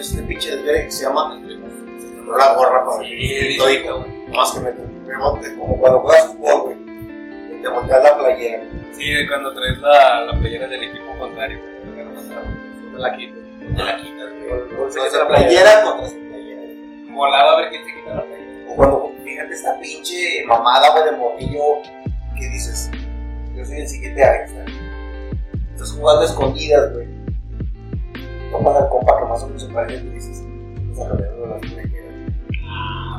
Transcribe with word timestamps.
este 0.00 0.22
pinche 0.22 0.56
desvergue 0.56 0.84
que 0.86 0.90
se 0.90 1.04
llama 1.04 1.38
no 2.24 2.36
la 2.36 2.54
gorra 2.54 2.84
para 2.84 3.02
Sí, 3.08 3.56
todito, 3.58 4.06
Más 4.34 4.52
que 4.52 4.60
me 4.60 4.70
rebote, 5.06 5.56
como 5.56 5.78
cuando 5.78 6.00
juegas 6.00 6.26
fútbol, 6.26 6.62
güey. 6.62 6.76
y 7.58 7.62
Te 7.62 7.68
volteas 7.68 8.02
la 8.04 8.18
playera. 8.18 8.62
Sí, 8.92 9.12
cuando 9.28 9.54
traes 9.54 9.78
la, 9.78 10.24
la 10.26 10.38
playera 10.38 10.66
del 10.68 10.82
equipo 10.84 11.18
contrario. 11.18 11.58
Te 11.90 12.98
la 12.98 13.16
quitas. 13.16 13.38
Te 13.76 13.82
la 13.82 13.96
quitas, 13.96 14.28
güey. 14.76 15.06
Esa 15.06 15.26
playera 15.26 15.82
contra 15.84 16.06
esa 16.06 16.16
playera. 16.16 16.62
Volado 17.12 17.48
a 17.50 17.60
ver 17.60 17.70
quién 17.70 17.84
se 17.86 17.94
quita 17.94 18.14
la 18.14 18.24
playera. 18.24 18.70
O 18.72 18.76
cuando, 18.76 19.12
fíjate, 19.24 19.54
esta 19.54 19.80
pinche 19.80 20.44
mamada, 20.46 20.90
güey, 20.90 21.04
de 21.04 21.12
morrillo, 21.12 21.62
¿qué 22.36 22.48
dices? 22.48 22.90
Yo 23.56 23.64
soy 23.64 23.80
el 23.80 23.88
siguiente 23.88 24.22
Einstein. 24.22 24.66
Estás 25.72 25.92
jugando 25.92 26.22
a 26.22 26.24
escondidas, 26.26 26.92
güey. 26.92 27.17
Tomas 28.50 28.76
al 28.76 28.88
compa 28.88 29.18
que 29.18 29.24
más 29.26 29.42
o 29.42 29.46
menos 29.46 29.62
se 29.62 29.68
parece 29.68 30.04
y 30.04 30.08
dices, 30.10 30.42
esa 30.92 31.08
realidad 31.08 31.30
no 31.38 31.46
la 31.46 31.60
tiene 31.60 31.82
que 31.82 32.00
ver. 32.00 32.32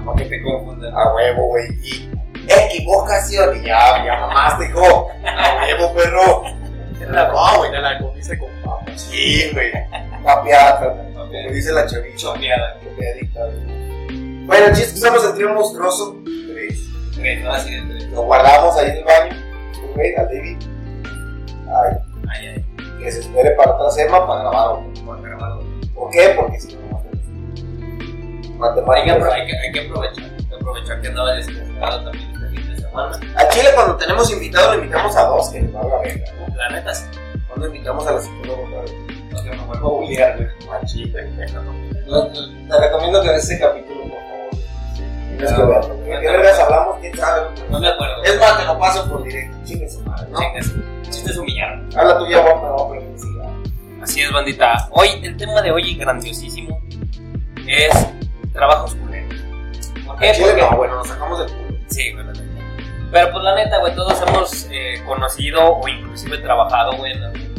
Para 0.06 0.18
que 0.18 0.26
te 0.26 0.42
confundan. 0.44 0.94
A 0.96 1.14
huevo, 1.14 1.48
güey. 1.48 1.66
Y 1.84 2.10
equivocación. 2.48 3.58
Y 3.58 3.68
ya, 3.68 4.04
ya 4.06 4.20
mamaste, 4.22 4.66
hijo. 4.66 5.08
A 5.26 5.66
huevo, 5.66 5.94
perro. 5.94 6.44
No, 7.10 7.58
güey. 7.58 7.72
Te 7.72 7.78
la 7.80 8.00
comiste 8.00 8.38
con 8.40 8.50
papas. 8.64 9.02
Sí, 9.02 9.50
güey. 9.54 9.72
Papiata, 10.24 10.96
como 11.14 11.26
dice 11.32 11.72
la 11.72 11.86
chavicha. 11.86 12.18
Chopeada. 12.18 12.78
Copiadita, 12.84 13.40
güey. 13.46 14.46
Bueno, 14.46 14.66
el 14.66 14.72
chiste 14.74 14.86
es 14.86 14.94
que 14.94 15.00
usamos 15.00 15.26
el 15.26 15.34
trío 15.36 15.54
monstruoso. 15.54 16.16
Tres. 16.24 16.80
Tres, 17.16 17.44
no 17.44 17.52
así 17.52 17.72
de 17.74 17.82
tres. 17.94 18.10
Lo 18.12 18.24
guardamos 18.24 18.76
ahí 18.78 18.90
en 18.90 18.98
el 18.98 19.04
baño. 19.04 19.36
Güey, 19.96 20.16
a 20.16 20.24
David. 20.24 20.58
Ay, 21.68 21.98
Ay, 22.30 22.48
ay. 22.48 22.66
que 23.00 23.12
se 23.12 23.20
espere 23.20 23.52
para 23.52 23.76
otra 23.76 23.92
semana 23.92 24.26
para 24.26 24.40
grabarlo. 24.42 24.89
¿Por 25.96 26.10
qué? 26.12 26.34
Porque 26.36 26.60
si 26.60 26.76
no, 26.76 26.82
no 26.82 26.92
va 26.92 26.98
a 26.98 27.02
hacer 27.02 27.16
eso. 27.18 27.32
Hay 29.32 29.46
que, 29.46 29.58
hay, 29.58 29.72
que, 29.72 29.80
aprovechar. 29.88 30.26
Hay 30.26 30.46
que 30.46 30.56
aprovechar 30.56 31.02
que 31.02 31.08
andaba 31.08 31.34
descansado 31.34 32.04
también 32.04 32.30
este 32.32 32.48
fin 32.50 32.76
de 32.76 32.82
semana. 32.82 33.20
A 33.36 33.48
Chile, 33.50 33.70
cuando 33.74 33.96
tenemos 33.98 34.32
invitados, 34.32 34.76
le 34.76 34.82
invitamos 34.84 35.16
a 35.16 35.24
dos 35.26 35.50
que 35.50 35.62
nos 35.62 35.76
va 35.76 35.82
a 35.82 35.88
la 35.88 35.98
verga, 36.00 36.26
¿no? 36.40 36.48
La 36.56 36.70
neta, 36.70 36.94
sí. 36.94 37.06
Cuando 37.48 37.66
invitamos 37.68 38.08
a 38.08 38.12
la 38.14 38.22
psicóloga 38.22 38.62
otra 38.64 38.82
vez. 38.82 38.94
No 39.32 39.44
que 39.44 39.50
me 39.52 39.64
vuelvo 39.66 39.88
a 39.88 39.92
bullear, 40.00 40.36
güey. 40.36 40.48
A 40.72 40.86
Chile. 40.86 41.30
No, 42.08 42.28
te 42.28 42.80
recomiendo 42.80 43.22
que 43.22 43.30
veas 43.30 43.44
ese 43.44 43.60
capítulo, 43.60 44.02
por 44.02 44.12
favor. 44.12 44.50
Tienes 45.28 45.54
que 45.54 45.62
verlo. 45.64 45.96
¿De 45.96 46.04
qué 46.20 46.28
vergas 46.28 46.60
hablamos? 46.60 46.98
¿Quién 47.00 47.16
sabe? 47.18 47.42
No 47.70 47.80
me 47.80 47.88
acuerdo. 47.88 48.24
Es 48.24 48.40
más, 48.40 48.58
te 48.58 48.66
lo 48.66 48.80
paso 48.80 49.10
por 49.10 49.24
directo. 49.24 49.58
Chingue 49.64 49.90
su 49.90 50.02
madre, 50.02 50.28
¿no? 50.32 50.40
Chingas. 50.40 50.68
El 50.68 51.10
chiste 51.10 51.32
es 51.32 51.38
humillar. 51.38 51.80
Habla 51.96 52.18
tú 52.20 52.28
ya, 52.28 52.42
guapa, 52.42 52.68
no, 52.68 52.90
pero 52.90 53.02
siga. 53.18 53.29
Así 54.02 54.22
es, 54.22 54.32
bandita. 54.32 54.88
Hoy, 54.92 55.10
el 55.24 55.36
tema 55.38 55.62
de 55.62 55.72
hoy, 55.72 55.96
grandiosísimo, 55.96 56.80
es 57.68 57.92
trabajos 58.54 58.96
culeros. 58.96 59.34
¿Por 60.06 60.18
qué? 60.18 60.30
A 60.30 60.34
Chile 60.34 60.48
Porque- 60.50 60.62
no, 60.62 60.78
bueno, 60.78 60.96
nos 60.96 61.08
sacamos 61.08 61.40
del 61.40 61.50
culo. 61.50 61.80
Sí, 61.88 62.14
neta. 62.14 62.34
Pero 63.12 63.32
pues 63.32 63.44
la 63.44 63.56
neta, 63.56 63.80
güey, 63.80 63.96
todos 63.96 64.22
hemos 64.28 64.68
eh, 64.72 65.02
conocido 65.06 65.78
o 65.78 65.88
inclusive 65.88 66.38
trabajado, 66.40 66.94
güey, 66.98 67.12
en 67.14 67.24
algún 67.24 67.56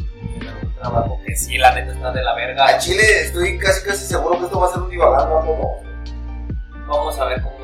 trabajo 0.81 1.21
que 1.27 1.35
sí, 1.35 1.59
la 1.59 1.75
neta 1.75 1.93
está 1.93 2.13
de 2.13 2.23
la 2.23 2.31
A 2.31 2.37
verga. 2.37 2.79
Chile 2.79 3.03
estoy 3.23 3.59
casi 3.59 3.85
casi 3.87 4.05
seguro 4.07 4.39
que 4.39 4.45
esto 4.45 4.61
va 4.61 4.67
a 4.67 4.71
ser 4.71 4.83
un 4.83 4.91
divagando, 4.91 5.43
¿no? 5.45 6.87
Vamos 6.87 7.19
a 7.19 7.25
ver 7.27 7.43
cómo... 7.43 7.57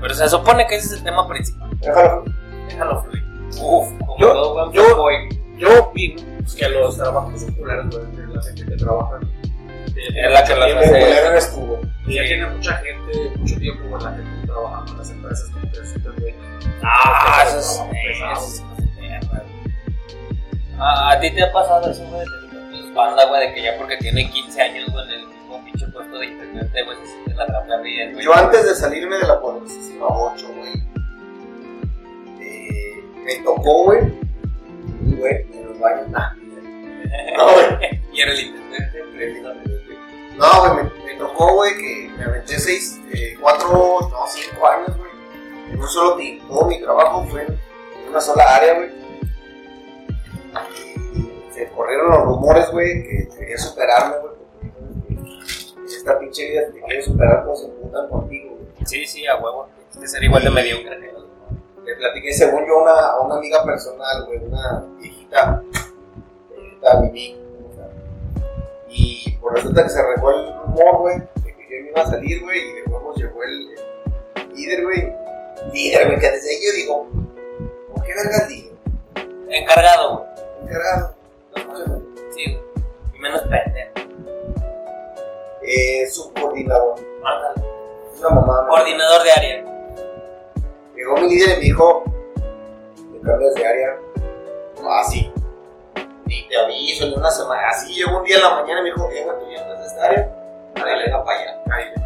Pero 0.00 0.14
se 0.14 0.28
supone 0.28 0.66
que 0.66 0.76
ese 0.76 0.86
es 0.88 0.92
el 0.94 1.02
tema 1.04 1.26
principal. 1.28 1.70
Déjalo. 1.80 2.24
Déjalo 2.68 3.02
fluir. 3.02 3.24
Uf, 3.60 3.92
como 3.98 4.18
Yo- 4.18 4.32
todo 4.32 4.72
yo-. 4.72 5.18
Yo 5.58 5.80
opino 5.84 6.22
pues, 6.42 6.54
que 6.54 6.68
los 6.68 6.96
trabajos 6.96 7.40
son 7.40 7.54
culeros, 7.54 7.86
güey, 7.90 8.26
de 8.26 8.34
la 8.34 8.42
gente 8.42 8.64
que 8.64 8.76
trabaja. 8.76 9.20
Es 9.96 10.32
la 10.32 10.44
que 10.44 10.54
culero 10.54 11.30
eres 11.30 11.54
tú, 11.54 11.60
güey. 11.60 11.80
Y 12.06 12.14
ya 12.16 12.24
tiene 12.24 12.46
mucha 12.46 12.74
gente, 12.78 13.38
mucho 13.38 13.56
tiempo 13.58 13.90
con 13.90 14.02
la 14.02 14.10
gente 14.12 14.46
trabajando 14.46 14.92
en 14.92 14.98
las 14.98 15.10
empresas 15.10 15.50
como 15.50 15.72
que 15.72 15.78
es 15.78 15.92
súper 15.92 16.34
Ah, 16.82 17.44
eso 17.46 17.58
es... 17.58 17.76
Trabajo 17.76 17.90
pesado. 17.92 18.32
eso 18.32 18.64
es 18.78 19.00
mierda. 19.00 19.44
Ah, 20.78 21.12
¿A 21.12 21.20
ti 21.20 21.30
te 21.30 21.42
ha 21.44 21.52
pasado 21.52 21.90
eso, 21.90 22.04
güey? 22.06 22.26
De 22.26 22.76
tus 22.76 22.94
banda, 22.94 23.24
güey, 23.26 23.48
de 23.48 23.54
que 23.54 23.62
ya 23.62 23.78
porque 23.78 23.96
tiene 23.98 24.28
15 24.30 24.60
años, 24.60 24.90
güey, 24.90 25.04
en 25.04 25.10
el 25.12 25.26
mismo 25.28 25.64
pinche 25.64 25.86
puesto 25.88 26.18
de 26.18 26.26
internet, 26.26 26.70
güey, 26.84 26.96
se 26.98 27.06
siente 27.06 27.34
la 27.34 27.46
gran 27.46 27.68
carrilla, 27.68 28.10
güey. 28.12 28.24
Yo 28.24 28.34
antes 28.34 28.64
de 28.64 28.74
salirme 28.74 29.16
de 29.16 29.26
la 29.28 29.40
poderosísima 29.40 30.06
8, 30.08 30.46
güey, 30.56 30.72
eh, 32.40 33.04
me 33.24 33.44
tocó, 33.44 33.84
güey, 33.84 34.00
y 35.06 35.14
güey, 35.14 35.46
baños, 35.82 36.08
nah. 36.08 36.32
No, 37.36 37.52
güey. 37.52 38.00
Y 38.12 38.20
era 38.20 38.32
el 38.32 38.40
intendente, 38.40 39.42
No, 40.36 40.46
güey, 40.60 40.84
me, 40.84 41.04
me 41.04 41.18
tocó, 41.18 41.54
güey, 41.54 41.74
que 41.76 42.10
me 42.16 42.24
aventé 42.24 42.58
6, 42.58 43.00
4, 43.40 43.68
no, 43.68 44.26
5 44.26 44.66
años, 44.66 44.96
güey. 44.96 45.10
En 45.72 45.80
un 45.80 45.88
solo 45.88 46.16
tiempo. 46.16 46.46
Todo 46.48 46.68
mi 46.68 46.80
trabajo 46.80 47.24
fue 47.26 47.42
en 47.42 47.58
una 48.08 48.20
sola 48.20 48.44
área, 48.56 48.74
güey. 48.74 48.90
Y 51.14 51.52
Se 51.52 51.68
corrieron 51.70 52.10
los 52.10 52.24
rumores, 52.24 52.70
güey, 52.70 53.02
que 53.02 53.28
quería 53.36 53.58
superarme, 53.58 54.16
güey. 54.18 54.32
esta 55.86 56.18
pinche 56.18 56.50
vida 56.50 56.62
te 56.72 56.80
quiere 56.80 57.02
superar, 57.02 57.44
pues 57.44 57.60
se 57.60 57.66
juntan 57.80 58.08
contigo, 58.08 58.56
güey. 58.56 58.86
Sí, 58.86 59.06
sí, 59.06 59.26
a 59.26 59.36
huevo. 59.36 59.68
Es 59.90 59.98
que 59.98 60.08
ser 60.08 60.24
igual 60.24 60.42
de 60.42 60.50
mediocre 60.50 60.98
Le 61.84 61.94
platiqué, 61.96 62.32
según 62.32 62.66
yo, 62.66 62.78
una, 62.82 62.92
a 62.92 63.20
una 63.20 63.36
amiga 63.36 63.64
personal, 63.64 64.24
güey, 64.26 64.38
una 64.38 64.84
viejita, 64.98 65.21
viejita 66.50 67.00
Mimi. 67.00 67.36
o 67.70 67.74
sea, 67.74 67.88
Y 68.88 69.32
por 69.40 69.54
resulta 69.54 69.82
que 69.84 69.88
se 69.90 70.02
regó 70.02 70.30
el 70.30 70.54
rumor, 70.58 70.98
güey, 70.98 71.18
de 71.18 71.54
que 71.56 71.62
yo 71.62 71.84
me 71.84 71.90
iba 71.90 72.02
a 72.02 72.06
salir, 72.06 72.42
güey, 72.42 72.60
y 72.60 72.72
de 72.74 72.82
nuevo 72.86 73.14
llegó 73.14 73.42
el, 73.42 73.76
el 74.36 74.54
líder, 74.54 74.84
güey. 74.84 75.12
Líder, 75.72 76.06
güey, 76.06 76.18
que 76.18 76.30
desde 76.30 76.50
ahí 76.50 76.56
yo 76.66 76.72
digo, 76.76 77.06
¿por 77.94 78.04
qué 78.04 78.12
vergas 78.14 78.50
líder? 78.50 78.72
Encargado, 79.48 80.18
güey. 80.18 80.28
Encargado. 80.62 81.14
Sí, 82.34 82.44
güey. 82.44 82.62
Y 83.14 83.18
menos 83.18 83.42
pendejo. 83.42 83.90
Eh, 85.62 86.06
subcoordinador. 86.10 86.98
Ándale. 87.24 87.66
Una 88.18 88.28
mamá. 88.30 88.66
Coordinador 88.68 89.22
de 89.22 89.30
área. 89.32 89.64
Llegó 90.96 91.14
mi 91.16 91.28
líder 91.28 91.48
y 91.50 91.52
me 91.54 91.60
dijo, 91.60 92.04
me 93.12 93.20
cambias 93.20 93.54
de 93.54 93.66
área. 93.66 93.98
Así. 94.90 95.32
Ni 96.26 96.48
te 96.48 96.56
aviso, 96.56 97.06
ni 97.06 97.14
una 97.14 97.30
semana. 97.30 97.68
Así 97.68 97.94
llegó 97.94 98.18
un 98.18 98.24
día 98.24 98.36
en 98.36 98.42
la 98.42 98.50
mañana 98.50 98.80
y 98.80 98.82
me 98.84 98.90
dijo, 98.90 99.08
venga, 99.08 99.38
tú 99.38 99.50
ya 99.50 99.56
estás 99.56 99.80
de 99.80 99.86
esta 99.86 100.04
área. 100.04 100.36
Dale, 100.74 101.10
para 101.10 101.38
allá. 101.38 101.62
Cállate. 101.68 102.00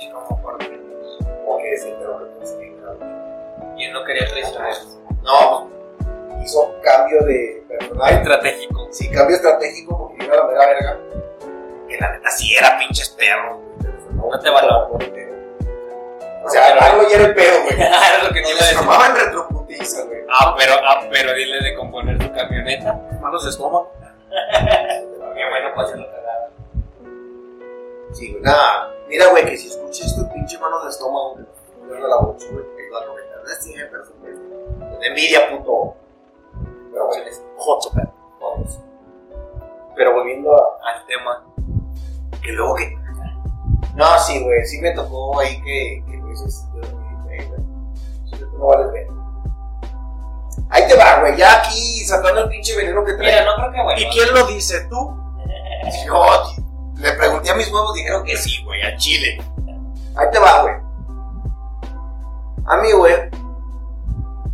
Y 0.00 0.10
como 0.10 0.42
por 0.42 0.58
Porque 0.58 1.78
se 1.78 1.90
enteró 1.90 2.18
que 2.18 2.24
tienes 2.32 2.52
que. 2.52 2.76
Y 3.76 3.84
él 3.84 3.92
no 3.92 4.04
quería 4.04 4.26
traicionar. 4.26 4.72
No, 5.22 5.70
hizo 6.42 6.74
cambio 6.82 7.22
de 7.24 7.64
personal. 7.68 8.14
Estratégico. 8.14 8.88
Sí, 8.90 9.10
cambio 9.10 9.36
estratégico 9.36 9.98
porque 9.98 10.24
iba 10.24 10.34
a 10.34 10.38
la 10.38 10.44
mera 10.46 10.66
verga. 10.66 10.98
Que 11.88 11.98
la 11.98 12.12
neta 12.12 12.30
sí 12.30 12.54
era 12.56 12.78
pinches 12.78 13.10
perros. 13.10 13.58
güey. 13.58 14.30
No 14.30 14.40
te 14.40 14.50
valoro. 14.50 14.98
O 16.44 16.48
sea, 16.48 16.74
algo 16.76 17.08
ya 17.08 17.16
era 17.16 17.24
el 17.26 17.34
pedo, 17.34 17.62
güey. 17.64 17.74
Era 17.80 18.22
lo 18.22 18.30
que 18.32 18.40
Y 18.40 19.55
güey. 19.78 20.20
Ah, 20.30 20.54
pero, 20.56 20.72
ah, 20.84 21.00
pero 21.10 21.34
dile 21.34 21.60
de 21.60 21.74
componer 21.74 22.22
su 22.22 22.32
camioneta. 22.32 22.94
Malos 23.20 23.44
de 23.44 23.50
estómago. 23.50 23.92
Qué 24.30 25.42
bueno, 25.50 25.68
pues 25.74 25.90
se 25.90 25.96
lo 25.96 26.06
cagaba. 26.06 26.48
Sí, 28.12 28.32
güey, 28.32 28.42
nada. 28.42 28.94
Mira, 29.08 29.28
güey, 29.30 29.44
que 29.44 29.56
si 29.56 29.68
escuchas 29.68 30.06
esto, 30.06 30.28
pinche 30.32 30.58
mano 30.58 30.82
de 30.82 30.90
estómago, 30.90 31.34
güey, 31.86 32.00
no 32.00 32.08
la 32.08 32.16
voz, 32.16 32.50
güey, 32.50 32.64
que 32.76 32.86
iba 32.86 33.00
a 33.00 33.06
comentar. 33.06 33.42
No 33.42 33.50
es 33.50 33.58
siempre, 33.62 34.00
güey. 34.20 34.98
De 35.00 35.06
envidia, 35.06 35.50
puto. 35.50 35.94
Pero, 36.92 37.06
güey, 37.06 37.28
es. 37.28 37.42
Todos. 37.58 38.80
Pero 39.94 40.12
volviendo 40.12 40.54
a. 40.54 40.78
Al 40.90 41.06
tema. 41.06 41.44
Que 42.42 42.52
luego 42.52 42.74
que. 42.76 42.96
No, 43.94 44.18
sí, 44.18 44.42
güey, 44.42 44.64
sí 44.64 44.80
me 44.80 44.92
tocó 44.92 45.38
ahí 45.38 45.60
que. 45.62 46.04
que 46.10 46.18
pues, 46.18 46.40
es, 46.42 46.66
güey, 46.72 47.46
güey. 47.48 47.60
Sí, 48.30 48.38
tú 48.38 48.58
no 48.58 48.66
vales 48.66 48.92
ver. 48.92 49.15
Ahí 50.70 50.86
te 50.88 50.96
va, 50.96 51.20
güey, 51.20 51.36
ya 51.36 51.60
aquí 51.60 52.04
sacando 52.04 52.42
el 52.42 52.48
pinche 52.48 52.76
veneno 52.76 53.04
que 53.04 53.12
trae. 53.12 53.30
Mira, 53.30 53.44
no 53.44 53.54
creo 53.56 53.72
que 53.72 53.82
bueno. 53.82 54.00
¿Y 54.00 54.08
quién 54.10 54.34
lo 54.34 54.46
dice? 54.46 54.86
¿Tú? 54.88 55.16
Yo 56.06 56.42
le 56.96 57.12
pregunté 57.12 57.50
a 57.50 57.54
mis 57.54 57.70
huevos, 57.72 57.94
dijeron 57.94 58.24
que 58.24 58.36
sí, 58.36 58.62
güey, 58.64 58.82
a 58.82 58.96
Chile. 58.96 59.38
Ahí 60.16 60.26
te 60.32 60.38
va, 60.38 60.62
güey. 60.62 60.74
A 62.66 62.76
mí, 62.78 62.90
güey, 62.92 63.14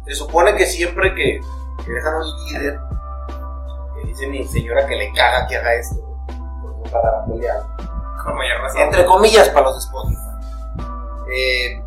se 0.06 0.14
supone 0.14 0.54
que 0.54 0.66
siempre 0.66 1.14
que, 1.14 1.40
que 1.84 1.92
dejan 1.92 2.14
un 2.14 2.44
líder, 2.46 2.78
que 3.94 4.08
dice 4.08 4.26
mi 4.26 4.44
señora 4.46 4.86
que 4.86 4.96
le 4.96 5.12
caga 5.12 5.46
que 5.46 5.56
haga 5.56 5.74
esto, 5.74 5.96
güey, 5.96 6.38
por 6.60 6.76
no 6.76 6.82
pagar 6.90 7.14
a 7.14 7.24
pelear. 7.24 7.60
Con 8.22 8.36
mayor 8.36 8.60
razón. 8.60 8.82
Entre 8.82 9.06
comillas 9.06 9.48
para 9.48 9.66
los 9.66 9.74
de 9.74 9.80
Spotify. 9.80 10.22
Eh, 11.34 11.82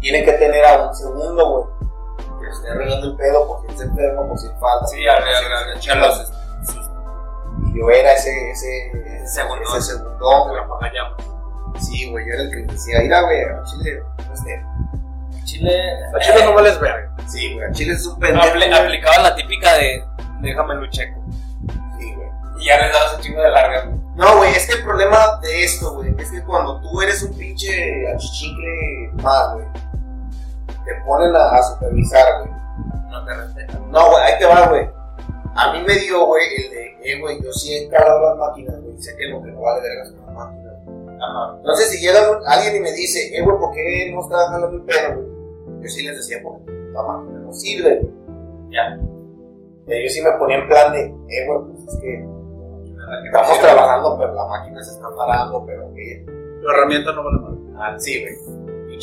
tiene 0.00 0.24
que 0.24 0.32
tener 0.32 0.64
a 0.64 0.86
un 0.86 0.94
segundo, 0.94 1.50
güey. 1.50 1.71
Esté 2.52 2.70
arreglando 2.70 3.06
el 3.08 3.16
pedo 3.16 3.46
porque 3.48 3.72
está 3.72 3.84
enfermo, 3.84 4.28
por 4.28 4.38
si 4.38 4.46
falta. 4.60 4.86
Sí, 4.86 5.06
a 5.06 5.12
a 5.14 5.16
a 6.08 6.12
sus- 6.14 6.32
Y 7.74 7.78
yo 7.78 7.90
era 7.90 8.12
ese, 8.12 8.50
ese, 8.50 9.26
Segundón. 9.26 9.66
ese 9.78 9.92
segundón, 9.96 10.48
güey. 10.48 10.62
Sí, 11.80 12.10
güey, 12.10 12.26
yo 12.26 12.34
era 12.34 12.42
el 12.42 12.50
que 12.50 12.72
decía, 12.72 12.98
mira, 13.00 13.22
güey, 13.22 13.42
a 13.42 13.62
Chile, 13.64 14.02
no 14.28 14.34
esté. 14.34 14.64
Chile. 15.44 15.82
A 16.14 16.18
Chile 16.20 16.44
no 16.44 16.54
vales 16.54 16.78
verga. 16.80 17.10
Sí, 17.26 17.54
güey, 17.54 17.66
a 17.66 17.72
Chile 17.72 17.94
es 17.94 18.06
un 18.06 18.18
pendejo. 18.18 18.44
Apli- 18.46 18.68
güey. 18.68 18.72
aplicaba 18.72 19.18
la 19.22 19.34
típica 19.34 19.74
de 19.74 20.04
déjame 20.40 20.74
lo 20.74 20.86
checo. 20.90 21.20
Sí, 21.98 22.14
güey. 22.14 22.28
Y 22.58 22.66
ya 22.66 22.78
les 22.78 22.92
dabas 22.92 23.14
un 23.16 23.20
chingo 23.22 23.42
de 23.42 23.50
larga. 23.50 23.90
No, 24.14 24.36
güey, 24.36 24.50
es 24.54 24.66
que 24.66 24.74
el 24.74 24.84
problema 24.84 25.38
de 25.42 25.64
esto, 25.64 25.94
güey, 25.94 26.14
es 26.18 26.30
que 26.30 26.42
cuando 26.44 26.80
tú 26.82 27.00
eres 27.00 27.22
un 27.22 27.36
pinche 27.36 28.06
achichicle 28.14 29.10
más, 29.22 29.54
güey, 29.54 29.66
te 30.84 30.94
ponen 31.06 31.34
a, 31.36 31.50
a 31.50 31.62
supervisar, 31.62 32.26
güey. 32.40 32.52
No 33.10 33.24
te 33.24 33.34
respetan. 33.34 33.90
No, 33.90 34.10
güey, 34.10 34.22
ahí 34.24 34.38
te 34.38 34.46
va, 34.46 34.68
güey. 34.68 34.88
A 35.54 35.72
mí 35.72 35.84
me 35.86 35.94
dio, 35.96 36.26
güey, 36.26 36.42
el 36.56 36.70
de, 36.70 36.96
eh, 37.04 37.20
güey, 37.20 37.42
yo 37.42 37.52
sí 37.52 37.74
he 37.74 37.84
encargado 37.84 38.20
las 38.30 38.38
máquinas, 38.38 38.80
güey, 38.80 38.96
sé 39.02 39.14
que 39.16 39.26
lo 39.26 39.42
que 39.42 39.50
no 39.50 39.60
vale 39.60 39.82
verga 39.82 40.04
son 40.06 40.16
las 40.26 40.34
máquinas. 40.34 40.74
Ajá. 41.20 41.56
Entonces, 41.58 41.90
si 41.90 42.00
llega 42.00 42.20
alguien 42.46 42.76
y 42.76 42.80
me 42.80 42.92
dice, 42.92 43.36
eh, 43.36 43.42
güey, 43.42 43.58
¿por 43.58 43.70
qué 43.72 44.10
no 44.14 44.20
está 44.22 44.48
jalando 44.48 44.76
el 44.76 44.82
pedo, 44.82 45.14
güey? 45.16 45.82
Yo 45.82 45.88
sí 45.88 46.02
les 46.04 46.16
decía, 46.16 46.38
porque 46.42 46.72
la 46.92 47.02
máquina 47.02 47.38
no 47.40 47.52
sirve, 47.52 48.00
güey. 48.00 48.12
Ya. 48.70 48.98
Y 49.86 50.04
yo 50.04 50.08
sí 50.08 50.22
me 50.22 50.32
ponía 50.32 50.56
en 50.58 50.68
plan 50.68 50.92
de, 50.92 51.04
eh, 51.04 51.46
güey, 51.46 51.58
pues 51.70 51.94
es 51.94 52.00
que 52.00 52.24
estamos 53.26 53.60
trabajando, 53.60 54.16
pero 54.18 54.34
la 54.34 54.46
máquina 54.46 54.82
se 54.82 54.92
está 54.92 55.08
parando, 55.14 55.64
pero 55.66 55.92
que 55.92 56.24
La 56.62 56.72
herramienta 56.72 57.12
no 57.12 57.24
vale 57.24 57.38
más. 57.40 57.52
Ah, 57.76 57.98
sí, 57.98 58.22
güey. 58.22 58.34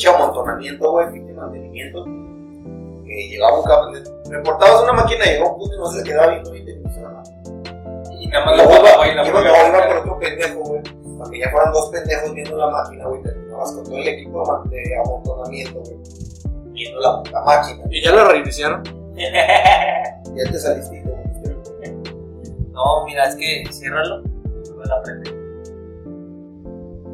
Pinche 0.00 0.16
amontonamiento, 0.16 0.92
güey, 0.92 1.12
pinche 1.12 1.34
mantenimiento. 1.34 2.04
Que 3.04 3.28
llegaba 3.28 3.58
un 3.58 3.64
cabrón, 3.64 4.02
reportabas 4.30 4.82
una 4.84 4.94
máquina, 4.94 5.26
llegaba 5.26 5.50
un 5.50 5.58
punto 5.58 5.74
y 5.74 5.78
no 5.78 5.86
se 5.88 6.02
quedaba 6.04 6.28
viendo 6.28 6.50
20 6.52 6.72
minutos 6.72 6.96
en 6.96 7.02
la 7.02 7.10
máquina. 7.10 7.42
Y 8.18 8.26
nada 8.28 8.46
más 8.46 8.56
la 8.56 8.64
iba, 8.64 8.96
güey, 8.96 9.14
la 9.14 9.24
no, 9.24 9.38
a 9.38 9.68
iba 9.68 9.88
por 9.88 9.96
otro 9.98 10.18
pendejo, 10.18 10.60
güey. 10.60 10.82
Para 11.18 11.30
que 11.30 11.38
ya 11.38 11.50
fueran 11.50 11.72
dos 11.74 11.90
pendejos 11.90 12.32
viendo 12.32 12.56
la 12.56 12.70
máquina, 12.70 13.06
güey, 13.08 13.22
terminabas 13.22 13.72
con 13.72 13.84
todo 13.84 13.96
el 13.98 14.08
equipo 14.08 14.62
de 14.70 14.96
amontonamiento, 14.96 15.80
güey. 15.80 15.98
Viendo 16.72 17.00
la 17.00 17.22
puta 17.22 17.44
máquina. 17.44 17.84
Y 17.90 18.02
ya 18.02 18.12
la 18.12 18.24
reiniciaron. 18.24 18.82
Ya 20.32 20.50
te 20.50 20.58
saliste 20.58 20.96
y 20.96 21.02
te 21.02 21.10
volviste. 21.10 22.12
No, 22.70 23.04
mira, 23.04 23.26
es 23.26 23.36
que 23.36 23.64
ciérralo. 23.70 24.22
y 24.22 24.70
vuelve 24.70 24.94
a 24.94 25.02
prender. 25.02 25.34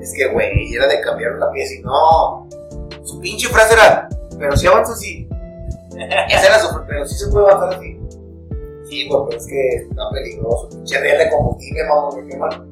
Es 0.01 0.13
que, 0.15 0.29
güey, 0.29 0.73
era 0.73 0.87
de 0.87 1.01
cambiar 1.01 1.33
la 1.37 1.51
pieza 1.51 1.75
y 1.75 1.83
no. 1.83 2.47
Su 3.07 3.21
pinche 3.21 3.49
frase 3.49 3.75
era, 3.75 4.09
pero 4.39 4.57
si 4.57 4.67
avanza 4.67 4.93
así. 4.93 5.29
Esa 6.29 6.47
era 6.47 6.59
su 6.59 6.69
pero 6.87 7.07
sí 7.07 7.15
se 7.17 7.31
puede 7.31 7.51
avanzar 7.51 7.79
así. 7.79 7.99
Sí, 8.89 9.09
güey, 9.09 9.21
pero 9.29 9.39
es 9.41 9.47
que 9.47 9.69
está 9.77 10.03
peligroso. 10.13 10.69
Pinche 10.71 11.01
riel 11.01 11.19
de 11.19 11.31
combustible, 11.31 11.83
vamos, 11.89 12.17
me 12.17 12.27
queman. 12.29 12.69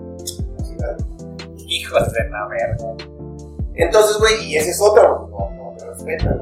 ¿vale? 0.79 0.97
Hijos 1.67 2.13
de 2.13 2.29
la 2.31 2.47
verga. 2.49 3.07
Entonces, 3.75 4.19
güey, 4.19 4.45
y 4.45 4.57
esa 4.57 4.71
es 4.71 4.81
güey, 4.81 5.29
no, 5.31 5.51
no 5.51 5.75
te 5.79 5.85
respetan. 5.87 6.41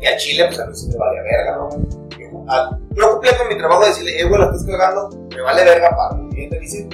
Y 0.00 0.06
a 0.06 0.16
Chile, 0.18 0.44
pues 0.46 0.60
a 0.60 0.66
mí 0.66 0.76
sí 0.76 0.88
me 0.88 0.96
valía 0.96 1.22
verga, 1.22 1.56
¿no? 1.56 1.68
Yo, 2.18 2.44
a- 2.52 2.78
yo 2.94 3.10
cumplía 3.12 3.36
con 3.38 3.48
mi 3.48 3.56
trabajo 3.58 3.82
de 3.82 3.88
decirle, 3.88 4.20
eh, 4.20 4.24
güey, 4.28 4.38
la 4.40 4.46
estás 4.46 4.64
cagando, 4.66 5.08
me 5.34 5.40
vale 5.40 5.64
verga 5.64 5.90
para 5.96 6.20
el 6.22 6.28
cliente, 6.28 6.60
dice. 6.60 6.88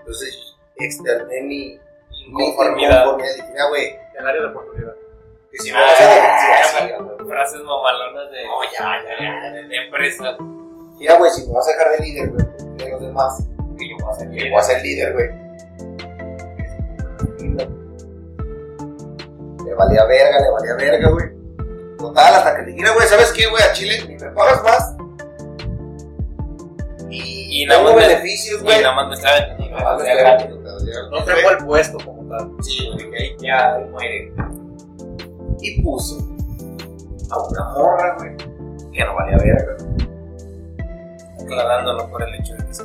Entonces, 0.00 0.56
externé 0.76 1.42
mi, 1.42 1.78
mi 2.32 2.44
Inconformidad. 2.46 3.04
mira, 3.16 3.68
güey, 3.68 3.94
El 4.18 4.26
área 4.26 4.40
de 4.42 4.46
oportunidad. 4.48 4.94
que 5.50 5.58
si 5.58 5.72
me 5.72 5.80
vas 5.80 6.00
a 6.00 6.04
dejar, 6.04 6.40
sí, 6.40 7.04
güey. 7.04 7.28
Frases 7.28 7.60
mamalonas 7.62 8.30
de, 8.30 8.44
No, 8.44 8.62
ya, 8.72 9.02
ya, 9.20 9.50
de, 9.52 9.62
de 9.64 9.76
empresa. 9.84 10.36
Mira, 10.98 11.16
güey, 11.18 11.30
si 11.30 11.46
me 11.46 11.52
vas 11.54 11.68
a 11.68 11.72
dejar 11.72 11.90
de 11.92 11.98
líder, 12.04 12.30
güey, 12.30 12.46
de 12.76 12.90
los 12.90 13.00
demás, 13.00 13.44
Que 13.78 13.88
yo 13.88 13.96
voy 14.00 14.08
a 14.08 14.10
hacer 14.12 14.30
que 14.30 14.50
voy 14.50 14.58
a 14.58 14.62
ser 14.62 14.82
líder, 14.82 15.12
güey. 15.12 15.28
Le 19.66 19.74
valía 19.74 20.04
verga, 20.04 20.38
le 20.40 20.50
valía 20.50 20.74
verga, 20.76 21.08
güey. 21.10 21.26
Total, 21.98 22.34
hasta 22.34 22.56
que 22.56 22.62
le 22.62 22.72
dijera, 22.72 22.92
güey, 22.92 23.06
¿sabes 23.08 23.32
qué, 23.32 23.46
güey? 23.46 23.62
A 23.62 23.72
Chile 23.72 23.98
ni 24.06 24.14
me 24.16 24.30
pagas 24.30 24.62
más. 24.62 24.96
Y, 27.10 27.62
Y 27.62 27.66
nada 27.66 27.80
tengo 27.80 27.92
más 27.94 28.00
me- 28.02 28.08
beneficios, 28.14 28.60
Y 28.60 28.64
güey. 28.64 28.78
Y 28.78 28.82
nada 28.82 28.94
más 28.94 29.08
me 29.08 29.14
está 29.14 29.56
No 29.56 31.10
¿no? 31.10 31.24
tengo 31.24 31.50
el 31.50 31.58
puesto 31.64 31.98
como 32.04 32.23
Sí, 32.60 32.90
güey, 32.92 33.10
que 33.10 33.16
ahí 33.16 33.36
ya 33.38 33.80
muere. 33.90 34.32
Y 35.60 35.82
puso 35.82 36.18
a 37.30 37.42
una 37.42 37.64
morra, 37.74 38.16
güey, 38.18 38.36
que 38.92 39.04
no 39.04 39.14
valía 39.14 39.38
verga. 39.38 39.76
Aclarándolo 41.42 42.10
por 42.10 42.22
el 42.22 42.34
hecho 42.36 42.54
de 42.54 42.66
que 42.66 42.74
se 42.74 42.82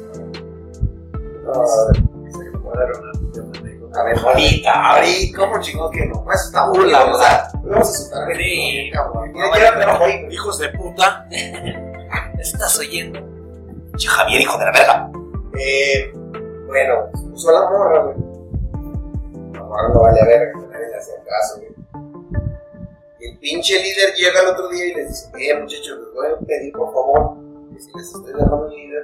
A 3.96 4.04
ver, 4.04 4.20
ahorita, 4.20 4.72
ahorita, 4.72 5.38
¿cómo 5.38 5.60
chingón 5.60 5.92
que 5.92 6.06
no? 6.06 6.24
Pues 6.24 6.42
está 6.46 6.68
muy 6.68 6.80
Hola, 6.80 7.00
vamos 7.00 7.22
a, 7.22 7.52
vamos 7.64 7.78
a 7.78 7.80
asustar. 7.80 8.38
Sí. 8.38 8.92
cabrón. 8.94 9.34
No. 9.34 10.32
Hijos 10.32 10.60
de 10.60 10.70
puta. 10.70 11.28
¿Estás 12.40 12.80
oyendo? 12.80 13.20
Javier, 14.08 14.42
hijo 14.42 14.58
de 14.58 14.66
la 14.66 14.72
verga. 14.72 15.12
Eh, 15.60 16.12
bueno, 16.68 16.94
se 17.16 17.28
puso 17.28 17.50
a 17.50 17.54
la 17.54 17.70
morra, 17.70 18.04
güey. 18.04 18.29
No 19.94 20.02
vale 20.02 20.22
a 20.22 20.26
verga, 20.26 20.52
nadie 20.70 20.88
le 20.90 20.96
hacía 20.98 21.16
caso, 21.24 21.60
güey. 21.62 21.72
Y 23.20 23.26
el 23.32 23.40
pinche 23.40 23.80
líder 23.82 24.14
llega 24.16 24.42
el 24.42 24.48
otro 24.48 24.70
día 24.70 24.86
y 24.86 24.94
les 24.96 25.08
dice, 25.10 25.30
eh, 25.52 25.60
muchachos, 25.60 26.00
les 26.00 26.14
voy 26.14 26.28
a 26.28 26.46
pedir, 26.46 26.72
por 26.74 26.94
favor, 26.94 27.38
que 27.74 27.80
si 27.82 27.92
les 27.96 28.06
estoy 28.06 28.34
dejando 28.34 28.66
un 28.66 28.70
líder, 28.72 29.04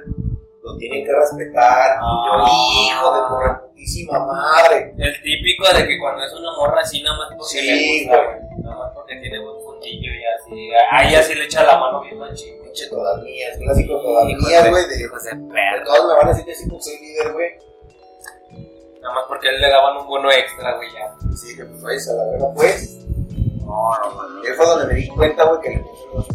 lo 0.62 0.76
tienen 0.78 1.04
que 1.04 1.12
respetar. 1.12 1.96
Y 1.96 2.00
yo, 2.00 2.32
Ah. 2.32 2.46
hijo 2.48 3.14
de 3.14 3.20
tu 3.28 3.36
reputísima 3.38 4.18
madre. 4.26 4.94
El 4.98 5.22
típico 5.22 5.64
de 5.76 5.86
que 5.86 5.98
cuando 6.00 6.24
es 6.24 6.32
una 6.32 6.52
morra 6.56 6.80
así, 6.80 7.02
nada 7.02 7.16
más 7.18 7.28
porque 7.36 7.44
Sí, 7.60 7.66
le 7.66 8.04
gusta, 8.04 8.24
güey. 8.24 8.38
güey. 8.38 8.62
Nada 8.64 8.76
más 8.78 8.92
porque 8.94 9.16
tiene 9.20 9.38
buen 9.38 9.62
fundillo 9.62 10.10
y 10.12 10.24
así. 10.24 10.70
Ahí 10.90 11.14
así 11.14 11.34
le 11.34 11.44
echa 11.44 11.62
la 11.62 11.78
mano 11.78 12.00
bien 12.02 12.18
machín. 12.18 12.54
Pinche 12.62 12.88
todas 12.88 13.22
mías, 13.22 13.56
clásico 13.58 14.00
todas 14.02 14.28
Hijos 14.28 14.48
mías, 14.48 14.64
de- 14.64 14.70
güey. 14.70 14.88
De, 14.88 14.96
de 14.96 15.34
me 15.36 16.14
van 16.16 16.26
a 16.26 16.28
decir 16.30 16.44
que 16.44 16.54
sí, 16.54 16.68
porque 16.68 16.82
soy 16.84 16.98
líder, 17.00 17.32
güey. 17.32 17.50
Nada 19.06 19.20
más 19.20 19.24
porque 19.28 19.46
a 19.48 19.52
él 19.52 19.60
le 19.60 19.70
daban 19.70 19.98
un 19.98 20.06
bono 20.08 20.32
extra, 20.32 20.74
güey, 20.74 20.88
ya. 20.92 21.14
Sí, 21.36 21.54
que 21.54 21.64
pues 21.64 21.80
vayas 21.80 22.08
a 22.08 22.14
la 22.14 22.24
verga, 22.24 22.46
pues. 22.56 22.98
No, 23.60 23.90
no, 24.02 24.32
no. 24.32 24.42
Y 24.42 24.48
ahí 24.48 24.52
fue 24.56 24.66
donde 24.66 24.92
me 24.92 24.94
di 24.94 25.06
cuenta, 25.06 25.44
güey, 25.44 25.60
que 25.60 25.70
le 25.70 25.78
puse 25.78 26.02
los 26.12 26.26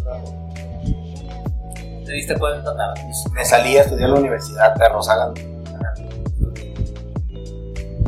¿Te 2.06 2.12
diste 2.12 2.38
cuenta 2.38 2.74
tarde? 2.74 3.02
Me 3.34 3.44
salí 3.44 3.76
a 3.76 3.82
estudiar 3.82 4.08
en 4.08 4.14
la 4.14 4.20
universidad, 4.20 4.74
perros, 4.74 5.06
hagan. 5.06 5.34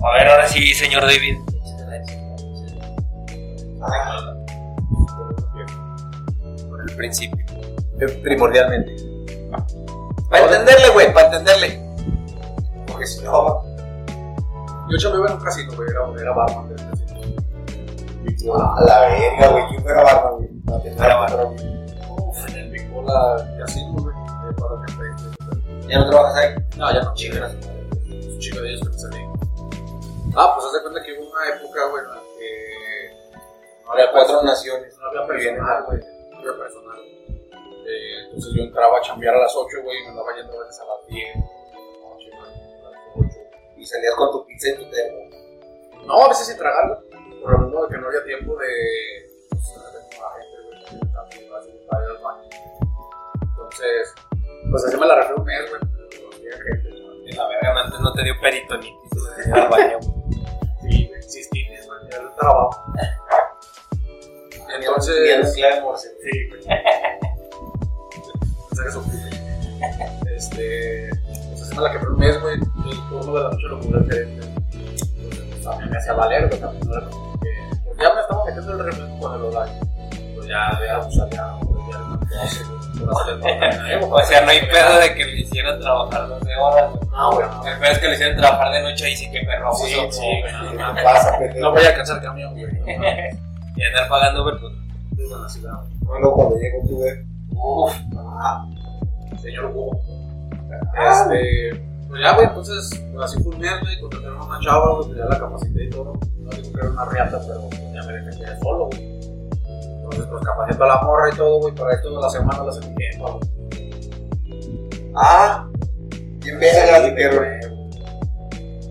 A 0.03 0.13
ver, 0.13 0.29
ahora 0.29 0.49
sí, 0.49 0.73
señor 0.73 1.03
David. 1.03 1.37
Por 6.71 6.89
el 6.89 6.97
principio. 6.97 7.45
Primordialmente. 8.23 8.97
Para 10.31 10.47
entenderle, 10.47 10.89
güey, 10.89 11.13
para 11.13 11.27
entenderle. 11.27 11.81
Porque 12.87 13.07
si 13.07 13.23
no, 13.23 13.74
Yo 14.91 14.99
chambeaba 14.99 15.27
en 15.29 15.33
un 15.39 15.45
casino, 15.45 15.73
güey. 15.77 15.89
Era, 15.91 16.21
era 16.21 16.33
barman 16.35 16.69
del 16.69 16.77
casino. 16.77 18.55
a 18.55 18.83
la 18.85 19.01
verga, 19.01 19.49
güey, 19.51 19.65
¿quién 19.69 19.83
fuera 19.83 20.03
barba, 20.03 20.31
güey? 20.31 20.49
No, 20.65 20.81
Era 20.85 21.27
pero- 21.27 21.55
Uf, 22.17 22.49
en 22.49 22.57
el 22.57 22.71
Big 22.71 22.91
Bola 22.91 23.47
casino, 23.59 23.93
güey. 24.03 24.15
Para 24.57 24.85
que 24.87 25.89
¿Ya 25.89 25.99
no 25.99 26.11
trabajas 26.11 26.37
ahí? 26.37 26.55
No, 26.77 26.93
ya 26.93 27.01
no. 27.03 27.15
Chingas. 27.15 27.53
un 27.55 28.39
chico 28.39 28.61
de 28.61 28.69
ellos 28.71 28.81
que 28.83 28.89
me 28.89 28.99
salí. 28.99 29.19
Ah, 30.37 30.53
pues 30.55 30.67
haz 30.67 30.73
de 30.73 30.83
cuenta 30.83 31.03
que 31.03 31.13
hubo 31.19 31.31
una 31.31 31.49
época, 31.57 31.81
güey, 31.91 32.03
en 32.05 32.11
la 32.11 32.17
que 32.39 33.81
no 33.85 33.93
Había 33.93 34.11
cuatro 34.13 34.43
naciones. 34.43 34.97
no 34.99 35.07
había 35.09 35.27
personal, 35.27 35.85
güey. 35.87 35.99
No 36.33 36.39
había 36.39 36.57
personal. 36.59 36.99
Eh, 37.87 38.25
entonces 38.27 38.53
yo 38.57 38.63
entraba 38.63 38.99
a 38.99 39.01
chambear 39.03 39.35
a 39.35 39.41
las 39.41 39.55
8, 39.55 39.77
güey, 39.85 39.99
y 39.99 40.03
me 40.05 40.09
andaba 40.11 40.35
yendo 40.37 40.53
a 40.61 40.65
veces 40.65 40.81
a 40.81 40.85
las 40.85 41.07
10, 41.07 41.37
Y 43.85 43.87
salías 43.87 44.15
con 44.15 44.33
tu 44.33 44.47
pizza 44.47 44.71
y 44.71 44.77
tu 44.77 44.91
termo. 44.91 45.19
No, 46.07 46.25
a 46.25 46.29
veces 46.29 46.47
sin 46.47 46.57
tragar, 46.57 46.89
güey. 46.89 47.43
Por 47.43 47.53
lo 47.53 47.59
mismo 47.67 47.83
de 47.83 47.95
que 47.95 48.01
no 48.01 48.07
había 48.09 48.25
tiempo 48.25 48.57
de. 48.57 48.67
Pues, 49.51 49.63
la 49.77 50.31
gente, 50.41 50.57
güey, 50.65 51.13
también 51.13 51.53
a 51.53 51.95
ir 52.01 52.09
al 52.09 52.19
baño. 52.23 52.49
Entonces, 53.43 54.15
pues 54.71 54.85
así 54.87 54.97
me 54.97 55.07
la 55.07 55.17
refiero 55.17 55.37
un 55.37 55.45
mes, 55.45 55.69
güey. 55.69 55.83
Güey. 55.83 57.27
Y 57.27 57.33
la 57.33 57.47
verga 57.47 57.83
antes 57.83 58.01
no 58.01 58.13
te 58.15 58.23
dio 58.23 58.33
peritonitis. 58.41 59.11
güey, 59.13 59.61
al 59.61 59.69
baño. 59.69 59.99
Sí, 60.81 61.07
güey, 61.07 61.23
cistitis, 61.23 61.87
güey, 61.87 62.07
era 62.09 62.23
el 62.23 62.35
trabajo. 62.37 62.85
Entonces. 64.79 65.53
Sí, 65.53 65.61
güey. 66.49 66.65
Pensé 68.71 68.83
que 68.83 68.89
eso 68.89 69.03
fue. 69.03 70.35
Este. 70.35 71.14
Pues 71.75 71.77
me 71.77 71.83
la 71.83 71.93
quebré 71.93 72.09
un 72.09 72.19
mes, 72.19 72.41
güey. 72.41 72.55
El 72.55 73.09
turno 73.09 73.35
de 73.35 73.43
la 73.43 73.51
noche 73.51 73.67
lo 73.69 73.81
pude 73.81 74.01
hacer. 74.01 74.29
Entonces, 74.29 75.09
pues 75.51 75.63
también 75.65 75.91
me 75.91 75.97
hacía 75.99 76.13
valer, 76.13 76.49
güey. 76.49 76.61
También 76.61 76.87
no 76.89 76.97
era 76.97 77.07
como 77.09 77.41
que. 77.41 77.49
Pues 77.85 77.99
ya 77.99 78.15
me 78.15 78.21
estaba 78.21 78.45
metiendo 78.45 78.73
el 78.73 78.79
refresco 78.85 79.19
con 79.19 79.35
el 79.35 79.43
horario. 79.43 79.75
Pues 80.35 80.47
ya, 80.47 80.79
ya, 80.87 80.99
o 80.99 81.11
sea, 81.11 81.31
ya, 81.31 81.57
pues, 81.61 81.81
ya 81.91 81.99
por. 83.99 84.21
O 84.21 84.25
sea, 84.25 84.41
no 84.43 84.51
hay 84.51 84.61
pedo 84.67 84.99
de 85.01 85.15
que 85.15 85.25
le 85.25 85.41
hicieran 85.41 85.81
trabajar 85.81 86.29
12 86.29 86.57
horas, 86.57 86.91
güey. 86.93 87.09
No, 87.11 87.33
güey. 87.33 87.47
El 87.73 87.79
pedo 87.81 87.91
es 87.93 87.99
que 87.99 88.09
le 88.09 88.15
hicieran 88.15 88.37
trabajar 88.37 88.73
de 88.73 88.83
noche 88.83 89.11
y 89.11 89.17
sí 89.17 89.31
que 89.31 89.41
perro. 89.41 89.75
Sí, 89.75 89.95
sí, 90.11 90.21
güey. 90.21 90.95
¿qué 90.95 91.03
pasa, 91.03 91.39
pendejo? 91.39 91.61
No 91.61 91.73
voy 91.73 91.85
a 91.85 91.89
alcanzar 91.89 92.23
camión, 92.23 92.53
güey. 92.53 92.67
No, 92.67 93.05
Y 93.77 93.83
andar 93.83 94.09
pagando 94.09 94.45
Uber, 94.45 94.55
pues. 94.61 94.73
desde 95.11 95.37
la 95.37 95.49
ciudad. 95.49 95.75
Luego 96.03 96.35
cuando 96.35 96.57
llego 96.59 96.79
tuve. 96.87 97.27
Uf, 97.51 97.93
señor 99.43 99.67
Hugo. 99.67 100.01
Este, 101.35 101.83
pues 102.09 102.23
ya, 102.23 102.35
güey, 102.35 102.47
entonces, 102.47 103.03
pues 103.13 103.25
así 103.25 103.43
fue 103.43 103.55
un 103.55 103.61
mes, 103.61 103.81
güey, 103.81 104.01
contrataron 104.01 104.41
a 104.41 104.45
una 104.45 104.61
chava, 104.61 104.95
güey, 104.95 105.07
pues 105.07 105.19
ya 105.19 105.25
la 105.25 105.39
capacité 105.39 105.85
y 105.85 105.91
todo. 105.91 106.13
No 106.39 106.51
digo 106.51 106.73
que 106.73 106.81
era 106.81 106.91
una 106.91 107.05
riata, 107.07 107.41
pero 107.47 107.69
ya 107.93 108.03
me 108.05 108.13
dejé 108.13 108.61
solo, 108.63 108.87
güey. 108.87 109.21
Entonces, 109.97 110.27
pues 110.31 110.45
capacito 110.45 110.85
a 110.85 110.89
la 110.89 111.03
morra 111.03 111.31
y 111.33 111.37
todo, 111.37 111.61
güey, 111.61 111.75
para 111.75 111.95
esto 111.95 112.11
de 112.11 112.21
la 112.23 112.31
semana 112.31 112.65
la 112.65 112.73
semana 112.73 112.95
güey. 113.21 113.41
Ah, 115.17 115.69
bien 116.41 116.59
verga, 116.61 117.05
Sí, 117.05 117.13
pero. 117.17 117.37
güey. 117.39 117.51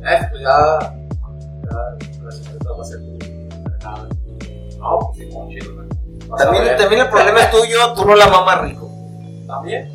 Eh, 0.05 0.27
pues 0.31 0.41
ya, 0.41 0.79
ya, 0.81 2.23
la 2.23 2.31
señorita 2.31 2.71
va 2.71 2.81
a 2.81 2.85
ser. 2.85 2.99
No, 4.79 4.99
pues 4.99 5.17
sí, 5.17 5.29
como 5.33 5.49
chido, 5.49 5.75
güey. 5.75 5.87
También, 6.37 6.77
también 6.77 7.01
el 7.01 7.09
problema 7.09 7.41
es 7.41 7.51
tuyo, 7.51 7.93
tú 7.93 8.05
no 8.05 8.15
la 8.15 8.27
mamas 8.27 8.61
rico. 8.63 8.89
También. 9.47 9.93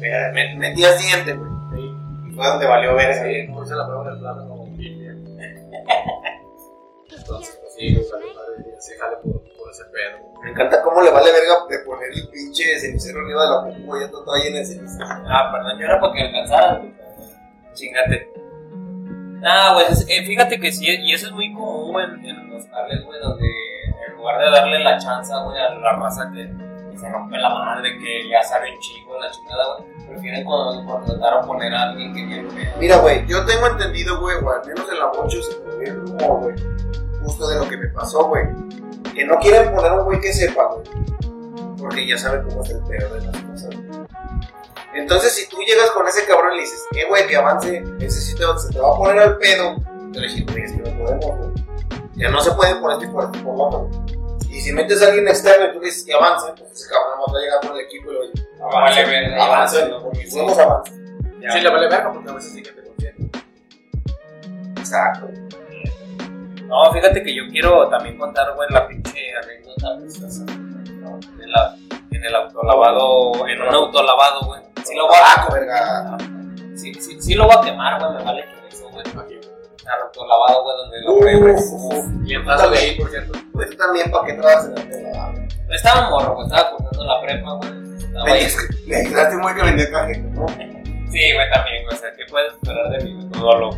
Metías 0.58 0.98
diente, 0.98 1.34
güey. 1.34 1.57
Sí. 2.38 2.42
Y 2.42 2.42
fue 2.42 2.46
donde 2.48 2.66
valió 2.66 2.94
ver 2.94 3.14
Sí, 3.14 3.46
como 3.46 3.62
dice 3.62 3.74
la 3.74 3.86
prueba 3.86 4.10
del 4.10 4.18
plano 4.20 4.48
como 4.48 4.66
Biblia. 4.76 5.12
Entonces, 7.10 7.58
pues 7.60 7.74
sí, 7.74 7.94
pues, 7.94 8.08
y 8.78 8.80
se 8.80 8.98
jale 8.98 9.16
por, 9.16 9.42
por 9.56 9.70
ese 9.70 9.84
pedo. 9.86 10.28
Me 10.42 10.50
encanta 10.50 10.82
cómo 10.82 11.02
le 11.02 11.10
vale 11.10 11.32
verga 11.32 11.54
de 11.68 11.78
poner 11.80 12.08
el 12.12 12.28
pinche 12.28 12.78
cenicero 12.78 13.20
arriba 13.20 13.42
de 13.42 13.50
la 13.80 13.98
ya 13.98 14.04
está 14.06 14.18
todo 14.24 14.36
lleno 14.36 14.56
de 14.58 14.64
cenicero. 14.64 15.04
Ah, 15.26 15.50
perdón, 15.52 15.78
yo 15.78 15.84
era 15.86 16.00
para 16.00 16.12
que 16.12 16.22
alcanzaras, 16.22 16.78
güey. 16.78 16.92
Chingate. 17.74 18.30
Ah, 19.44 19.72
güey, 19.74 19.86
es- 19.90 20.06
eh, 20.08 20.24
fíjate 20.26 20.58
que 20.60 20.72
sí, 20.72 20.86
y 20.88 21.12
eso 21.12 21.26
es 21.26 21.32
muy 21.32 21.52
común, 21.54 22.00
en, 22.00 22.24
en 22.24 22.50
los 22.50 22.64
cables, 22.66 23.04
güey, 23.04 23.20
donde 23.20 23.46
en 23.46 24.14
lugar 24.16 24.38
de 24.40 24.50
darle 24.50 24.78
la 24.80 24.98
chance, 24.98 25.32
güey, 25.44 25.58
a 25.58 25.74
la 25.74 25.92
raza 25.96 26.30
que 26.34 26.42
se 26.98 27.08
rompe 27.08 27.36
la 27.38 27.48
madre, 27.50 27.98
que 27.98 28.28
ya 28.28 28.42
sabe 28.42 28.72
un 28.74 28.78
chico, 28.80 29.18
la 29.20 29.30
chingada, 29.30 29.64
güey, 29.78 30.06
prefieren 30.08 30.44
con- 30.44 30.84
contratar 30.86 31.34
o 31.34 31.46
poner 31.46 31.72
a 31.74 31.90
alguien 31.90 32.14
que 32.14 32.26
pedo. 32.26 32.72
Mira, 32.78 32.96
güey, 32.98 33.26
yo 33.26 33.44
tengo 33.46 33.66
entendido, 33.68 34.18
güey, 34.20 34.36
o 34.42 34.50
al 34.50 34.66
menos 34.66 34.90
en 34.90 34.98
la 34.98 35.06
bocho 35.06 35.42
se 35.42 35.58
me 35.60 35.76
ve 35.76 35.84
el 35.90 36.00
rumor, 36.00 36.40
güey, 36.40 36.54
justo 37.22 37.48
de 37.48 37.58
lo 37.58 37.68
que 37.68 37.76
me 37.76 37.88
pasó, 37.88 38.24
güey. 38.26 38.44
Que 39.14 39.24
no 39.24 39.36
quieren 39.38 39.74
poner 39.74 39.92
un 39.92 40.04
güey 40.04 40.20
que 40.20 40.32
sepa, 40.32 40.64
güey. 40.66 40.84
Porque 41.78 42.06
ya 42.06 42.18
sabe 42.18 42.42
cómo 42.42 42.62
es 42.62 42.70
el 42.70 42.82
peor 42.84 43.12
de 43.12 43.26
las 43.26 43.42
cosas. 43.42 43.70
Entonces, 44.94 45.34
si 45.34 45.48
tú 45.48 45.58
llegas 45.60 45.90
con 45.92 46.06
ese 46.08 46.24
cabrón 46.26 46.52
y 46.54 46.56
le 46.56 46.60
dices, 46.62 46.84
eh, 46.96 47.04
güey, 47.08 47.26
que 47.26 47.36
avance, 47.36 47.84
ese 48.00 48.20
sí 48.20 48.34
te, 48.34 48.42
se 48.58 48.70
te 48.72 48.80
va 48.80 48.88
a 48.94 48.96
poner 48.96 49.18
al 49.20 49.36
pedo, 49.38 49.76
te 50.12 50.20
le 50.20 50.42
güey, 50.44 50.64
es 50.64 50.72
que 50.72 50.78
no 50.90 50.98
podemos, 51.04 51.36
güey. 51.36 51.50
Ya 52.14 52.30
no 52.30 52.40
se 52.40 52.50
puede 52.52 52.74
por 52.76 52.92
este 52.92 53.04
y 53.06 53.08
por 53.10 53.24
este 53.26 53.38
otro. 53.46 53.88
Y 54.50 54.60
si 54.60 54.72
metes 54.72 55.02
a 55.02 55.06
alguien 55.08 55.28
externo 55.28 55.66
y 55.66 55.72
tú 55.74 55.80
dices 55.80 56.04
que 56.04 56.14
avance, 56.14 56.52
pues 56.58 56.72
ese 56.72 56.88
cabrón 56.90 57.18
no 57.18 57.32
va 57.32 57.38
a 57.38 57.42
llegar 57.42 57.60
con 57.60 57.76
el 57.76 57.84
equipo 57.84 58.10
y 58.12 58.30
dice, 58.32 58.48
Vale, 58.58 59.04
verga, 59.04 59.44
avance, 59.44 59.88
¿no? 59.88 60.02
porque 60.02 60.30
somos 60.30 60.58
avance. 60.58 60.92
Sí, 60.92 61.60
le 61.60 61.70
vale 61.70 61.88
verga 61.88 62.12
porque 62.12 62.30
a 62.30 62.32
veces 62.34 62.52
sí 62.52 62.62
que 62.62 62.72
te 62.72 62.82
conviene. 62.82 63.30
Exacto. 64.78 65.28
No, 66.64 66.92
fíjate 66.92 67.22
que 67.22 67.34
yo 67.34 67.44
quiero 67.50 67.88
también 67.88 68.18
contar, 68.18 68.54
güey, 68.54 68.68
la 68.70 68.86
pinche 68.86 69.18
anécdota 69.42 69.96
¿no? 71.00 71.18
en, 71.42 71.50
la, 71.52 71.76
en 72.10 72.24
el 72.24 72.34
autolavado, 72.34 73.46
en 73.48 73.62
un 73.62 73.74
autolavado, 73.74 74.40
güey. 74.46 74.60
Sí 74.84 74.94
lo 74.94 75.06
voy 75.06 75.16
a, 75.16 75.42
Ah, 75.42 75.48
verga. 75.52 76.18
sí, 76.76 76.92
sí, 76.94 77.20
sí 77.20 77.34
lo 77.34 77.44
voy 77.46 77.54
a 77.56 77.60
quemar, 77.62 78.00
güey, 78.00 78.12
me 78.18 78.24
vale 78.24 78.42
que 78.44 78.74
eso, 78.74 78.88
güey. 78.90 79.04
Al 79.88 80.02
autolavado, 80.02 80.62
güey, 80.64 80.76
donde 80.76 81.00
lo 81.00 81.14
güey. 81.14 81.54
Uf, 81.54 82.06
Y 82.26 82.34
entraste 82.34 82.70
de 82.70 82.78
ahí, 82.78 82.96
por 82.98 83.10
cierto. 83.10 83.38
Pues 83.52 83.76
también 83.76 84.10
para 84.10 84.26
que 84.26 84.32
trabajas 84.34 84.66
en 84.66 84.78
el 84.78 84.88
pelado. 84.88 85.34
Estaba 85.70 86.10
morro, 86.10 86.34
güey, 86.34 86.46
estaba 86.46 86.70
cursando 86.70 87.04
la 87.04 87.20
prepa, 87.22 87.52
güey. 87.54 87.88
Le 88.86 88.96
ayudaste 88.96 89.36
muy 89.36 89.54
que 89.54 89.62
vendía 89.62 89.90
café, 89.90 90.18
¿no? 90.18 90.46
Sí, 90.48 91.32
güey, 91.32 91.50
también, 91.50 91.84
güey. 91.84 91.96
O 91.96 91.98
sea, 91.98 92.12
¿qué 92.16 92.24
puedes 92.28 92.52
esperar 92.54 92.90
de 92.90 93.04
mí? 93.04 93.28
Todo 93.32 93.58
lo. 93.58 93.70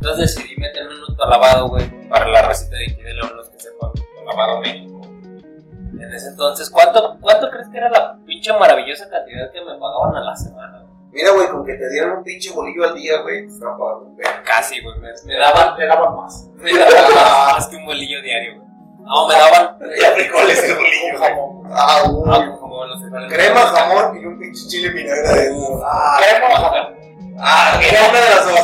Entonces 0.00 0.34
decidí 0.34 0.56
meterme 0.56 0.92
en 0.92 0.98
un 0.98 1.04
autolavado, 1.10 1.68
güey, 1.68 2.08
para 2.08 2.28
la 2.28 2.42
receta 2.42 2.76
de 2.76 2.84
aquí 2.84 3.02
de 3.02 3.14
León, 3.14 3.36
los 3.36 3.48
que 3.48 3.58
sepan, 3.58 3.90
autolavado 3.90 4.60
México. 4.60 5.00
En 5.04 6.14
ese 6.14 6.28
entonces, 6.28 6.70
¿cuánto, 6.70 7.16
¿cuánto 7.20 7.50
crees 7.50 7.68
que 7.68 7.78
era 7.78 7.90
la 7.90 8.16
pinche 8.24 8.52
maravillosa 8.52 9.08
cantidad 9.10 9.50
que 9.50 9.60
me 9.60 9.78
pagaban 9.78 10.16
a 10.16 10.20
la 10.20 10.36
semana? 10.36 10.77
Güey? 11.10 11.22
Mira, 11.22 11.30
güey, 11.32 11.48
con 11.48 11.64
que 11.64 11.74
te 11.74 11.88
dieran 11.90 12.18
un 12.18 12.24
pinche 12.24 12.52
bolillo 12.52 12.84
al 12.84 12.94
día, 12.94 13.20
güey, 13.22 13.46
estaban 13.46 13.78
pagando 13.78 14.04
un 14.06 14.16
verga. 14.16 14.42
Casi, 14.44 14.80
güey. 14.82 14.98
Me, 15.00 15.08
me 15.24 15.36
daban, 15.38 15.78
le 15.78 15.86
daban 15.86 16.16
más. 16.16 16.48
me 16.56 16.72
daban 16.72 17.14
más, 17.54 17.66
que 17.68 17.76
un 17.76 17.84
bolillo 17.86 18.22
diario, 18.22 18.56
güey. 18.56 18.68
No, 19.00 19.26
me 19.26 19.34
daban. 19.34 19.78
Ya 20.00 20.10
frijoles 20.12 20.64
el 20.64 20.74
bolillo, 20.76 21.18
güey. 21.18 21.32
Ah, 21.70 22.02
Ah, 22.02 22.02
uy. 22.10 22.58
como 22.60 22.84
los 22.86 23.00
frijoles. 23.02 23.32
Crema, 23.32 23.60
jamón 23.60 24.18
y 24.20 24.24
un 24.26 24.38
pinche 24.38 24.66
chile 24.68 24.88
vinagre 24.90 25.28
adentro. 25.28 25.80
Ah, 25.84 26.18
Crema, 26.18 26.54
jamón. 26.56 26.96
ah, 27.40 27.80
era 27.82 28.08
una 28.08 28.20
de 28.20 28.30
las 28.30 28.44
dos. 28.46 28.60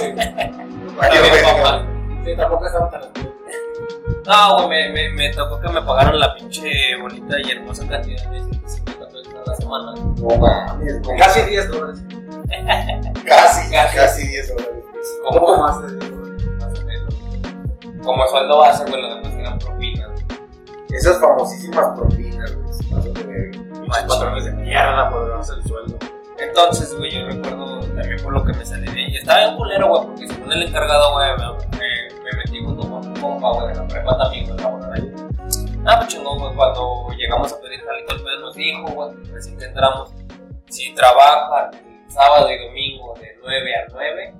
Sí, 2.24 2.34
tampoco 2.36 2.66
estaban 2.66 2.90
tan 2.90 3.02
No, 4.26 4.66
güey, 4.66 4.92
me, 4.92 5.08
me, 5.08 5.08
me 5.10 5.30
tocó 5.34 5.60
que 5.60 5.68
me 5.68 5.82
pagaran 5.82 6.18
la 6.18 6.34
pinche 6.34 6.96
bonita 7.00 7.36
y 7.40 7.50
hermosa 7.50 7.86
cantidad 7.86 8.30
de 8.30 8.42
150 8.42 9.06
pesos 9.08 9.34
a 9.34 9.50
la 9.50 9.56
semana. 9.56 9.94
No 9.94 10.36
mames, 10.38 10.94
Casi 11.18 11.42
10 11.42 11.68
dólares. 11.68 12.02
Casi, 12.62 13.70
Casi. 13.72 13.96
casi 13.96 14.28
10 14.28 14.48
dólares. 14.48 14.74
Como, 15.28 15.56
más 15.58 15.82
de 15.82 15.98
10 15.98 16.10
dólares. 16.10 16.44
más 16.60 16.80
o 16.80 16.84
menos. 16.84 17.14
Como 18.04 18.26
sueldo 18.28 18.58
base, 18.58 18.84
güey, 18.88 19.02
lo 19.02 19.14
demás 19.16 19.32
eran 19.34 19.58
propinas. 19.58 20.10
Esas 20.90 21.20
famosísimas 21.20 21.98
propinas, 21.98 22.54
güey. 22.56 23.12
de 23.12 23.22
verga. 23.24 23.80
Pinches 23.80 24.04
patrones 24.04 24.44
de 24.44 24.52
mierda 24.52 25.10
por 25.10 25.28
ganarse 25.28 25.52
el 25.54 25.62
sueldo. 25.64 25.98
Entonces, 26.38 26.96
güey, 26.96 27.10
yo 27.12 27.26
recuerdo 27.26 27.80
también 27.80 28.22
por 28.22 28.32
lo 28.32 28.44
que 28.44 28.52
me 28.52 28.64
salí 28.64 28.86
de 28.92 29.04
ahí. 29.04 29.16
Estaba 29.16 29.42
en 29.44 29.56
culero, 29.56 29.88
güey, 29.88 30.02
porque 30.06 30.28
según 30.28 30.52
el 30.52 30.62
encargado, 30.62 31.12
güey, 31.14 31.28
me, 31.36 31.78
me, 31.78 32.22
me 32.24 32.36
metí 32.38 32.64
junto 32.64 32.82
con 32.82 33.06
un 33.06 33.14
compa, 33.16 33.50
güey, 33.52 33.68
de 33.68 33.74
la 33.74 33.86
prepa 33.88 34.18
también, 34.18 34.46
güey, 34.46 34.58
laborar 34.58 34.92
ahí. 34.94 35.12
Ah, 35.86 35.96
pues 35.98 36.08
chingón, 36.08 36.38
güey, 36.38 36.54
cuando 36.54 37.06
llegamos 37.16 37.52
a 37.52 37.60
pedir 37.60 37.80
jalito, 37.84 38.14
el 38.14 38.22
pedo 38.22 38.40
nos 38.40 38.54
dijo, 38.54 38.86
güey, 38.92 39.10
recién 39.32 39.56
que 39.58 39.64
entramos, 39.66 40.12
si 40.68 40.94
trabajan 40.94 41.70
sábado 42.14 42.50
y 42.50 42.58
domingo 42.66 43.14
de 43.20 43.36
9 43.42 43.76
a 43.76 43.86
9, 43.92 44.34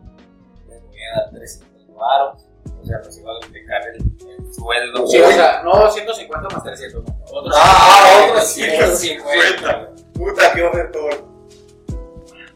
les 0.68 0.82
voy 0.82 0.98
a 1.12 1.20
dar 1.20 1.30
300 1.32 1.94
baros. 1.94 2.46
O 2.80 2.86
sea, 2.86 2.98
nos 2.98 3.18
iba 3.18 3.30
a 3.30 3.34
duplicar 3.34 3.82
el, 3.88 3.96
el 3.96 4.54
sueldo. 4.54 5.06
Sí, 5.06 5.18
o 5.20 5.30
sea, 5.32 5.62
no 5.62 5.90
150 5.90 6.48
más 6.54 6.62
300, 6.64 7.04
¿no? 7.04 7.16
Otros 7.32 7.54
Ah, 7.58 8.26
otros 8.28 8.44
150. 8.48 9.90
Puta, 10.14 10.52
qué 10.54 10.62
ofertón. 10.62 11.34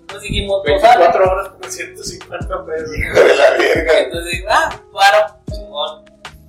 Entonces 0.01 0.23
dijimos, 0.31 0.63
pues, 0.65 0.83
dale. 0.83 0.99
24 1.05 1.31
horas 1.33 1.49
por 1.51 1.71
150 1.71 2.65
pesos. 2.67 2.91
Hijo 2.99 3.21
de 3.21 3.35
la 3.37 3.51
verga. 3.53 3.99
Entonces 4.01 4.33
digo, 4.33 4.49
ah, 4.51 4.83
paro, 4.93 5.35
chingón. 5.51 6.05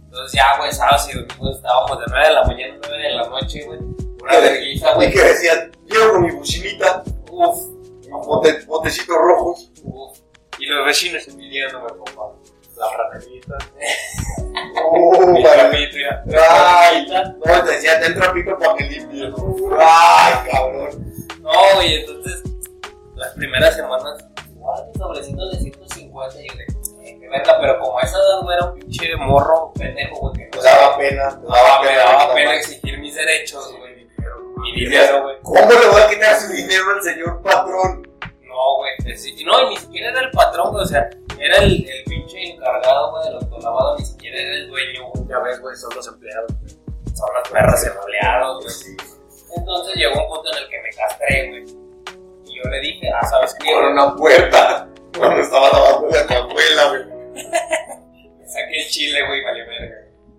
Entonces 0.05 0.31
ya, 0.39 0.57
güey, 0.57 0.71
sábado 0.73 0.97
y 1.09 1.13
domingo 1.15 1.51
estábamos 1.55 1.99
de 1.99 2.05
9 2.09 2.27
de 2.27 2.33
la 2.33 2.43
mañana 2.43 2.73
a 2.75 2.87
9 2.87 3.03
de 3.03 3.11
la 3.11 3.27
noche, 3.29 3.65
güey. 3.65 3.79
Una 4.21 4.39
vergüenza, 4.39 4.91
Y 4.91 4.95
güey. 4.95 5.11
que 5.11 5.23
decían, 5.23 5.71
yo 5.85 6.11
con 6.11 6.23
mi 6.25 6.31
buchinita, 6.31 7.03
Uf, 7.31 7.59
bote, 8.09 8.59
botecitos 8.65 9.15
rojos. 9.15 9.71
Y 10.59 10.65
los 10.65 10.85
vecinos 10.85 11.25
güey, 11.27 11.71
compa. 11.71 12.33
La 12.77 12.85
franelita. 12.87 13.57
Uh, 14.91 15.31
Mi 15.31 15.43
trapito. 15.43 15.97
Ay, 16.49 17.05
no, 17.07 17.63
te 17.65 17.71
decía, 17.71 17.99
entra 18.05 18.33
pico 18.33 18.57
para 18.57 18.75
que 18.75 18.83
limpie. 18.85 19.33
Ay, 19.79 20.49
cabrón. 20.49 21.13
No, 21.41 21.51
güey, 21.75 21.95
entonces, 21.95 22.43
las 23.15 23.33
primeras 23.33 23.75
semanas, 23.75 24.25
igual, 24.49 24.85
un 24.93 24.99
sobrecito 24.99 25.49
de 25.49 25.57
150, 25.57 26.41
y 26.41 26.47
de, 27.19 27.27
verga, 27.29 27.57
pero 27.59 27.79
como 27.79 27.99
a 27.99 28.01
esa 28.03 28.17
edad, 28.17 28.41
güey, 28.43 28.57
era 28.57 28.65
un 28.67 28.79
pinche 28.79 29.15
morro 29.17 29.73
pendejo, 29.73 30.15
güey, 30.19 30.33
que 30.33 30.39
Me 30.45 30.49
no 30.57 30.63
daba 30.63 30.97
pena. 30.97 31.39
Me 31.41 31.47
daba, 31.47 31.81
me 31.81 31.95
daba 31.95 32.27
me 32.27 32.33
pena 32.33 32.55
exigir 32.55 32.97
mis 32.99 33.15
derechos, 33.15 33.75
güey, 33.77 33.88
mi 34.71 34.81
dinero, 34.81 35.23
güey. 35.23 35.35
¿Cómo 35.41 35.71
le 35.71 35.87
voy 35.87 36.01
a 36.01 36.09
quitar 36.09 36.39
su 36.39 36.51
dinero 36.51 36.83
al 36.95 37.01
señor 37.03 37.41
patrón? 37.41 38.07
No, 38.43 38.77
güey, 38.77 39.17
sí, 39.17 39.43
no, 39.43 39.61
y 39.61 39.69
ni 39.69 39.77
siquiera 39.77 40.09
era 40.09 40.21
el 40.21 40.31
patrón, 40.31 40.71
güey, 40.71 40.83
o 40.83 40.87
sea, 40.87 41.09
era 41.39 41.57
el, 41.57 41.87
el 41.89 42.03
pinche 42.05 42.51
encargado, 42.51 43.11
güey, 43.11 43.23
del 43.25 43.35
autolavado, 43.35 43.97
ni 43.97 44.05
siquiera 44.05 44.39
era 44.39 44.55
el 44.55 44.67
dueño, 44.67 45.07
güey. 45.13 45.27
Ya 45.27 45.39
ves, 45.39 45.61
güey, 45.61 45.75
son 45.75 45.95
los 45.95 46.07
empleados. 46.07 46.51
Son 47.13 47.29
las 47.33 47.49
perras 47.49 47.85
empleados, 47.85 48.63
güey. 48.63 48.97
Entonces 49.57 49.95
llegó 49.95 50.21
un 50.21 50.27
punto 50.27 50.51
en 50.51 50.57
el 50.63 50.69
que 50.69 50.81
me 50.81 50.89
castré, 50.89 51.49
güey. 51.49 51.63
Y 52.45 52.57
yo 52.57 52.69
le 52.69 52.79
dije, 52.81 53.09
ah, 53.09 53.25
¿sabes 53.27 53.55
qué? 53.59 53.71
Por 53.71 53.81
güey? 53.81 53.93
una 53.93 54.15
puerta. 54.15 54.87
Cuando 55.17 55.41
estaba 55.41 55.69
lavando 55.69 56.07
la 56.09 56.27
tu 56.27 56.33
abuela, 56.33 56.89
güey. 56.89 57.05
Me 58.37 58.47
saqué 58.47 58.81
el 58.81 58.89
chile, 58.89 59.25
güey, 59.27 59.43
valió 59.43 59.65
verga. 59.67 59.95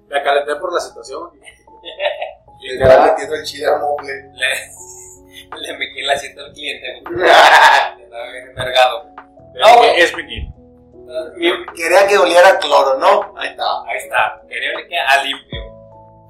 Me 0.08 0.22
calenté 0.22 0.56
por 0.56 0.72
la 0.72 0.80
situación. 0.80 1.30
Le 2.60 2.74
estaba 2.74 3.06
metiendo 3.06 3.34
el 3.34 3.44
chile 3.44 3.66
al 3.66 3.80
moble. 3.80 4.12
Le, 4.34 5.60
le 5.60 5.78
metí 5.78 6.00
el 6.00 6.10
asiento 6.10 6.44
al 6.44 6.52
cliente. 6.52 6.98
Estaba 6.98 8.30
bien 8.32 8.48
envergado. 8.48 9.04
No, 9.54 9.76
güey. 9.78 10.00
Es. 10.00 10.14
Mi- 10.16 10.50
Quería 11.74 12.06
que 12.06 12.16
oliera 12.18 12.58
cloro, 12.58 12.96
¿no? 12.98 13.34
Ahí 13.36 13.48
está. 13.48 13.64
Ahí 13.86 13.96
está, 13.98 14.40
quería 14.48 14.70
que 14.88 14.96
a 14.98 15.22
limpio. 15.24 15.60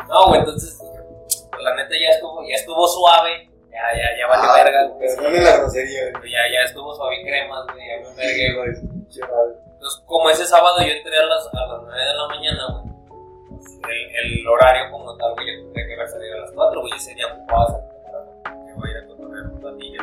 No, 0.08 0.26
güey, 0.28 0.40
entonces, 0.40 0.78
pues, 0.80 1.62
la 1.62 1.74
neta 1.76 1.90
ya 2.00 2.08
estuvo, 2.14 2.42
ya 2.48 2.54
estuvo 2.56 2.88
suave. 2.88 3.46
Ya, 3.70 3.78
ya, 3.96 4.18
ya 4.18 4.26
vale 4.26 4.42
Ah, 4.48 4.64
verga, 4.64 4.84
güey. 4.86 5.06
Perdóname 5.08 5.40
la 5.42 5.56
grosería, 5.58 6.10
güey. 6.18 6.32
Ya, 6.32 6.38
ya 6.52 6.62
estuvo 6.64 6.94
suave 6.96 7.20
y 7.20 7.24
cremas, 7.24 7.64
güey. 7.72 7.86
Ya 7.88 7.96
me 8.02 8.08
envergué, 8.08 8.54
güey. 8.54 8.68
Entonces, 8.70 10.02
como 10.06 10.30
ese 10.30 10.46
sábado 10.46 10.78
yo 10.80 10.92
entré 10.92 11.16
a 11.18 11.22
las, 11.26 11.46
a 11.52 11.66
las 11.66 11.82
9 11.82 12.04
de 12.04 12.14
la 12.14 12.28
mañana, 12.28 12.62
güey. 12.72 12.94
El, 13.88 14.30
el 14.40 14.48
horario 14.48 14.90
como 14.90 15.16
tal, 15.16 15.34
güey, 15.34 15.46
yo 15.46 15.62
tendría 15.64 15.86
que 15.86 15.94
haber 15.94 16.08
salido 16.08 16.36
a 16.36 16.40
las 16.40 16.52
4, 16.52 16.80
güey. 16.80 16.92
Ese 16.96 17.14
día 17.14 17.26
temprano. 17.34 17.80
Que 18.66 18.72
voy 18.74 18.88
a 18.88 18.92
ir 18.92 18.96
a 18.98 19.52
un 19.52 19.62
ratillo. 19.62 20.02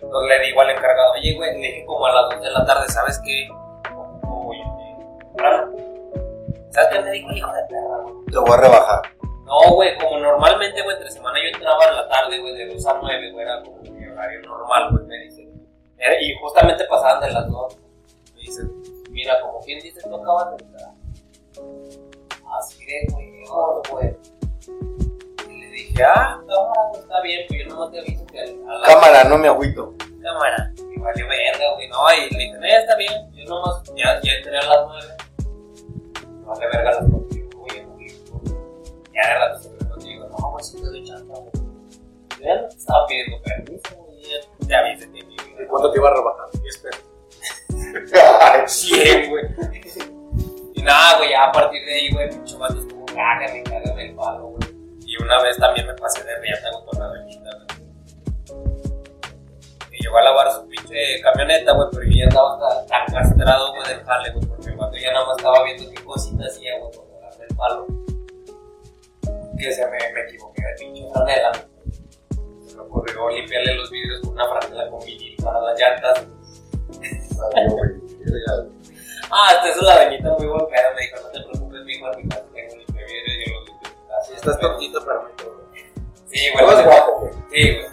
Entonces 0.00 0.28
le 0.38 0.46
digo 0.46 0.60
al 0.60 0.70
encargado, 0.70 1.12
oye, 1.12 1.34
güey, 1.34 1.52
le 1.54 1.66
dije 1.68 1.84
como 1.86 2.06
a 2.06 2.12
las 2.12 2.30
2 2.36 2.42
de 2.42 2.50
la 2.50 2.64
tarde, 2.66 2.88
¿sabes 2.88 3.20
qué? 3.24 3.48
Güey, 4.22 4.60
temprano. 5.20 5.72
¿Sabes 6.70 6.88
qué 6.92 7.00
me 7.00 7.10
dijo 7.12 7.30
el 7.30 7.36
hijo 7.38 7.52
de 7.52 7.62
perra, 7.68 7.96
güey? 8.02 8.14
Te 8.26 8.38
voy 8.38 8.50
a 8.52 8.56
rebajar. 8.56 9.00
No, 9.44 9.74
güey, 9.74 9.96
como 9.98 10.18
normalmente, 10.18 10.82
güey, 10.82 10.96
entre 10.96 11.10
semana 11.10 11.38
yo 11.42 11.48
entraba 11.54 11.84
en 11.88 11.96
la 11.96 12.08
tarde, 12.08 12.40
güey, 12.40 12.54
de 12.54 12.66
2 12.74 12.86
a 12.86 12.98
9, 13.00 13.32
güey, 13.32 13.44
era 13.44 13.62
como 13.62 13.78
mi 13.82 14.06
horario 14.06 14.40
normal, 14.42 14.88
güey, 14.92 15.04
me 15.06 15.18
dice. 15.24 15.48
Era- 15.98 16.20
y 16.20 16.34
justamente 16.40 16.84
pasaban 16.84 17.20
de 17.20 17.30
las 17.30 17.50
2. 17.50 17.76
Me 18.34 18.40
dice, 18.40 18.62
mira, 19.10 19.40
como 19.40 19.60
quien 19.60 19.80
dice, 19.80 20.00
tú 20.08 20.14
acabas 20.16 20.56
de 20.56 20.64
entrar. 20.64 20.90
Así 22.58 22.84
de, 22.84 23.06
güey, 23.12 23.44
no, 23.44 23.82
güey. 23.90 24.16
Y 25.48 25.60
le 25.60 25.68
dije, 25.70 26.04
ah, 26.04 26.40
cámara, 26.46 26.82
güey, 26.90 27.00
está 27.02 27.20
bien, 27.22 27.46
pues 27.48 27.60
yo 27.62 27.68
nomás 27.74 27.90
te 27.90 28.00
aviso 28.00 28.26
que 28.26 28.40
a 28.40 28.44
la 28.46 28.86
Cámara, 28.86 29.24
no 29.24 29.38
me 29.38 29.48
agüito. 29.48 29.94
cámara. 30.22 30.72
Y 30.76 31.00
vale 31.00 31.22
verga, 31.24 31.74
güey, 31.74 31.88
no, 31.88 31.96
y 32.12 32.30
le 32.30 32.38
dije, 32.38 32.52
no, 32.58 32.66
ya 32.66 32.78
está 32.78 32.96
bien, 32.96 33.32
yo 33.32 33.44
nomás, 33.46 33.82
ya, 33.96 34.20
ya 34.22 34.32
entré 34.32 34.58
a 34.58 34.62
las 34.66 34.86
9. 34.86 35.06
Vale 36.46 36.66
verga 36.66 36.92
las 36.92 37.10
contigo, 37.10 37.48
güey, 37.56 37.84
güey. 37.84 38.08
Ya 39.12 39.28
de 39.28 39.34
rato 39.34 39.58
se 39.62 39.70
me 39.70 39.78
contigo, 39.90 40.28
no, 40.28 40.52
pues 40.52 40.66
sí 40.68 40.76
te 40.80 40.86
doy 40.86 41.04
chance, 41.04 41.24
güey. 41.24 41.50
Yo 42.38 42.44
ya 42.44 42.54
no 42.60 42.68
te 42.68 42.76
estaba 42.76 43.06
pidiendo 43.06 43.42
permiso, 43.42 43.96
güey, 43.96 44.22
ya 44.22 44.66
te 44.66 44.74
avisé 44.74 45.12
que 45.12 45.24
mi 45.24 45.34
¿Y 45.34 45.66
cuánto 45.68 45.90
te 45.92 45.98
iba 45.98 46.08
a 46.08 46.14
rebajar? 46.14 46.46
10 46.60 46.78
pesos. 46.78 47.04
100, 48.66 49.30
güey. 49.30 49.44
Nada, 50.84 51.16
güey, 51.16 51.30
ya 51.30 51.44
a 51.44 51.52
partir 51.52 51.82
de 51.82 51.94
ahí, 51.94 52.10
güey, 52.12 52.28
pinche 52.28 52.56
vato 52.58 52.78
estuvo 52.78 53.06
cágame, 53.06 53.62
cágame 53.62 54.10
el 54.10 54.14
palo, 54.14 54.48
güey. 54.48 54.68
Y 55.06 55.16
una 55.22 55.42
vez 55.42 55.56
también 55.56 55.86
me 55.86 55.94
pasé 55.94 56.22
de 56.22 56.38
riata 56.40 56.68
con 56.84 57.00
la 57.00 57.06
doñita, 57.06 57.50
güey. 57.56 58.68
Y 59.92 60.02
llegó 60.02 60.18
a 60.18 60.22
lavar 60.22 60.52
su 60.52 60.68
pinche 60.68 61.22
camioneta, 61.22 61.72
güey, 61.72 61.88
pero 61.90 62.04
yo 62.04 62.12
ya 62.12 62.24
estaba 62.24 62.52
hasta 62.52 62.86
tan 62.86 63.06
castrado, 63.14 63.72
güey, 63.72 63.88
del 63.88 64.04
jale, 64.04 64.30
güey, 64.32 64.46
porque 64.46 64.68
el 64.68 64.76
vato 64.76 64.96
ya 64.98 65.10
nada 65.10 65.26
más 65.26 65.38
estaba 65.38 65.64
viendo 65.64 65.90
qué 65.90 66.04
cositas 66.04 66.52
hacía, 66.52 66.78
güey, 66.78 66.92
con 66.92 67.06
el 67.48 67.56
palo. 67.56 67.86
Que 69.58 69.72
se 69.72 69.86
me, 69.86 69.98
me 70.12 70.20
equivoqué 70.28 70.62
de 70.62 70.74
pinche 70.80 71.10
franela. 71.14 71.52
Se 72.66 72.76
me 72.76 72.82
ocurrió 72.82 73.30
limpiarle 73.30 73.74
los 73.74 73.90
vidrios 73.90 74.20
con 74.20 74.32
una 74.32 74.46
franela 74.48 74.90
con 74.90 75.00
vinil 75.02 75.34
para 75.42 75.62
las 75.62 75.80
llantas. 75.80 76.26
Ay, 77.54 77.68
güey. 77.68 78.04
Ah, 79.30 79.48
hasta 79.50 79.68
eso 79.68 79.82
la 79.82 80.04
doñita 80.04 80.28
muy 80.38 80.46
buen 80.46 80.66
pedo 80.66 80.88
me 80.94 81.02
dijo, 81.02 81.16
no 81.22 81.28
te 81.30 81.40
preocupes, 81.40 81.84
mijo, 81.84 82.06
mi 82.16 82.28
casa 82.28 82.44
tengo 82.52 82.74
vidrio 82.76 82.94
y 82.94 83.46
yo 83.46 83.54
lo 83.54 83.64
limpio. 83.66 83.90
Estás 84.36 84.58
tontito 84.60 85.04
para 85.04 85.20
mí, 85.20 85.30
güey. 85.42 85.84
Sí, 86.26 86.50
güey. 86.52 86.64
Estás 86.64 86.84
guapo, 86.84 87.20
güey. 87.20 87.32
Sí, 87.50 87.76
güey. 87.76 87.86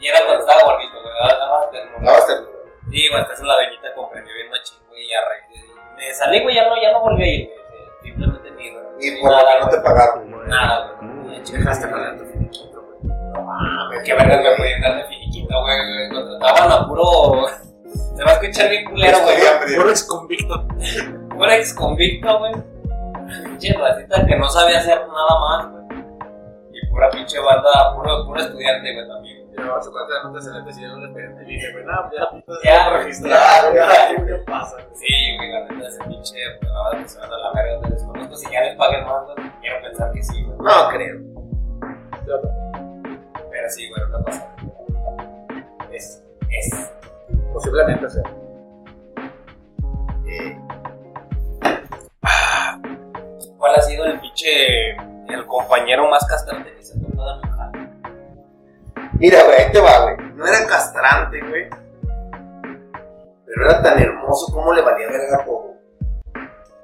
Y 0.00 0.06
era 0.08 0.18
cuando 0.24 0.40
estaba 0.40 0.62
gordito, 0.64 1.02
güey. 1.02 1.14
Nada 1.14 1.50
más 1.50 1.70
ternura. 1.70 2.16
Sí, 2.90 3.08
güey, 3.08 3.22
eso 3.32 3.44
la 3.44 3.54
doñita 3.54 3.94
comprendió 3.94 4.34
bien 4.34 4.50
machín, 4.50 4.78
güey, 4.88 5.04
y 5.04 5.12
a 5.12 5.20
raíz 5.20 5.44
de... 5.50 5.74
Me 5.96 6.14
salí, 6.14 6.42
güey, 6.42 6.54
ya 6.54 6.68
no, 6.68 6.80
ya 6.80 6.92
no 6.92 7.00
volví 7.00 7.22
a 7.22 7.34
ir, 7.34 7.48
güey. 7.48 7.58
Simplemente 8.02 8.50
ni, 8.52 8.66
Y 8.66 9.10
ni 9.10 9.20
por 9.20 9.30
que 9.30 9.60
no 9.60 9.68
te 9.68 9.78
pagaron. 9.80 10.48
Nada, 10.48 10.92
güey. 11.00 11.42
Dejaste 11.50 11.88
pagar 11.88 12.18
tu 12.18 12.24
finiquito, 12.26 12.82
güey. 12.82 12.98
No 13.32 13.42
mames, 13.42 14.02
qué 14.04 14.14
vergas 14.14 14.42
me 14.42 14.56
podían 14.56 14.80
dar 14.80 14.96
de 14.96 15.04
finiquito, 15.04 15.60
güey. 15.60 15.76
güey. 15.76 16.08
Contrataban 16.10 16.72
a 16.72 16.86
puro... 16.86 17.46
Se 18.16 18.24
va 18.24 18.30
a 18.30 18.34
escuchar 18.34 18.70
bien 18.70 18.84
culero, 18.84 19.18
güey. 19.22 19.36
Puro 19.76 19.90
ex 19.90 20.04
convicto. 20.04 20.66
Puro 21.30 21.50
ex 21.52 21.74
convicto, 21.74 22.38
güey. 22.38 22.52
Pinche 23.44 23.72
racita 23.74 24.24
que 24.26 24.36
no 24.36 24.48
sabía 24.48 24.78
hacer 24.78 24.98
nada 25.06 25.40
más, 25.40 25.70
güey. 25.70 26.04
Y 26.72 26.86
pura 26.88 27.10
pinche 27.10 27.38
banda, 27.40 27.94
puro, 27.94 28.24
puro 28.26 28.40
estudiante, 28.40 28.94
güey, 28.94 29.08
también. 29.08 29.46
Llevaba 29.52 29.82
su 29.82 29.90
cuenta 29.90 30.14
de 30.14 30.24
notas 30.24 30.78
y 30.78 30.82
yo 30.82 30.88
no 30.88 31.06
le 31.06 31.14
pedí. 31.14 31.42
Y 31.42 31.54
dije, 31.54 31.72
güey, 31.72 31.84
no, 31.84 31.92
ya, 32.12 32.42
pues, 32.44 32.58
Ya, 32.62 32.70
ya, 32.72 32.90
registrado. 32.98 33.74
ya, 33.74 33.88
Ya, 33.88 34.26
¿qué 34.26 34.34
pasa? 34.46 34.76
Sí, 34.94 35.36
güey, 35.38 35.50
la 35.50 35.60
neta, 35.64 35.88
ese 35.88 36.04
pinche 36.04 36.34
que 36.34 37.08
se 37.08 37.18
van 37.18 37.32
a 37.32 37.36
la 37.38 37.52
verga, 37.54 37.80
te 37.82 37.94
desconozco. 37.94 38.36
Si 38.36 38.50
ya 38.52 38.60
les 38.62 38.76
paguen 38.76 39.04
más, 39.06 39.24
güey, 39.24 39.50
quiero 39.60 39.80
pensar 39.82 40.12
que 40.12 40.22
sí, 40.22 40.42
güey. 40.44 40.58
No 40.58 40.88
creo. 40.90 41.16
Pero 43.50 43.70
sí, 43.70 43.88
güey, 43.88 44.02
no 44.10 44.24
pasa. 44.24 44.56
Es, 45.90 46.22
es. 46.50 46.92
Posiblemente, 47.52 48.10
sea. 48.10 48.22
Eh, 50.28 50.58
¿Cuál 53.58 53.74
ha 53.74 53.82
sido 53.82 54.04
el 54.04 54.20
pinche, 54.20 54.90
el 55.28 55.46
compañero 55.46 56.08
más 56.08 56.26
castrante 56.26 56.74
que 56.74 56.82
se 56.82 56.98
ha 56.98 57.00
tocado? 57.00 57.40
Mira, 59.18 59.42
güey, 59.44 59.58
ahí 59.58 59.72
te 59.72 59.80
va, 59.80 60.00
güey. 60.02 60.16
No 60.34 60.46
era 60.46 60.66
castrante, 60.66 61.40
güey. 61.40 61.70
Pero 63.46 63.70
era 63.70 63.82
tan 63.82 63.98
hermoso 63.98 64.52
como 64.52 64.74
le 64.74 64.82
valía 64.82 65.06
verga 65.08 65.44
todo. 65.44 65.74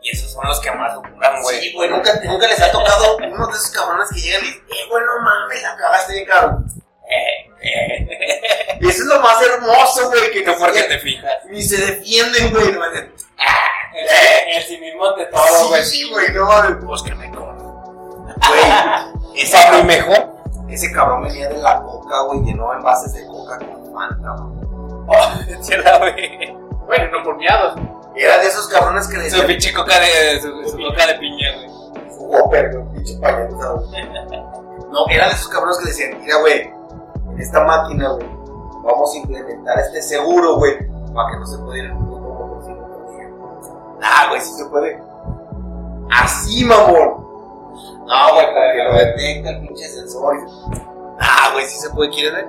Y 0.00 0.10
esos 0.10 0.32
son 0.32 0.46
los 0.46 0.58
que 0.60 0.70
más 0.72 0.94
duran, 0.94 1.42
güey. 1.42 1.60
Sí, 1.60 1.72
güey, 1.74 1.90
nunca, 1.90 2.10
nunca 2.24 2.48
les 2.48 2.60
ha 2.60 2.72
tocado 2.72 3.16
uno 3.18 3.46
de 3.46 3.52
esos 3.52 3.70
cabrones 3.70 4.08
que 4.12 4.20
llegan 4.20 4.42
y 4.42 4.46
dicen, 4.46 4.62
eh, 4.62 4.88
güey, 4.88 5.04
no 5.04 5.20
mames, 5.20 5.62
la 5.62 5.76
cagaste 5.76 6.12
bien, 6.14 6.26
cabrón. 6.26 6.66
Eh. 7.08 7.51
Y 8.80 8.88
eso 8.88 9.02
es 9.02 9.06
lo 9.06 9.20
más 9.20 9.40
hermoso, 9.42 10.08
güey, 10.08 10.30
que 10.32 10.42
No 10.44 10.54
porque 10.58 10.82
te 10.84 10.98
fijas. 10.98 11.32
Ni 11.48 11.62
se 11.62 11.76
defienden, 11.78 12.50
güey. 12.50 12.72
No, 12.72 12.84
El, 12.86 13.12
el 14.56 14.62
cinismo 14.64 15.12
de 15.12 15.26
todo, 15.26 15.68
güey. 15.68 15.84
sí, 15.84 15.98
sí, 16.04 16.10
güey, 16.10 16.32
no. 16.32 16.48
Pues 16.86 17.02
que 17.02 17.14
me. 17.14 17.28
Güey, 17.28 17.42
ese, 19.42 19.56
cabrón, 19.56 19.86
mejor. 19.86 20.32
ese 20.68 20.92
cabrón 20.92 21.22
venía 21.22 21.48
de 21.48 21.58
la 21.58 21.80
coca, 21.82 22.22
güey, 22.22 22.40
llenó 22.42 22.72
envases 22.74 23.12
de 23.14 23.24
coca 23.26 23.58
con 23.58 23.92
Fanta, 23.94 24.30
güey. 24.30 24.62
Oh, 25.06 25.32
sí, 25.62 25.74
la 25.76 25.98
güey. 25.98 26.56
Bueno, 26.86 27.18
no 27.18 27.24
por 27.24 27.36
miados. 27.36 27.78
Era 28.16 28.38
de 28.38 28.46
esos 28.48 28.68
cabrones 28.68 29.06
que 29.08 29.16
le 29.16 29.30
Su 29.30 29.46
pinche 29.46 29.72
coca 29.72 29.98
de, 30.00 30.40
su, 30.40 30.68
su 30.68 30.76
coca 30.76 31.06
de 31.06 31.14
piña, 31.14 31.48
güey. 31.56 31.68
su 32.10 32.24
Whopper, 32.24 32.70
güey, 32.76 32.92
pinche 32.94 33.14
payaso. 33.20 33.90
No, 34.90 35.06
era 35.08 35.28
de 35.28 35.32
esos 35.32 35.48
cabrones 35.48 35.78
que 35.78 35.84
le 35.84 35.90
decían, 35.90 36.20
mira, 36.20 36.36
güey, 36.38 36.70
esta 37.38 37.64
máquina, 37.64 38.10
güey, 38.12 38.26
vamos 38.82 39.14
a 39.14 39.18
implementar 39.18 39.78
este 39.78 40.02
seguro, 40.02 40.56
güey, 40.56 40.76
para 41.14 41.30
que 41.32 41.38
no 41.38 41.46
se 41.46 41.58
pueda 41.58 41.78
ir 41.78 41.84
el 41.86 41.92
puto 41.96 42.18
motociclo 42.20 42.82
conmigo. 42.82 43.58
Ah, 44.02 44.26
güey, 44.28 44.40
sí 44.40 44.52
se 44.54 44.64
puede. 44.66 45.02
Así, 46.10 46.64
mamón. 46.64 47.22
No, 48.06 48.34
güey, 48.34 48.46
porque 48.46 48.84
lo 48.84 48.94
detecta 48.94 49.50
el 49.50 49.60
pinche 49.60 49.88
sensor. 49.88 50.36
y- 50.36 50.80
Ah, 51.20 51.50
güey, 51.52 51.64
sí 51.66 51.78
se 51.78 51.90
puede, 51.90 52.10
¿quieres 52.10 52.32
ver? 52.34 52.46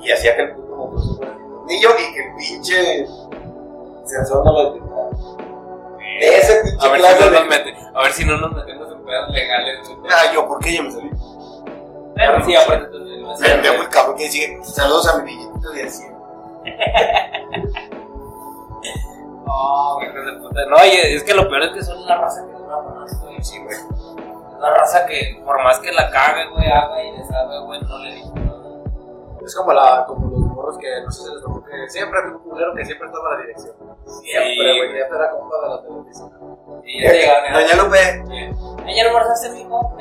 Y 0.00 0.10
hacía 0.12 0.34
que 0.36 0.42
el 0.42 0.54
puto 0.54 0.76
motociclo 0.76 1.16
fuera 1.16 1.34
sin 1.36 1.48
tornillo 1.50 1.88
y 1.98 2.14
que 2.14 2.20
el 2.28 2.34
pinche 2.36 3.06
sensor 4.04 4.44
no 4.44 4.52
lo 4.52 4.72
detectara. 4.72 5.08
De 6.20 6.36
ese 6.38 6.60
pinche 6.62 6.86
A 6.86 6.90
ver, 6.90 7.00
si 7.00 7.06
clase 7.06 7.24
no 7.24 7.30
de... 7.30 7.38
nos 7.40 7.48
mete, 7.48 7.74
a 7.94 8.02
ver 8.02 8.12
si 8.12 8.24
no 8.24 8.36
nos 8.36 8.52
metemos 8.52 8.92
en 8.92 9.04
pedos 9.04 9.30
legales. 9.30 9.90
Ah, 10.10 10.32
yo, 10.34 10.46
¿por 10.46 10.58
qué 10.60 10.76
yo 10.76 10.82
me 10.82 10.90
salí? 10.92 11.10
Pero 12.14 12.44
sí, 12.44 12.54
aparte 12.56 12.86
tú 12.88 12.98
no 13.24 13.36
Pendejo 13.36 13.82
el 13.82 13.88
cabrón 13.88 14.16
que 14.16 14.30
sigue. 14.30 14.58
Saludos 14.62 15.08
a 15.08 15.18
mi 15.18 15.32
billetito 15.32 15.70
de 15.70 15.90
100. 15.90 16.14
No, 19.44 20.02
hijos 20.02 20.26
de 20.26 20.32
puta. 20.40 20.66
No, 20.66 20.76
oye, 20.76 21.14
es 21.14 21.22
que 21.22 21.34
lo 21.34 21.48
peor 21.48 21.64
es 21.64 21.72
que 21.72 21.82
son 21.84 22.06
la 22.06 22.16
raza 22.16 22.46
que 22.46 22.52
dura 22.52 22.80
más, 22.80 23.20
güey. 23.22 23.42
Sí, 23.42 23.58
güey. 23.62 23.76
Es 23.76 24.58
la 24.60 24.74
raza 24.74 25.06
que, 25.06 25.40
por 25.44 25.62
más 25.62 25.78
que 25.80 25.92
la 25.92 26.10
cague, 26.10 26.48
güey, 26.48 26.66
haga 26.66 27.02
y 27.02 27.12
deshaga, 27.12 27.58
güey, 27.60 27.80
no 27.82 27.98
le 27.98 28.24
nada. 28.34 28.82
Es 29.44 29.54
como, 29.54 29.72
la, 29.72 30.04
como 30.06 30.30
los 30.30 30.40
morros 30.40 30.78
que 30.78 30.88
no 31.04 31.10
sé 31.10 31.22
si 31.22 31.34
les 31.34 31.42
tocó 31.42 31.62
que 31.64 31.88
siempre 31.90 32.18
había 32.18 32.32
un 32.32 32.42
culero 32.42 32.74
que 32.74 32.84
siempre 32.86 33.08
estaba 33.08 33.28
a 33.28 33.34
la 33.34 33.40
dirección. 33.42 33.74
Siempre, 34.06 34.76
güey. 34.78 34.98
Ya 34.98 35.08
te 35.08 35.14
era 35.14 35.30
como 35.30 35.54
de 35.54 35.68
la 35.68 35.82
televisión. 35.82 36.53
Y 36.84 37.02
ya 37.02 37.10
te 37.10 37.16
llegaban, 37.18 37.52
Doña 37.52 37.74
Lupe. 37.82 38.84
¿Ayer 38.86 39.06
almorzaste, 39.06 39.50
mijo? 39.50 39.96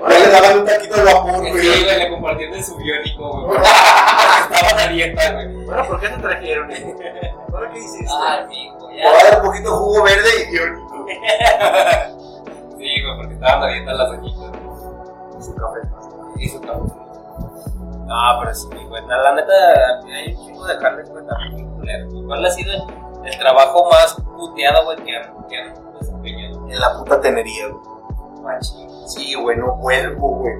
Ahora 0.00 0.18
le 0.18 0.28
daban 0.28 0.58
un 0.60 0.64
taquito 0.64 0.94
de 0.96 1.04
vapor, 1.04 1.34
Sí, 1.44 1.50
güey. 1.50 1.50
güey, 1.84 1.84
le 1.98 2.10
compartiendo 2.10 2.56
en 2.56 2.64
su 2.64 2.76
biónico, 2.76 3.46
güey. 3.46 3.58
Estaban 3.60 4.78
a 4.78 4.92
dieta, 4.92 5.32
güey. 5.32 5.64
Bueno, 5.64 5.86
¿por 5.86 6.00
qué 6.00 6.08
te 6.08 6.18
trajeron? 6.18 6.70
¿Ahora 7.52 7.70
qué 7.72 7.78
hiciste? 7.78 8.06
Ah, 8.10 8.46
sí, 8.48 8.70
güey, 8.78 8.96
Le 8.96 9.02
voy 9.02 9.14
a 9.16 9.18
ya. 9.22 9.30
dar 9.30 9.40
un 9.40 9.46
poquito 9.46 9.70
de 9.70 9.76
jugo 9.76 10.02
verde 10.04 10.28
y 10.50 10.56
yo. 10.56 10.62
Sí, 12.78 13.02
güey, 13.02 13.16
porque 13.16 13.34
estaban 13.34 13.62
a 13.62 13.66
dieta 13.72 13.92
las 13.92 14.08
doñitas. 14.08 15.44
Su 15.44 15.54
café. 15.54 15.80
Y 16.38 16.48
su 16.48 16.60
café. 16.60 16.78
No, 18.06 18.38
pero 18.40 18.54
sí, 18.54 18.68
güey. 18.88 19.06
La, 19.06 19.16
la 19.18 19.34
neta, 19.34 19.52
hay 20.14 20.34
un 20.34 20.46
chingo 20.46 20.66
de 20.66 20.76
jales, 20.78 21.10
güey, 21.10 21.26
también 21.26 21.54
bien 21.56 21.70
culeros. 21.76 22.14
¿Cuál 22.26 22.46
ha 22.46 22.50
sido 22.50 22.72
el, 22.72 22.82
el 23.24 23.38
trabajo 23.38 23.88
más 23.90 24.14
puteado, 24.36 24.84
güey, 24.84 24.96
que 25.04 25.16
han, 25.16 25.94
desempeñado? 25.98 26.68
En 26.68 26.80
la 26.80 26.98
puta 26.98 27.20
tenería, 27.20 27.68
güey. 27.68 28.42
Machín. 28.42 28.88
Sí, 29.08 29.34
güey, 29.34 29.56
no 29.58 29.76
vuelvo, 29.76 30.36
güey. 30.36 30.54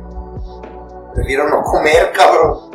Prefiero 1.15 1.49
no 1.49 1.63
comer, 1.63 2.13
cabrón. 2.13 2.71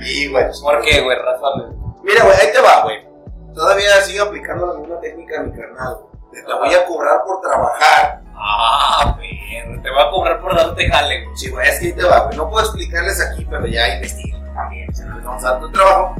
Sí, 0.00 0.30
güey. 0.30 0.44
¿Por 0.62 0.80
qué, 0.82 1.00
güey? 1.02 1.16
Razones. 1.18 1.76
Mira, 2.02 2.24
güey, 2.24 2.36
ahí 2.36 2.52
te 2.52 2.60
va, 2.60 2.82
güey. 2.84 3.06
Todavía 3.54 4.00
sigo 4.02 4.24
aplicando 4.24 4.66
la 4.66 4.74
misma 4.80 5.00
técnica 5.00 5.40
a 5.40 5.42
mi 5.42 5.52
carnal, 5.52 5.96
güey. 6.00 6.44
Te 6.44 6.52
voy 6.52 6.74
a 6.74 6.84
cobrar 6.86 7.24
por 7.24 7.40
trabajar. 7.40 8.22
Ah, 8.34 9.16
perro. 9.16 9.82
Te 9.82 9.90
voy 9.90 10.02
a 10.02 10.10
cobrar 10.10 10.40
por 10.40 10.54
darte 10.54 10.88
jale, 10.88 11.24
güey. 11.24 11.36
Sí, 11.36 11.50
güey, 11.50 11.68
es 11.68 11.80
que 11.80 11.86
ahí 11.86 11.92
te 11.92 12.04
va, 12.04 12.24
güey. 12.26 12.36
No 12.36 12.50
puedo 12.50 12.64
explicarles 12.64 13.20
aquí, 13.20 13.46
pero 13.48 13.66
ya 13.66 13.94
investigo 13.94 14.38
también. 14.54 14.94
Se 14.94 15.04
nos 15.06 15.24
vamos 15.24 15.44
a 15.44 15.50
dar 15.52 15.60
tu 15.60 15.72
trabajo. 15.72 16.14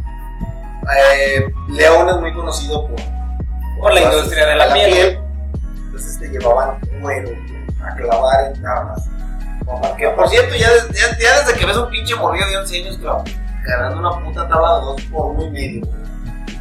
Eh, 0.94 1.46
León 1.68 2.08
es 2.08 2.16
muy 2.16 2.32
conocido 2.34 2.86
por, 2.86 2.96
Por 3.80 3.94
la 3.94 4.00
industria 4.02 4.46
de 4.46 4.56
la 4.56 4.72
piel, 4.72 5.18
Entonces 5.86 6.18
te 6.20 6.28
llevaban 6.28 6.78
cuero 7.00 7.28
güey, 7.30 7.66
a 7.84 7.94
clavar 7.96 8.52
en 8.54 8.62
tablas. 8.62 9.08
Que 9.98 10.08
por 10.10 10.28
cierto, 10.28 10.54
ya, 10.54 10.70
des- 10.70 10.88
ya, 10.90 11.18
ya 11.18 11.40
desde 11.40 11.58
que 11.58 11.66
ves 11.66 11.76
un 11.76 11.90
pinche 11.90 12.14
morrillo 12.14 12.46
de 12.48 12.56
11 12.58 12.76
años 12.82 12.98
claro, 12.98 13.24
agarrando 13.64 13.98
una 13.98 14.24
puta 14.24 14.48
tabla 14.48 14.78
de 14.78 14.84
2 14.84 15.02
por 15.10 15.26
1 15.32 15.46
y 15.46 15.50
medio, 15.50 15.86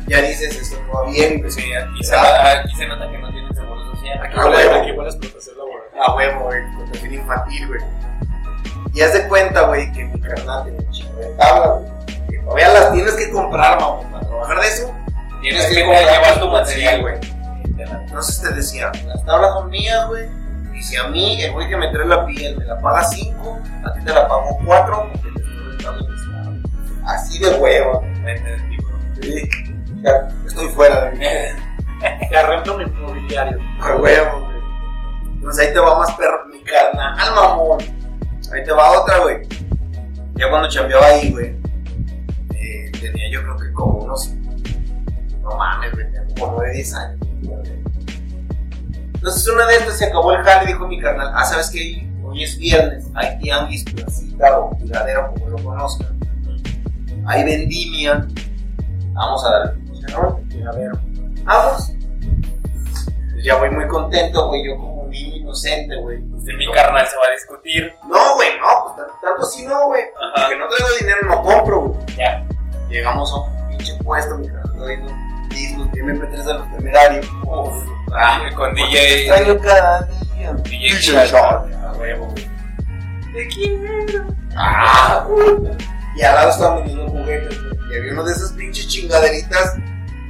ya 0.08 0.22
dices, 0.22 0.56
esto 0.60 0.78
no 0.88 0.94
va 0.94 1.10
bien, 1.12 1.40
güey. 1.40 1.52
Sí, 1.52 1.72
aquí 1.74 2.04
se, 2.04 2.16
nota, 2.16 2.52
aquí 2.62 2.76
se 2.76 2.88
nota 2.88 3.10
que 3.12 3.18
no 3.20 3.32
tienen 3.32 3.56
seguro 3.56 3.86
social. 3.96 4.20
Aquí 4.24 4.36
Ah, 4.40 4.46
huevo. 4.48 4.74
aquí 4.82 4.92
huele 4.92 5.04
a 5.10 5.14
explotación 5.14 5.58
laboral. 5.58 5.84
A 6.08 6.16
huevo, 6.16 6.40
güey, 6.46 6.60
protección 6.78 7.14
infantil, 7.14 7.68
güey. 7.68 7.82
Y 8.94 9.02
haz 9.02 9.14
de 9.14 9.28
cuenta, 9.28 9.62
güey, 9.62 9.92
que 9.92 10.06
mi 10.06 10.20
carnal 10.22 10.64
tiene 10.64 10.80
un 10.80 10.92
chingo 10.92 11.20
de 11.20 11.28
tablas, 11.38 11.70
güey. 11.82 11.95
Que 12.46 12.62
todavía 12.62 12.74
las 12.74 12.94
tienes 12.94 13.14
que 13.16 13.32
comprar, 13.32 13.80
mamá, 13.80 14.02
para 14.12 14.28
trabajar 14.28 14.60
de 14.62 14.68
eso. 14.68 14.94
Tienes 15.42 15.66
Sí, 15.66 15.76
que 15.76 15.82
comprar 15.86 16.04
llevar 16.04 16.40
tu 16.40 16.48
material, 16.50 17.02
güey. 17.02 17.16
Entonces 17.78 18.42
te 18.42 18.54
decía, 18.54 18.92
las 19.08 19.26
tablas 19.26 19.54
son 19.54 19.70
mías, 19.70 20.08
güey. 20.08 20.28
Y 20.74 20.84
si 20.84 20.96
a 20.98 21.08
mí, 21.08 21.42
el 21.42 21.52
güey 21.54 21.68
que 21.70 21.78
me 21.78 21.88
trae 21.90 22.06
la 22.06 22.26
piel, 22.26 22.58
me 22.58 22.66
la 22.66 22.80
paga 22.80 23.04
5, 23.04 23.60
a 23.86 23.94
ti 23.94 24.02
te 24.06 24.14
la 24.14 24.28
pago 24.28 24.60
4, 24.66 25.10
porque 25.12 25.30
te 25.32 25.42
estoy 25.42 25.70
rentando 25.70 26.08
el. 26.08 27.06
Así 27.06 27.40
de 27.40 27.50
huevo. 27.56 28.04
Sí. 29.22 29.50
Ya, 30.02 30.28
estoy 30.46 30.68
fuera 30.70 31.06
de 31.06 31.12
mí. 31.12 31.26
Te 32.30 32.38
arrendo 32.38 32.78
mi 32.78 32.84
inmobiliario. 32.84 33.58
A 33.82 33.96
huevo, 33.96 34.42
güey. 34.46 34.58
Entonces 35.34 35.68
ahí 35.68 35.74
te 35.74 35.80
va 35.80 35.98
más 35.98 36.12
perro, 36.16 36.46
mi 36.52 36.62
carnal, 36.64 37.34
mamón. 37.34 37.80
Ahí 38.54 38.64
te 38.64 38.72
va 38.72 39.00
otra, 39.02 39.20
güey. 39.20 39.48
Ya 40.34 40.50
cuando 40.50 40.70
chambeaba 40.70 41.06
ahí, 41.08 41.32
güey, 41.32 41.56
tenía 43.08 43.32
yo 43.32 43.42
creo 43.42 43.58
que 43.58 43.72
como 43.74 44.00
unos. 44.00 44.34
No 45.42 45.58
mames, 45.58 45.92
como 46.40 46.54
9, 46.58 46.74
10 46.74 46.94
años. 46.96 47.20
Entonces 49.16 49.48
una 49.48 49.66
de 49.66 49.76
estas 49.78 49.98
se 49.98 50.06
acabó 50.06 50.34
el 50.34 50.44
jale 50.44 50.66
y 50.66 50.74
dijo 50.74 50.88
mi 50.88 51.00
carnal, 51.00 51.32
ah, 51.34 51.44
¿sabes 51.46 51.70
qué? 51.70 52.08
Hoy 52.24 52.44
es 52.44 52.58
viernes, 52.58 53.06
hay 53.16 53.40
tianguis, 53.40 53.84
placita 53.84 54.60
o 54.60 54.76
tiradero, 54.78 55.34
como 55.34 55.50
lo 55.50 55.64
conozcan. 55.64 56.20
Hay 57.28 57.44
vendimia. 57.44 58.28
Vamos 59.14 59.46
a 59.46 59.52
darle. 59.52 59.86
¿no? 60.12 60.40
Tiradero. 60.50 61.00
Vamos. 61.44 61.92
Ya 63.44 63.56
voy 63.56 63.70
muy 63.70 63.88
contento, 63.88 64.48
güey, 64.48 64.66
yo 64.66 64.76
como 64.76 65.04
un 65.04 65.10
niño 65.10 65.36
inocente, 65.38 65.96
güey. 65.98 66.20
De 66.20 66.54
mi 66.58 66.72
carnal 66.72 67.06
se 67.08 67.16
va 67.18 67.28
a 67.28 67.32
discutir. 67.32 67.94
No, 68.08 68.36
güey, 68.36 68.50
no, 68.60 68.84
pues 68.84 68.96
tanto, 68.98 69.14
tanto 69.22 69.42
así 69.42 69.66
no, 69.66 69.88
güey. 69.88 70.04
Porque 70.36 70.58
no 70.58 70.68
traigo 70.68 70.96
dinero, 71.00 71.20
no 71.28 71.42
compro, 71.42 71.82
güey. 71.82 72.16
Ya. 72.18 72.46
Llegamos 72.90 73.32
a 73.32 73.36
un 73.36 73.68
pinche 73.70 73.94
puesto, 74.04 74.38
mi 74.38 74.48
carnal, 74.48 74.80
oído. 74.80 75.08
Discos, 75.50 75.88
MP3 75.92 76.44
de 76.44 76.54
los 76.54 76.72
temerarios. 76.72 77.28
Uf. 77.46 77.84
Ah, 78.14 78.50
con 78.56 78.74
DJ. 78.74 79.28
Traigo 79.28 79.60
cada 79.60 80.02
día. 80.36 80.54
DJ 80.64 80.90
Shot. 81.00 81.26
Shot. 81.28 81.74
A 81.84 81.94
huevo, 81.98 82.26
güey. 82.28 82.48
Te 83.34 83.48
quiero. 83.48 84.26
Ah, 84.56 85.26
puta. 85.28 85.72
Y 86.16 86.22
al 86.22 86.36
lado 86.36 86.50
estaban 86.50 86.78
vendiendo 86.80 87.08
juguetes, 87.10 87.62
güey. 87.62 87.76
Y 87.92 87.98
había 87.98 88.12
uno 88.14 88.24
de 88.24 88.32
esas 88.32 88.52
pinches 88.54 88.88
chingaderitas 88.88 89.76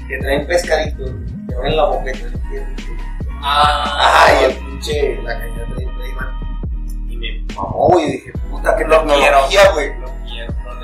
que 0.07 0.17
traen 0.19 0.47
pescaditos. 0.47 1.11
Que 1.47 1.55
abren 1.55 1.75
la 1.77 1.85
boqueta. 1.85 2.27
¿no? 2.29 2.35
Ah, 3.41 4.25
Ay, 4.27 4.45
el 4.45 4.53
pinche, 4.55 5.21
la 5.21 5.37
caña 5.37 5.65
trae 5.75 5.87
Playman. 5.87 7.09
Y 7.09 7.17
me 7.17 7.53
mamó, 7.55 7.89
güey. 7.89 8.05
Y 8.05 8.11
dije, 8.13 8.31
puta, 8.49 8.75
qué 8.75 8.85
Lo 8.85 8.99
tecnología, 9.01 9.71
güey. 9.73 9.91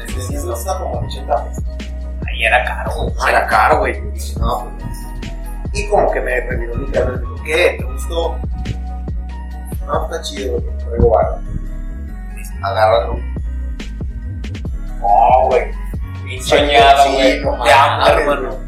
Lo 0.01 0.07
quiero, 0.07 0.19
lo 0.19 0.23
Decía, 0.23 0.37
esto 0.37 0.49
necesito. 0.49 0.53
está 0.55 0.77
como 0.79 0.99
80 1.07 1.45
pesos. 1.45 1.63
Ahí 2.27 2.43
era 2.43 2.63
caro, 2.63 2.91
güey. 2.95 3.13
No, 3.15 3.27
era 3.27 3.47
caro, 3.47 3.79
güey. 3.79 3.97
Y 3.97 4.01
dije, 4.11 4.39
no, 4.39 4.69
pues 4.79 4.97
no. 4.97 5.11
Y 5.73 5.87
como 5.89 6.11
que 6.11 6.19
me 6.21 6.41
reviró 6.41 6.75
mi 6.75 6.85
dijo, 6.87 7.35
¿qué? 7.45 7.75
¿Te 7.79 7.83
gustó? 7.85 8.37
No, 9.85 10.03
está 10.05 10.21
chido, 10.21 10.59
güey. 10.59 10.77
Traigo 10.77 11.09
barro. 11.09 11.39
Agárralo. 12.63 13.19
No, 14.99 15.47
güey. 15.47 15.71
Soñado, 16.41 17.03
sí, 17.03 17.13
güey. 17.13 17.41
no 17.41 17.53
amo, 17.53 17.65
mames, 17.65 18.09
hermano. 18.09 18.49
güey. 18.49 18.61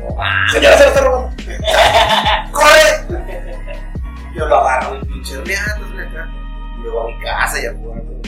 No. 0.00 0.52
Señora, 0.52 0.76
se 0.76 0.84
lo 0.84 0.88
está 0.90 1.00
robando. 1.00 1.36
¡Corre! 2.52 3.24
Yo 4.34 4.46
lo 4.46 4.56
agarro, 4.56 4.94
el 4.96 5.06
pinche. 5.06 5.34
Y 5.44 6.82
luego 6.82 7.02
a 7.02 7.06
mi 7.06 7.20
casa 7.20 7.60
y 7.62 7.66
a 7.66 7.72
jugar 7.72 8.02
con 8.02 8.22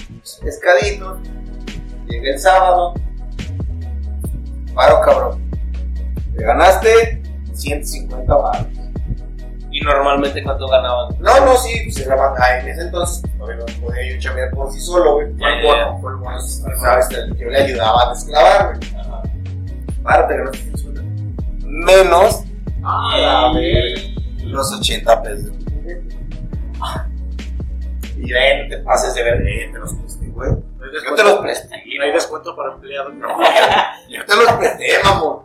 Llega 2.08 2.30
el 2.32 2.38
sábado. 2.38 2.94
Paro, 4.74 5.00
cabrón. 5.02 5.50
Te 6.36 6.44
ganaste 6.44 7.22
150 7.52 8.34
baros. 8.34 8.66
Y 9.70 9.80
normalmente, 9.80 10.42
¿cuánto 10.42 10.66
ganaban? 10.68 11.14
No, 11.20 11.44
no, 11.44 11.56
sí, 11.56 11.80
pues 11.84 11.98
era 12.06 12.16
más- 12.16 12.38
ah, 12.40 12.58
en 12.60 12.68
ese 12.68 12.82
entonces 12.82 13.22
todavía 13.36 13.56
no 13.66 13.82
podía 13.86 14.14
yo 14.14 14.20
chambear 14.20 14.50
por 14.52 14.72
sí 14.72 14.80
solo, 14.80 15.14
güey. 15.16 15.32
Bueno, 15.32 15.62
ya. 15.62 15.96
fue 16.00 16.14
bueno, 16.16 16.40
¿sabes? 16.40 17.08
Yo 17.38 17.48
le 17.50 17.58
ayudaba 17.62 18.06
a 18.06 18.08
desclavar, 18.14 18.78
güey. 18.78 18.90
Paro, 20.02 20.26
te 20.28 20.36
ganaste 20.36 20.58
150. 20.58 21.02
Menos 21.66 22.42
Ah, 22.88 23.52
los 24.44 24.72
80 24.78 25.22
pesos. 25.22 25.50
Y 28.16 28.32
ven, 28.32 28.68
te 28.70 28.78
pases 28.78 29.14
de 29.14 29.22
ver, 29.24 29.42
eh, 29.46 29.70
te 29.72 29.78
los 29.78 29.92
presté, 29.94 30.26
güey. 30.28 30.52
No 30.92 31.10
Yo 31.10 31.14
te 31.14 31.22
los 31.22 31.38
presté, 31.40 31.82
No 31.98 32.04
hay 32.04 32.12
descuento 32.12 32.56
para 32.56 32.72
empleados. 32.72 33.12
Yo 34.08 34.24
te 34.24 34.36
los 34.36 34.52
presté, 34.52 34.98
mamón. 35.04 35.44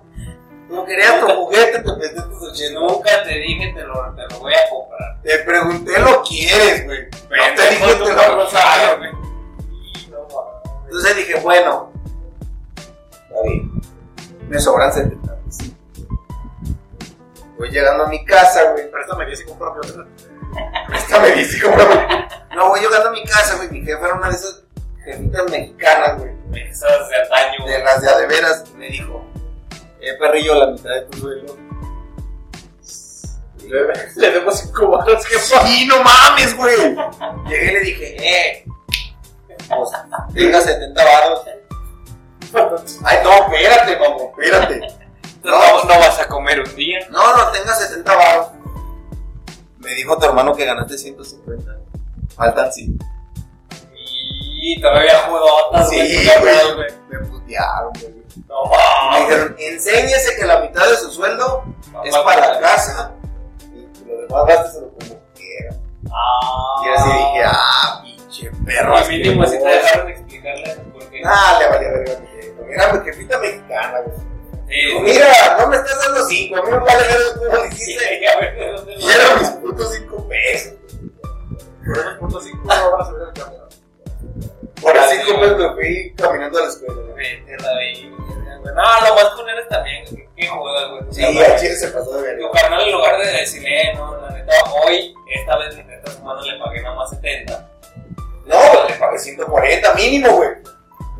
No 0.69 0.85
querías 0.85 1.19
tu 1.19 1.27
juguete, 1.27 1.79
te 1.79 1.93
presté 1.93 2.21
tus 2.21 2.51
80. 2.51 2.79
Nunca 2.79 3.23
te 3.23 3.33
dije 3.39 3.73
te 3.75 3.83
lo, 3.83 3.93
te 4.15 4.33
lo 4.33 4.39
voy 4.39 4.53
a 4.53 4.69
comprar. 4.69 5.21
Te 5.21 5.37
pregunté 5.39 5.99
lo 5.99 6.23
quieres, 6.23 6.85
güey. 6.85 7.07
No 7.11 7.55
te 7.55 7.69
dije 7.69 7.95
tú 7.95 8.05
te 8.05 8.13
lo 8.13 8.49
sabes, 8.49 8.81
regalo. 8.81 8.97
güey. 8.97 9.11
Y. 9.71 10.05
Entonces 10.85 11.15
dije, 11.17 11.39
bueno, 11.41 11.91
está 12.77 13.41
bien. 13.43 13.81
Me 14.47 14.59
sobran 14.59 14.93
70 14.93 15.35
pesos. 15.43 15.71
Voy 17.57 17.69
llegando 17.69 18.05
a 18.05 18.07
mi 18.07 18.23
casa, 18.25 18.71
güey. 18.71 18.89
Préstame 18.89 19.25
10 19.25 19.41
y 19.41 19.45
compro 19.45 19.71
otra. 19.73 20.05
Esta 20.93 21.19
me 21.19 21.31
dice, 21.31 21.61
cómprame. 21.61 22.27
No, 22.55 22.69
voy 22.69 22.79
llegando 22.81 23.09
a 23.09 23.11
mi 23.11 23.23
casa, 23.23 23.55
güey. 23.57 23.69
Mi 23.69 23.81
jefa 23.85 24.05
era 24.05 24.15
una 24.15 24.29
de 24.29 24.35
esas 24.35 24.63
jefitas 25.03 25.49
mexicanas, 25.49 26.19
güey. 26.19 26.31
Esas 26.69 27.09
de 27.09 27.15
antaño, 27.15 27.65
De 27.65 27.83
las 27.83 28.01
de 28.01 28.09
a 28.09 28.17
de 28.17 28.27
veras. 28.27 28.63
Y 28.73 28.77
me 28.77 28.87
dijo, 28.87 29.25
eh, 29.99 30.13
perrillo, 30.19 30.55
la 30.55 30.67
mitad 30.67 30.89
de 30.89 31.01
tu 31.01 31.17
sueldo. 31.17 31.57
Le, 34.15 34.31
demos 34.31 34.59
5 34.59 34.87
baros, 34.87 35.25
que 35.25 35.35
pasa? 35.35 35.65
Sí, 35.65 35.87
no 35.87 36.03
mames, 36.03 36.57
güey. 36.57 36.95
Llegué 37.47 37.71
y 37.71 37.73
le 37.73 37.79
dije, 37.81 38.17
eh, 38.17 38.65
pues, 39.69 39.91
tenga 40.33 40.59
70 40.59 41.03
baros. 41.03 41.41
Ay, 43.05 43.17
no, 43.23 43.31
espérate, 43.31 43.97
mamá, 43.97 44.23
espérate. 44.29 44.81
No, 45.43 45.83
no 45.83 45.99
vas 45.99 46.19
a 46.19 46.27
comer 46.27 46.59
un 46.59 46.75
día. 46.75 46.99
No, 47.09 47.35
no, 47.35 47.51
tenga 47.51 47.73
70 47.73 48.15
baros. 48.15 48.47
Me 49.79 49.93
dijo 49.95 50.17
tu 50.17 50.25
hermano 50.25 50.53
que 50.53 50.65
ganaste 50.65 50.97
150. 50.97 51.77
Faltan 52.35 52.73
5. 52.73 53.05
Y 54.63 54.79
todavía 54.79 55.17
judotas, 55.27 55.89
Sí, 55.89 56.29
güey. 56.39 56.87
Me 57.09 57.19
putearon, 57.27 57.91
güey. 57.99 58.21
No 58.47 58.63
Me 58.65 58.77
mames. 58.77 59.27
dijeron, 59.27 59.55
enséñese 59.57 60.35
que 60.37 60.45
la 60.45 60.59
mitad 60.61 60.87
de 60.87 60.97
su 60.97 61.11
sueldo 61.11 61.63
es 62.05 62.15
Papá, 62.15 62.25
para 62.35 62.47
papá. 62.47 62.59
casa. 62.61 63.11
Y 63.73 64.05
lo 64.07 64.21
demás 64.21 64.45
gásteselo 64.47 64.89
como 64.89 65.19
quiera. 65.35 65.75
Ah. 66.11 66.83
Y 66.85 66.89
así 66.95 67.09
dije, 67.09 67.43
ah, 67.45 68.01
pinche 68.03 68.51
perro. 68.65 68.95
Al 68.97 69.07
mínimo 69.09 69.45
si 69.47 69.57
te 69.57 69.65
dejaron 69.67 70.09
explicarle 70.09 70.75
por 70.93 71.09
qué. 71.09 71.21
Ah, 71.25 71.57
le 71.59 71.67
valía 71.67 71.89
verga 71.89 72.13
a 72.13 72.19
mi 72.19 72.27
jefa. 72.27 72.61
Era 72.69 72.93
mi 72.93 73.03
jefita 73.05 73.39
mexicana, 73.39 73.99
güey. 74.01 74.17
Sí. 74.67 74.99
Mira, 75.01 75.57
no 75.59 75.67
me 75.67 75.75
estás 75.75 75.99
dando 76.05 76.25
5, 76.27 76.55
a 76.55 76.61
mí 76.61 76.71
me 76.71 76.77
vale 76.77 77.03
verga 77.07 77.25
cómo 77.35 77.55
lo 77.55 77.65
hiciste. 77.65 78.05
ver, 78.39 78.55
¿de 78.55 78.71
dónde 78.71 78.95
lo- 78.95 78.99
Y 79.01 79.09
eran 79.09 79.39
mis 79.39 79.49
putos 79.49 79.93
5 79.95 80.27
pesos. 80.29 80.73
Por 81.83 81.97
esos 81.97 82.13
puntos 82.19 82.43
5 82.45 82.57
no 82.63 82.91
van 82.91 83.01
a 83.01 83.05
subir 83.05 83.21
el 83.27 83.33
camión. 83.43 83.60
Por 84.81 84.97
Así, 84.97 85.17
pesos 85.17 85.57
me 85.57 85.73
fui 85.73 86.13
caminando 86.17 86.57
a 86.59 86.61
la 86.63 86.67
escuela. 86.67 87.01
Vete. 87.15 87.57
No, 88.63 89.07
lo 89.07 89.15
más 89.15 89.25
culero 89.35 89.59
es 89.59 89.67
también. 89.67 90.05
Qué 90.35 90.47
jodas, 90.47 90.89
güey. 90.91 91.03
Tu 91.05 91.13
Sí, 91.13 91.41
a 91.41 91.55
Chile 91.57 91.75
se 91.75 91.87
pasó 91.89 92.11
de 92.21 92.33
Tu 92.35 92.43
verga. 92.43 92.51
carnal, 92.61 92.81
en 92.81 92.91
lugar 92.93 93.17
de 93.19 93.31
decirle, 93.31 93.93
no, 93.95 94.15
la 94.17 94.29
neta, 94.31 94.53
hoy, 94.85 95.13
esta 95.29 95.57
vez, 95.57 95.75
esta 95.77 96.11
semana 96.11 96.41
le 96.41 96.57
pagué 96.59 96.81
nada 96.81 96.95
más 96.95 97.09
70. 97.09 97.69
No, 98.45 98.87
le 98.87 98.93
pagué 98.95 99.19
140 99.19 99.93
mínimo, 99.95 100.31
güey. 100.35 100.49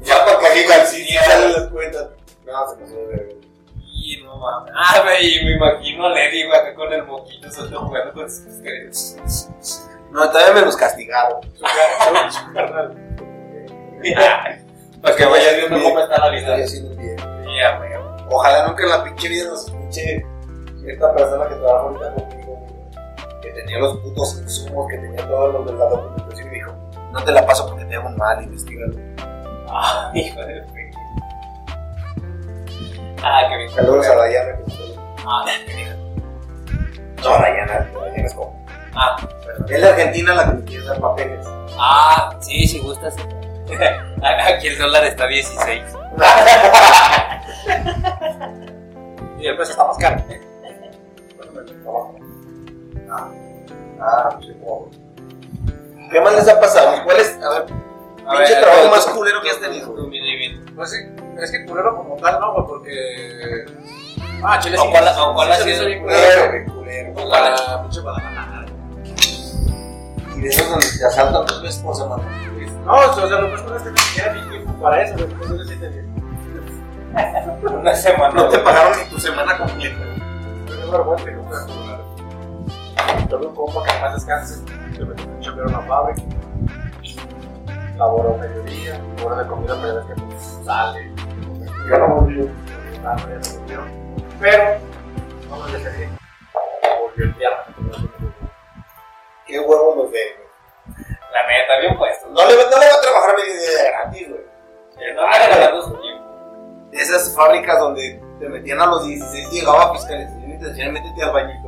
Ya 0.02 0.26
para 0.26 0.40
que 0.40 0.60
digan, 0.60 0.88
sí, 0.88 1.06
sí, 1.06 1.14
salen 1.18 1.54
las 1.54 1.68
cuentas. 1.68 2.08
No, 2.46 2.70
se 2.70 2.76
pasó 2.78 2.96
de 2.96 3.08
verga. 3.08 3.34
Y 3.94 4.18
no 4.24 4.38
mames. 4.38 4.74
Ah, 4.76 5.02
güey, 5.04 5.44
me 5.46 5.52
imagino 5.56 6.06
a 6.08 6.10
Lady, 6.10 6.44
güey, 6.48 6.60
acá 6.60 6.74
con 6.74 6.92
el 6.94 7.04
moquito, 7.04 7.52
solo 7.52 7.82
jugando 7.82 8.14
con 8.14 8.30
sus. 8.32 9.18
No, 10.12 10.30
todavía 10.30 10.54
me 10.54 10.62
los 10.62 10.76
castigaron. 10.76 11.42
Su 12.32 12.54
carnal. 12.54 13.11
Para 15.02 15.16
que 15.16 15.26
vayas 15.26 15.56
viendo 15.56 15.84
cómo 15.84 16.00
está 16.00 16.18
la 16.20 16.30
vida. 16.30 16.58
Estoy 16.58 16.64
haciendo 16.64 16.96
bien. 17.02 17.18
Ya, 17.58 17.78
güey. 17.78 17.92
Ojalá 18.30 18.68
nunca 18.68 18.86
la 18.86 19.04
pinche 19.04 19.28
vida 19.28 19.50
nos 19.50 19.66
escuche 19.66 20.26
esta 20.86 21.14
persona 21.14 21.48
que 21.48 21.56
trabaja 21.56 21.84
ahorita 21.86 22.14
conmigo, 22.14 22.68
que 23.42 23.50
tenía 23.52 23.80
los 23.80 23.98
putos 23.98 24.40
insumos, 24.42 24.88
que 24.90 24.98
tenía 24.98 25.28
todos 25.28 25.54
los 25.54 25.66
de 25.66 25.74
la 25.74 25.86
documentación 25.86 26.48
y 26.48 26.56
dijo, 26.56 26.72
no 27.12 27.24
te 27.24 27.32
la 27.32 27.46
paso 27.46 27.68
porque 27.68 27.86
te 27.86 27.96
hago 27.96 28.10
mal, 28.12 28.44
investigalo. 28.44 28.96
Ah, 29.70 30.12
hijo 30.16 30.40
de. 30.42 30.64
Ah, 33.24 33.44
qué 33.50 33.58
bien. 33.58 33.70
Saludos 33.70 34.08
a 34.08 34.16
Dayana. 34.16 34.58
que. 34.58 34.74
Ah. 35.26 35.46
No, 37.24 37.30
Dayana, 37.30 37.90
Dayana 37.94 38.26
es 38.26 38.34
como. 38.34 38.66
Ah, 38.96 39.16
perdón. 39.46 39.66
Es 39.70 39.82
de 39.82 39.90
Argentina 39.90 40.34
la 40.34 40.46
que 40.48 40.54
me 40.54 40.64
quiere 40.64 40.86
dar 40.86 41.00
papeles. 41.00 41.46
Ah, 41.78 42.36
sí, 42.40 42.68
si 42.68 42.80
gustas. 42.80 43.16
Aquí 44.56 44.68
el 44.68 44.78
dólar 44.78 45.06
está 45.06 45.24
a 45.26 45.28
16. 45.28 45.82
Y 49.40 49.48
el 49.48 49.58
peso 49.58 49.72
está 49.72 49.86
más 49.88 49.98
caro. 49.98 50.24
Ah, 54.00 54.30
sí. 54.42 54.54
¿Qué 56.12 56.20
más 56.22 56.34
les 56.36 56.48
ha 56.48 56.60
pasado? 56.60 57.04
¿Cuál 57.04 57.18
es? 57.18 57.38
A 57.44 57.50
ver, 57.50 57.66
A 58.28 58.38
pinche 58.38 58.54
ver, 58.56 58.64
trabajo 58.64 58.90
más 58.90 59.06
culero 59.08 59.42
que 59.42 59.50
has 59.50 59.60
tenido. 59.60 59.96
Pues 60.76 60.90
sí, 60.92 60.98
es 61.42 61.52
que 61.52 61.66
culero 61.66 61.96
como 61.98 62.16
tal, 62.18 62.40
no, 62.40 62.54
güey, 62.54 62.66
porque. 62.68 63.66
Ah, 64.44 64.60
Chile 64.60 64.78
¿O 64.80 64.84
sí. 64.84 64.90
cuál- 64.92 65.08
o 65.08 65.34
ha 65.52 65.56
sido 65.58 65.86
bien 65.86 66.02
culero. 66.02 66.22
Culero, 66.22 66.50
güey, 66.50 66.66
culero. 66.66 67.12
¿O 67.12 67.30
cuál 67.30 67.54
pinche 67.84 68.02
Guadalajara. 68.02 68.66
Y 70.36 70.42
de 70.42 70.50
esos 70.50 70.70
donde 70.70 70.88
te 70.98 71.06
asaltan 71.06 71.46
dos 71.46 71.62
veces 71.62 71.82
por 71.82 71.96
semana. 71.96 72.24
No, 72.86 72.94
o 72.94 73.14
sea, 73.14 73.40
lo 73.40 73.48
que 73.50 73.56
es 73.56 73.84
que 73.84 73.92
ni 73.92 74.00
siquiera 74.00 74.34
ni 74.34 74.50
tiempo 74.50 74.74
para 74.82 75.04
eso, 75.04 75.14
güey. 75.14 75.32
Entonces 75.32 75.68
sí 75.70 75.76
te 75.78 76.12
Una 77.68 77.94
semana. 77.94 78.34
No 78.34 78.50
te 78.50 78.58
pagaron 78.60 78.98
ni 78.98 79.10
tu 79.10 79.20
semana 79.20 79.58
completa. 79.58 80.04
Es 80.68 80.92
vergüenza 80.92 81.26
que 81.26 81.32
nunca 81.32 81.68
Tuve 83.30 83.48
un 83.48 83.56
compa 83.56 83.84
que 83.84 84.00
más 84.02 84.14
descanse, 84.14 84.56
se 84.56 85.06
metió 85.06 85.26
en 85.26 85.40
chambear 85.40 85.68
en 85.68 85.74
la 85.74 85.80
fábrica, 85.82 86.22
laboró 87.98 88.38
mediodía, 88.38 89.00
hora 89.24 89.44
de 89.44 89.48
comida, 89.48 89.78
pero 89.82 89.96
ves 89.96 90.06
que 90.06 90.64
sale, 90.66 91.12
Yo 91.90 91.98
no 91.98 92.08
volví. 92.16 92.50
no, 93.04 93.18
ya 93.18 93.44
se 93.44 93.60
metió. 93.60 93.82
Pero, 94.40 94.64
no 95.50 95.60
me 95.66 95.72
dejé. 95.72 96.10
Volvió 97.02 97.26
el 97.26 97.34
viernes. 97.34 97.68
Qué 99.46 99.60
huevos 99.60 99.98
los 99.98 100.12
de, 100.12 100.41
neta, 101.58 101.80
bien 101.80 101.98
puesto. 101.98 102.28
No 102.30 102.42
le, 102.48 102.56
no 102.56 102.80
le 102.80 102.88
va 102.88 102.96
a 102.98 103.02
trabajar 103.02 103.36
medio 103.38 103.54
día 103.54 103.70
de 103.84 103.90
gratis, 103.90 104.30
güey. 104.30 104.42
No 105.16 105.28
me 105.28 105.40
regalando 105.40 105.82
su 105.84 105.94
tiempo. 106.02 106.22
De 106.92 106.98
esas 106.98 107.36
fábricas 107.36 107.80
donde 107.80 108.22
te 108.40 108.50
metían 108.50 108.82
a 108.82 108.86
los 108.88 109.06
16 109.06 109.48
y 109.52 109.60
llegaba 109.60 109.84
a 109.84 109.94
fiscalización 109.94 110.52
y 110.52 110.60
te 110.60 110.66
decían, 110.66 110.92
métete 110.94 111.24
al 111.24 111.32
bañito. 111.32 111.68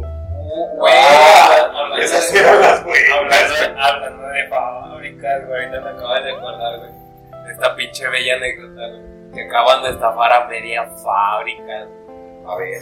Güey, 0.77 0.93
Ah, 0.95 1.71
hablando 1.73 1.95
Esas 1.97 2.31
de- 2.31 2.39
eran 2.39 2.61
las 2.61 2.83
buenas. 2.83 3.09
hablando, 3.17 3.81
hablando 3.81 4.27
de 4.27 4.47
fábricas, 4.49 5.47
güey, 5.47 5.65
ahorita 5.65 5.81
me 5.81 5.89
acabas 5.89 6.23
de 6.23 6.31
acordar, 6.31 6.79
güey. 6.79 6.91
de 7.45 7.51
Esta 7.51 7.75
pinche 7.75 8.07
bella 8.09 8.35
anécdota, 8.35 8.87
güey. 8.87 9.31
Que 9.33 9.41
acaban 9.47 9.83
de 9.83 9.89
estafar 9.89 10.31
a 10.31 10.45
media 10.47 10.83
fábrica. 11.03 11.87
A 12.47 12.55
ver. 12.57 12.81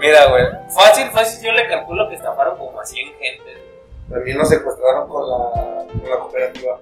Mira, 0.00 0.26
güey, 0.26 0.44
fácil, 0.74 1.08
fácil, 1.10 1.46
yo 1.46 1.52
le 1.52 1.68
calculo 1.68 2.08
que 2.08 2.16
estafaron 2.16 2.56
como 2.58 2.80
a 2.80 2.84
100 2.84 3.06
gente. 3.18 3.65
También 4.10 4.38
nos 4.38 4.48
secuestraron 4.48 5.08
con 5.08 5.28
la, 5.28 5.86
con 6.00 6.10
la 6.10 6.18
cooperativa. 6.18 6.80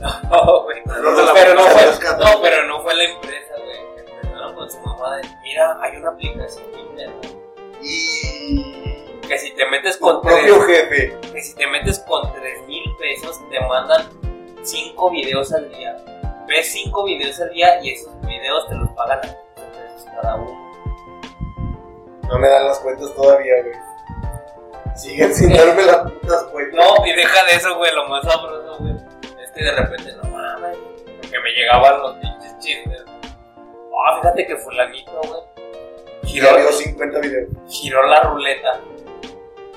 No, 0.00 0.62
güey. 0.64 0.82
Los 0.84 1.16
de 1.16 1.22
la 1.24 1.32
pero, 1.34 1.54
no 1.54 1.62
fue, 1.62 1.84
no, 1.84 2.42
pero 2.42 2.66
no 2.66 2.82
fue 2.82 2.94
la 2.94 3.04
empresa, 3.04 3.54
güey. 3.62 4.04
Empezaron 4.06 4.54
con 4.54 4.70
su 4.70 4.78
mamá 4.80 5.16
de, 5.16 5.28
mira, 5.42 5.78
hay 5.80 5.96
una 5.96 6.10
aplicación 6.10 6.64
Y. 7.82 9.20
que 9.26 9.38
si 9.38 9.54
te 9.54 9.66
metes 9.70 9.98
Tu 9.98 10.04
con 10.04 10.20
propio 10.20 10.64
tres, 10.64 10.78
jefe. 10.88 11.18
que 11.32 11.42
si 11.42 11.54
te 11.54 11.66
metes 11.68 11.98
con 12.00 12.32
3 12.32 12.66
mil 12.66 12.82
pesos 12.98 13.40
te 13.50 13.60
mandan 13.60 14.06
5 14.62 15.10
videos 15.10 15.52
al 15.52 15.70
día. 15.70 15.96
Ves 16.48 16.72
5 16.72 17.04
videos 17.04 17.40
al 17.40 17.50
día 17.50 17.82
y 17.82 17.90
esos 17.92 18.20
videos 18.22 18.68
te 18.68 18.74
los 18.74 18.90
pagan 18.90 19.20
a 19.20 19.22
5 19.22 19.38
pesos 19.72 20.06
cada 20.20 20.34
uno. 20.36 20.72
No 22.28 22.38
me 22.38 22.48
dan 22.48 22.66
las 22.66 22.78
cuentas 22.80 23.14
todavía, 23.14 23.54
güey. 23.62 23.74
Siguen 24.96 25.34
sin 25.34 25.52
darme 25.52 25.82
las 25.84 26.10
putas 26.10 26.44
cuentas. 26.44 26.80
No, 26.80 27.06
y 27.06 27.12
deja 27.14 27.44
de 27.46 27.56
eso, 27.56 27.76
güey, 27.76 27.92
lo 27.94 28.08
más 28.08 28.24
sabroso, 28.24 28.76
güey. 28.78 28.94
Es 29.42 29.50
que 29.52 29.64
de 29.64 29.72
repente, 29.72 30.12
no 30.22 30.30
mames, 30.30 30.76
que 31.30 31.40
me 31.40 31.50
llegaban 31.50 32.00
los 32.00 32.16
pinches 32.16 32.58
chismes. 32.60 33.02
Ah, 34.06 34.16
fíjate 34.20 34.46
que 34.46 34.56
fulanito, 34.56 35.20
güey. 35.26 35.40
Giró, 36.24 36.50
Ya 36.50 36.56
vio 36.56 36.72
50 36.72 37.18
videos. 37.20 37.48
giró 37.68 38.06
la 38.06 38.20
ruleta 38.22 38.80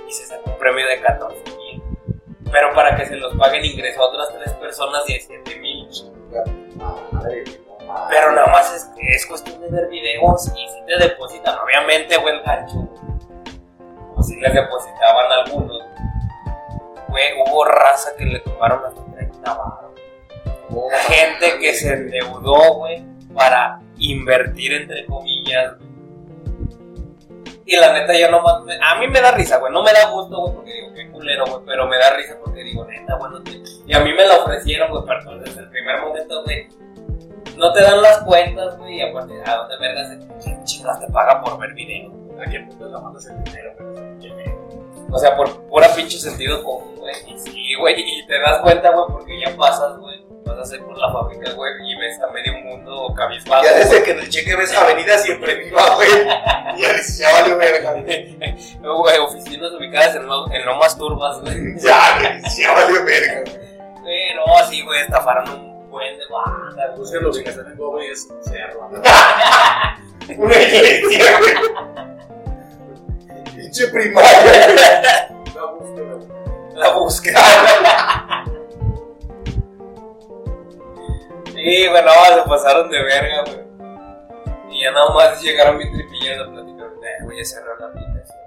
y 0.07 0.11
se 0.11 0.25
sacó 0.25 0.49
un 0.51 0.57
premio 0.57 0.87
de 0.87 1.01
14 1.01 1.43
mil. 1.57 1.83
Pero 2.51 2.73
para 2.73 2.95
que 2.95 3.05
se 3.05 3.15
los 3.17 3.35
paguen 3.35 3.65
ingresó 3.65 4.03
a 4.03 4.07
otras 4.07 4.29
tres 4.37 4.53
personas 4.53 5.05
17 5.05 5.55
mil. 5.59 5.87
Madre. 7.11 7.43
Pero 8.09 8.31
nada 8.31 8.47
más 8.47 8.73
es, 8.73 8.89
es 8.97 9.25
cuestión 9.25 9.59
de 9.61 9.69
ver 9.69 9.87
videos 9.89 10.47
y 10.55 10.67
si 10.69 10.85
te 10.85 10.97
depositan, 10.97 11.55
obviamente, 11.59 12.17
güey, 12.17 12.35
el 12.35 12.43
gancho. 12.43 12.89
O 14.17 14.23
si 14.23 14.35
les 14.39 14.53
depositaban 14.53 15.31
algunos. 15.31 15.81
Güey, 17.09 17.25
hubo 17.45 17.65
raza 17.65 18.09
que 18.17 18.25
le 18.25 18.39
tomaron 18.39 18.83
hasta 18.85 19.01
30 19.13 19.53
baros. 19.53 19.91
No 20.69 20.81
Gente 21.07 21.59
que 21.59 21.73
se 21.73 21.93
endeudó, 21.93 22.73
güey, 22.75 23.03
para 23.33 23.79
invertir 23.97 24.73
entre 24.73 25.05
comillas. 25.05 25.75
Y 27.65 27.75
la 27.75 27.93
neta, 27.93 28.17
yo 28.17 28.31
nomás. 28.31 28.63
me- 28.63 28.77
a 28.81 28.95
mí 28.99 29.07
me 29.07 29.21
da 29.21 29.31
risa, 29.31 29.57
güey. 29.57 29.71
No 29.73 29.83
me 29.83 29.91
da 29.93 30.09
gusto, 30.09 30.37
güey, 30.39 30.53
porque 30.55 30.71
digo, 30.73 30.93
qué 30.93 31.11
culero, 31.11 31.45
güey. 31.45 31.61
Pero 31.65 31.85
me 31.87 31.97
da 31.97 32.11
risa 32.15 32.37
porque 32.43 32.63
digo, 32.63 32.85
neta, 32.85 33.15
bueno. 33.17 33.39
Y 33.85 33.93
a 33.93 33.99
mí 33.99 34.13
me 34.13 34.25
la 34.25 34.35
ofrecieron, 34.37 34.89
güey, 34.89 35.03
pero 35.05 35.37
desde 35.39 35.61
el 35.61 35.69
primer 35.69 36.01
momento, 36.01 36.43
güey. 36.43 36.67
No 37.57 37.73
te 37.73 37.81
dan 37.81 38.01
las 38.01 38.19
cuentas, 38.19 38.77
güey. 38.77 38.97
Y 38.97 39.01
aparte, 39.01 39.33
¿a 39.45 39.55
dónde 39.55 39.77
vergas? 39.79 40.17
¿Quién 40.43 40.63
chingas 40.63 40.99
te 40.99 41.07
paga 41.11 41.41
por 41.41 41.57
ver 41.59 41.73
video? 41.73 42.11
¿A 42.39 42.49
quién 42.49 42.69
te 42.69 42.85
la 42.85 42.99
mandas 42.99 43.25
el 43.25 43.43
dinero, 43.43 43.73
güey? 43.79 44.07
O 45.11 45.17
sea, 45.19 45.35
por 45.35 45.49
pura 45.67 45.87
pinche 45.95 46.19
sentido 46.19 46.61
común, 46.63 46.95
güey. 46.97 47.15
Y 47.27 47.39
sí, 47.39 47.75
güey. 47.79 47.95
Y 47.97 48.27
te 48.27 48.39
das 48.39 48.61
cuenta, 48.61 48.91
güey, 48.91 49.05
porque 49.09 49.39
ya 49.39 49.55
pasas, 49.55 49.97
güey. 49.97 50.25
Pasas 50.45 50.77
por 50.79 50.97
la 50.97 51.11
fábrica, 51.11 51.51
güey, 51.53 51.73
y 51.83 51.95
ves 51.99 52.21
a 52.21 52.31
medio 52.31 52.53
mundo 52.63 53.13
cabizbajo. 53.15 53.63
Ya 53.63 53.73
desde 53.73 54.03
que 54.03 54.11
en 54.11 54.19
el 54.19 54.29
cheque 54.29 54.55
ves 54.55 54.73
Avenida 54.77 55.17
siempre 55.17 55.55
viva, 55.55 55.95
güey. 55.95 56.09
Ya 56.77 56.93
dices, 56.93 57.17
ya 57.17 57.33
vale 57.33 57.55
verga. 57.55 57.93
Güey, 57.93 59.17
oficinas 59.17 59.71
ubicadas 59.71 60.15
en, 60.15 60.27
lo, 60.27 60.51
en 60.51 60.65
Lomas 60.65 60.95
Turbas, 60.97 61.41
güey. 61.41 61.55
Ya, 61.79 62.19
güey, 62.19 62.41
ya 62.55 62.71
vale 62.73 62.99
verga. 62.99 63.51
Güey, 64.01 64.35
no, 64.35 64.43
sí, 64.69 64.83
güey, 64.83 65.01
estafaron 65.01 65.49
un 65.49 65.89
buen 65.89 66.17
de 66.17 66.23
banda, 66.31 66.87
güey. 66.87 66.99
Busquen 66.99 67.23
los 67.23 67.39
que 67.39 67.49
están 67.49 67.65
en 67.71 67.77
Google 67.77 68.07
y 68.07 68.11
es 68.11 68.27
un 68.29 68.43
cerro. 68.43 68.89
Una 70.37 70.61
iglesia, 70.61 71.39
güey. 71.39 72.16
Pinche 73.67 73.87
primaria, 73.89 75.27
La 75.53 75.65
búsqueda. 75.65 76.17
La 76.73 76.89
búsqueda. 76.93 77.39
Sí, 81.53 81.87
güey, 81.89 82.03
no, 82.05 82.11
se 82.43 82.49
pasaron 82.49 82.89
de 82.89 83.03
verga, 83.03 83.43
güey. 83.43 83.59
Y 84.71 84.83
ya 84.83 84.91
nada 84.91 85.13
más 85.13 85.41
llegaron 85.41 85.77
bien 85.79 85.91
tripillados 85.91 86.47
a 86.47 86.51
platicar. 86.51 86.87
Eh, 86.87 87.23
güey, 87.23 87.37
ya 87.39 87.43
cerró 87.43 87.77
la 87.77 87.87
aplicación. 87.87 88.37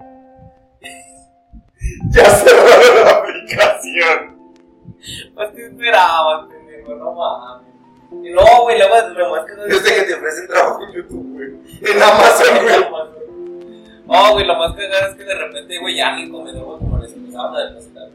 Ya 2.09 2.25
cerraron 2.25 3.05
la 3.05 3.11
aplicación. 3.11 4.53
Pues 5.35 5.53
te 5.53 5.65
esperaban, 5.67 6.49
pendejo, 6.49 6.95
no 6.95 7.11
mames. 7.13 7.67
Y 8.23 8.31
no, 8.31 8.63
güey, 8.63 8.79
luego 8.79 8.95
lo 9.09 9.29
más 9.35 9.45
que 9.45 9.55
no 9.55 9.63
Desde 9.65 9.95
que 9.95 10.01
te 10.01 10.13
ofrecen 10.15 10.47
trabajo 10.47 10.83
en 10.83 10.93
YouTube, 10.93 11.33
güey. 11.33 11.93
En 11.93 12.01
Amazon, 12.01 12.63
güey. 12.63 13.20
No, 14.11 14.33
güey, 14.33 14.45
lo 14.45 14.55
más 14.57 14.73
cagado 14.75 15.07
es 15.11 15.15
que 15.15 15.23
de 15.23 15.35
repente, 15.35 15.79
güey, 15.79 15.95
ya 15.95 16.13
ni 16.17 16.29
comedor, 16.29 16.65
güey, 16.65 16.79
como 16.79 16.97
les 16.97 17.13
empezaban 17.13 17.55
a 17.55 17.59
depositar. 17.65 18.09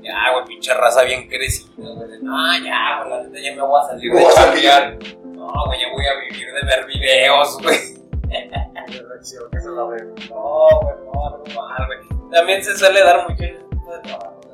Ya, 0.00 0.32
güey, 0.32 0.44
pinche 0.46 0.72
raza 0.72 1.02
bien 1.04 1.28
crecida, 1.28 1.68
güey. 1.76 2.22
No, 2.22 2.34
ya, 2.64 3.02
güey, 3.04 3.10
la 3.10 3.22
neta 3.24 3.38
ya 3.38 3.54
me 3.54 3.60
voy 3.60 3.82
a 3.82 3.86
salir 3.86 4.10
de 4.14 4.24
chambear. 4.34 4.96
No, 5.26 5.52
güey, 5.66 5.78
ya 5.80 5.88
voy 5.92 6.06
a 6.06 6.14
vivir 6.20 6.46
de 6.54 6.62
ver 6.66 6.86
videos, 6.86 7.58
güey. 7.62 7.98
No, 9.66 9.86
güey, 9.86 10.00
no, 10.30 10.30
no 10.30 11.42
mal, 11.54 11.86
güey. 11.86 11.98
También 12.32 12.64
se 12.64 12.74
suele 12.74 13.00
dar 13.04 13.28
mucho 13.28 13.44
ese 13.44 13.58
tipo 13.70 13.92
de 13.92 13.98
trabajo, 14.00 14.40
de 14.40 14.48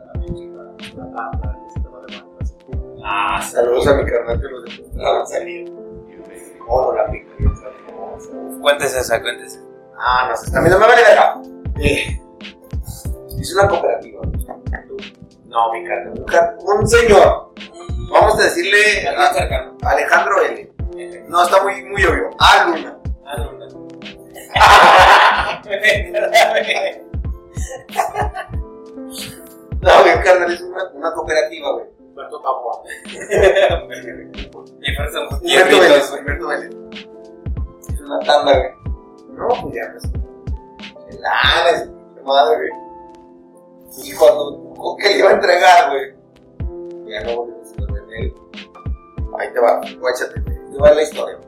bancos. 2.16 2.57
Ah, 3.05 3.40
Saludos 3.40 3.87
a 3.87 3.94
mi 3.94 4.05
carnal 4.11 4.40
que 4.40 4.49
los 4.49 4.64
dejaron 4.94 5.27
salir. 5.29 5.73
Oh, 6.66 6.90
no 6.90 6.94
la 6.94 7.07
pica. 7.09 7.31
cuéntese 8.61 8.99
esa, 8.99 9.23
cuéntese. 9.23 9.61
Ah, 9.98 10.26
no 10.28 10.37
sé, 10.37 10.50
también 10.50 10.72
no 10.72 10.80
me 10.80 10.87
vale 10.87 11.02
verga. 11.02 11.40
Eh, 11.78 12.20
es 13.40 13.54
una 13.54 13.68
cooperativa. 13.68 14.20
No, 15.46 15.72
mi 15.72 15.85
carnal. 15.85 16.24
Un 16.64 16.88
señor. 16.88 17.52
Vamos 18.11 18.38
a 18.38 18.44
decirle 18.44 19.09
a. 19.09 19.30
Alejandro 19.83 20.42
L. 20.42 20.72
No, 21.28 21.42
está 21.44 21.62
muy, 21.62 21.85
muy 21.85 22.04
obvio. 22.04 22.30
A 22.38 22.64
Luna. 22.66 22.98
Ah, 23.26 23.37
no, 23.38 23.52
no. 23.52 23.85
Mi 30.04 30.22
carnal 30.22 30.52
es 30.52 30.61
una, 30.61 30.90
una 30.92 31.12
cooperativa, 31.12 31.72
güey. 31.72 31.87
Humberto 31.98 32.38
un 32.38 32.44
Humberto 35.42 35.80
Vélez, 35.80 36.11
güey. 36.11 36.20
Humberto 36.20 36.46
Vélez. 36.48 36.70
Es 37.92 38.00
una 38.00 38.18
tanda, 38.20 38.52
güey. 38.59 38.84
No, 39.37 39.49
pues 39.62 39.75
ya, 39.75 39.92
pues. 39.92 40.05
Es 41.09 41.90
madre, 42.25 42.57
güey. 42.57 42.70
Y 44.03 44.12
cuando 44.14 44.51
dijo 44.51 44.97
que 44.97 45.09
le 45.09 45.18
iba 45.18 45.31
a 45.31 45.35
entregar, 45.35 45.90
güey. 45.90 46.14
Ya 47.07 47.20
no 47.25 47.37
volvimos 47.37 47.73
a 47.73 47.87
tener. 47.87 48.35
Ahí 49.38 49.53
te 49.53 49.61
va, 49.61 49.81
guáchate. 50.01 50.40
Te 50.40 50.79
va 50.79 50.92
la 50.92 51.03
historia. 51.03 51.38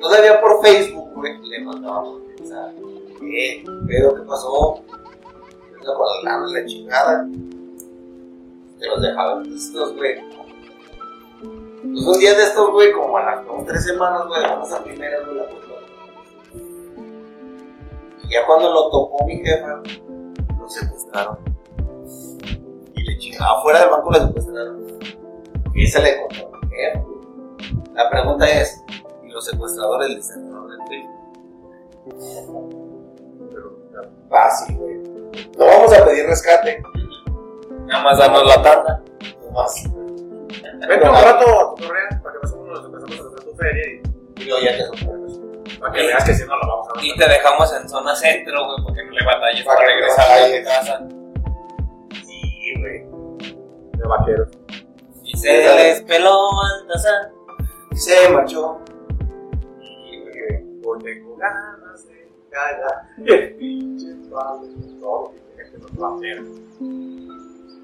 Todavía 0.00 0.40
por 0.40 0.62
Facebook, 0.62 1.14
güey, 1.14 1.38
le 1.48 1.60
mandábamos 1.60 2.22
mensaje. 2.38 2.74
¿Qué? 3.20 3.64
¿Pedo? 3.86 4.14
¿Qué 4.14 4.22
pasó? 4.22 4.82
¿Qué 4.86 5.88
onda 5.88 5.94
con 5.94 6.52
la 6.52 6.60
la 6.60 6.66
chingada? 6.66 7.26
Te 8.78 8.86
los 8.88 9.02
dejaban 9.02 9.44
listos, 9.44 9.94
güey. 9.96 10.20
Pues 11.40 12.06
un 12.06 12.18
día 12.18 12.34
de 12.34 12.42
estos, 12.42 12.70
güey, 12.72 12.92
como 12.92 13.16
a 13.16 13.24
las 13.24 13.46
dos, 13.46 13.64
tres 13.66 13.84
semanas, 13.84 14.26
güey, 14.26 14.42
vamos 14.42 14.72
a 14.72 14.82
primera, 14.82 15.20
güey, 15.24 15.36
la 15.36 15.46
ya 18.28 18.46
cuando 18.46 18.72
lo 18.72 18.90
tocó 18.90 19.24
mi 19.26 19.36
jefa, 19.38 19.82
lo 20.58 20.68
secuestraron. 20.68 21.38
Y 22.94 23.02
le 23.02 23.18
chingaba 23.18 23.62
fuera 23.62 23.80
del 23.80 23.90
banco, 23.90 24.10
lo 24.10 24.26
secuestraron. 24.26 24.84
Y 25.74 25.86
se 25.86 26.02
le 26.02 26.20
contó 26.20 26.54
a 26.54 26.66
mi 26.66 26.76
jefa. 26.76 27.04
La 27.94 28.10
pregunta 28.10 28.50
es, 28.50 28.82
¿y 29.22 29.28
los 29.28 29.44
secuestradores 29.44 30.08
le 30.10 30.22
sacaron 30.22 30.68
del 30.68 30.80
Facebook? 30.88 31.14
Fácil, 34.28 34.76
güey. 34.76 34.96
No 35.58 35.66
vamos 35.66 35.92
a 35.92 36.04
pedir 36.04 36.26
rescate. 36.26 36.82
Nada 37.86 38.02
más 38.02 38.18
danos 38.18 38.46
la 38.46 38.62
tanda. 38.62 39.02
No 39.44 39.50
más. 39.52 39.84
Vente 40.88 41.08
un 41.08 41.14
rato 41.14 41.60
a 41.60 41.70
cotorrear 41.70 42.22
para 42.22 42.34
que 42.34 42.46
nos 42.46 42.84
empezamos 42.84 43.20
a 43.20 43.28
hacer 43.28 43.44
tu 43.44 43.56
feria 43.56 43.84
y 43.86 44.42
Y 44.42 44.48
yo 44.48 44.58
ya 44.58 44.76
te 44.76 44.84
lo 44.86 45.23
para 45.78 45.92
que 45.92 46.06
veas 46.06 46.24
que 46.24 46.34
si 46.34 46.44
no 46.46 46.56
la 46.56 46.66
vamos 46.66 46.88
a 46.88 47.04
Y 47.04 47.14
te 47.16 47.28
dejamos 47.28 47.72
en 47.74 47.88
zona 47.88 48.14
centro, 48.14 48.64
güey, 48.64 48.84
porque 48.84 49.04
no 49.04 49.10
le 49.12 49.24
batalles 49.24 49.64
Para 49.64 49.78
para 49.78 49.88
regresar 49.88 50.30
a 50.30 50.46
tu 50.46 50.64
casa. 50.64 51.08
Sí, 52.24 52.74
güey. 52.78 53.06
de 53.92 54.08
vaqueros. 54.08 54.48
Y 55.24 55.36
se 55.36 55.48
despeló 55.50 56.50
Baltasar. 56.56 57.32
Se 57.94 58.28
marchó. 58.30 58.80
Y 59.80 60.20
güey, 60.20 60.80
hoy 60.84 61.02
tengo 61.02 61.36
ganas 61.36 62.06
de 62.08 62.28
cagar 62.50 63.06
el 63.24 63.54
pinche 63.56 64.08
padre 64.30 64.68
todo 65.00 65.32
lo 65.32 65.56
que 65.56 65.78
nos 65.78 66.02
va 66.02 66.08
a 66.08 66.16
hacer. 66.16 66.44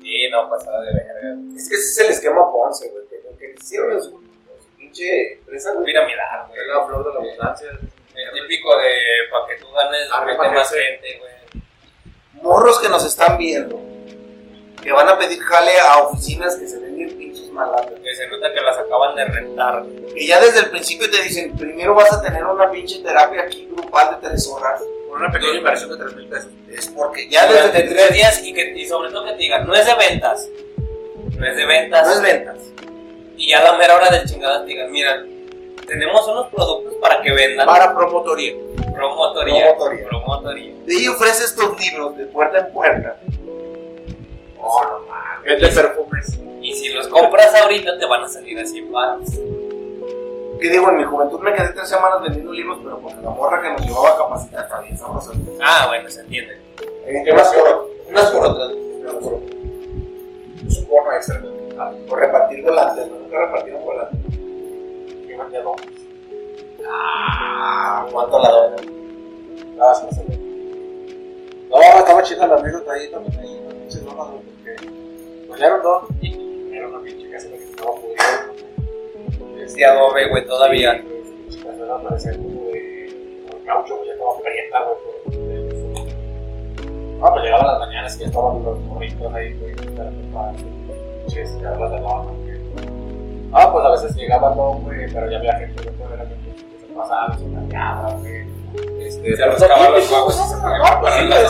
Sí, 0.03 0.29
no, 0.33 0.49
pasada 0.49 0.81
de 0.83 0.93
verga. 0.93 1.41
Es 1.57 1.69
que 1.69 1.77
ese 1.77 1.91
es 1.91 1.99
el 1.99 2.11
esquema 2.11 2.51
Ponce, 2.51 2.91
güey. 2.91 3.07
Que 3.09 3.23
lo 3.31 3.37
que 3.37 3.55
hicieron 3.61 3.97
es 3.97 4.05
su 4.05 4.30
pinche 4.91 5.33
empresa. 5.35 5.73
Piramidal, 5.85 6.47
güey. 6.49 6.61
Es 6.61 6.67
la 6.67 6.87
flor 6.87 7.05
de 7.05 7.11
la 7.15 7.21
abundancia. 7.21 7.71
El 7.71 8.43
típico 8.43 8.77
de 8.77 8.93
para 9.31 9.47
que 9.47 9.57
tú 9.63 9.71
ganes, 9.73 10.09
Arriba 10.13 10.43
mete 10.43 10.55
más 10.55 10.71
gente. 10.71 11.19
güey. 11.19 11.63
Morros 12.43 12.81
que 12.81 12.89
nos 12.89 13.05
están 13.05 13.39
viendo. 13.39 13.81
Que 14.83 14.93
van 14.93 15.09
a 15.09 15.19
pedir 15.19 15.41
jale 15.41 15.79
a 15.79 15.99
oficinas 15.99 16.57
que 16.57 16.67
se 16.67 16.79
ven 16.79 16.97
bien 16.97 17.17
pinches 17.17 17.51
malandros. 17.51 18.01
Que 18.01 18.15
se 18.15 18.27
nota 18.29 18.53
que 18.53 18.61
las 18.61 18.79
acaban 18.79 19.15
de 19.15 19.25
rentar. 19.27 19.85
Que 20.15 20.27
ya 20.27 20.41
desde 20.41 20.61
el 20.61 20.71
principio 20.71 21.11
te 21.11 21.23
dicen, 21.23 21.57
primero 21.57 21.95
vas 21.95 22.13
a 22.13 22.23
tener 22.23 22.45
una 22.45 22.71
pinche 22.71 23.03
terapia 23.03 23.43
aquí 23.43 23.69
grupal 23.71 24.19
de 24.21 24.29
tres 24.29 24.47
horas. 24.49 24.83
Con 25.09 25.23
una 25.23 25.31
pequeña 25.33 25.55
inversión 25.59 25.91
de 25.91 25.97
3 26.05 26.17
mil 26.17 26.29
pesos. 26.29 26.51
Es 26.71 26.87
porque 26.89 27.29
ya 27.29 27.51
desde 27.51 27.83
tres 27.83 28.13
días 28.13 28.45
y, 28.45 28.55
que, 28.55 28.79
y 28.79 28.87
sobre 28.87 29.11
todo 29.11 29.25
que 29.25 29.33
te 29.33 29.39
digan, 29.39 29.67
no 29.67 29.75
es 29.75 29.85
de 29.85 29.95
ventas. 29.97 30.49
No 31.37 31.47
es 31.47 31.57
de 31.57 31.67
ventas. 31.67 32.07
No 32.07 32.13
es 32.13 32.23
ventas. 32.23 32.57
Y 33.41 33.49
ya 33.49 33.61
a 33.61 33.73
la 33.73 33.79
mera 33.79 33.97
hora 33.97 34.11
del 34.11 34.29
chingada 34.29 34.63
digan, 34.65 34.93
mira, 34.93 35.25
tenemos 35.87 36.29
unos 36.29 36.49
productos 36.49 36.93
para 37.01 37.23
que 37.23 37.33
vendan. 37.33 37.67
Para 37.67 37.97
promotoría. 37.97 38.53
Promotoría. 38.95 39.65
Promotoría. 39.65 40.09
Promotoría. 40.09 40.75
De 40.85 40.95
ahí 40.95 41.09
ofrece 41.09 41.45
estos 41.45 41.81
libros 41.81 42.19
de 42.19 42.27
puerta 42.27 42.59
en 42.59 42.71
puerta. 42.71 43.17
No, 44.59 44.83
no 44.85 45.07
mames. 45.09 45.45
Vende 45.45 45.69
perfumes. 45.69 46.39
Y 46.61 46.75
si 46.75 46.91
los 46.91 47.09
compras 47.09 47.55
ahorita 47.55 47.99
te 47.99 48.05
van 48.05 48.25
a 48.25 48.29
salir 48.29 48.59
a 48.59 48.67
100 48.67 48.93
baros. 48.93 49.31
Que 49.31 50.69
digo, 50.69 50.91
en 50.91 50.99
mi 50.99 51.05
juventud 51.05 51.41
me 51.41 51.55
quedé 51.55 51.69
tres 51.69 51.89
semanas 51.89 52.21
vendiendo 52.21 52.53
libros, 52.53 52.79
pero 52.85 52.99
porque 52.99 53.23
la 53.23 53.31
morra 53.31 53.63
que 53.63 53.71
nos 53.71 53.81
llevaba 53.87 54.11
a 54.11 54.19
capacitar 54.19 54.65
está 54.65 54.81
bien 54.83 54.99
sabrosa. 54.99 55.31
Ah, 55.63 55.87
bueno, 55.89 56.11
se 56.11 56.21
entiende. 56.21 56.61
Unas 57.33 57.55
por, 57.55 57.91
unas 58.07 58.31
por 58.33 58.47
otras. 58.47 58.71
Es 60.69 60.77
un 60.77 60.89
bono 60.89 61.13
extra. 61.15 61.43
Por 62.09 62.19
repartir 62.19 62.63
volantes, 62.63 63.09
¿no? 63.09 63.19
Nunca 63.21 63.39
repartieron 63.39 63.85
volantes. 63.85 64.21
Que 65.27 65.37
vendía 65.37 65.63
dos. 65.63 65.81
Ah, 66.87 68.07
¿cuánto 68.13 68.39
la 68.39 68.51
dona? 68.51 68.77
Ah, 69.81 69.95
sí, 69.95 70.07
sí. 70.15 70.23
No, 71.71 71.81
estaba 71.81 72.23
chida 72.23 72.47
la 72.47 72.57
anécdota 72.57 72.93
ahí 72.93 73.11
también. 73.11 73.39
Ahí, 73.41 73.61
no 73.65 73.71
pinches 73.71 74.05
donas, 74.05 74.27
porque. 74.27 74.91
Pues 75.49 75.61
ya 75.61 75.67
era 75.67 75.77
un 75.77 75.83
don. 75.83 76.03
y 76.21 76.75
Era 76.77 76.89
una 76.89 77.01
pinche 77.01 77.31
casa 77.31 77.49
que 77.49 77.57
estaba 77.57 77.93
pudriendo. 77.93 79.65
Es 79.65 79.75
adobe, 79.83 80.29
güey, 80.29 80.47
todavía. 80.47 81.03
Pinche 81.03 81.65
casa 81.65 81.83
era 81.83 81.99
parecía 81.99 82.33
como 82.33 82.65
de. 82.67 83.09
caucho, 83.65 83.97
güey, 83.97 84.09
ya 84.09 84.13
estaba 84.15 84.39
prieta, 84.41 84.85
güey. 84.85 85.01
Ah, 87.23 87.33
pues 87.33 87.45
llegaban 87.45 87.67
las 87.67 87.79
mañanas 87.79 88.17
y 88.17 88.21
ya 88.21 88.27
estaban 88.27 88.65
los 88.65 88.79
morritos 88.81 89.35
ahí, 89.35 89.55
güey, 89.55 89.75
para 89.95 90.53
de 91.35 92.01
lona, 92.01 92.33
güey. 92.33 93.51
Ah, 93.53 93.73
pues 93.73 93.85
a 93.85 93.91
veces 93.91 94.17
llegaba 94.17 94.55
todo, 94.55 94.73
güey, 94.75 95.13
pero 95.13 95.31
ya 95.31 95.39
había 95.39 95.59
gente 95.59 95.83
que 95.83 95.91
fuera 95.93 96.25
que 96.25 96.87
se 96.87 96.95
pasaba, 96.95 97.37
se 97.37 97.45
engañaba, 97.45 98.13
güey. 98.15 98.47
Este, 99.01 99.37
Se 99.37 99.45
rascaba 99.47 99.89
los 99.91 100.05
y 100.05 100.07
se 100.07 100.15
No, 100.15 101.01
ponía 101.01 101.41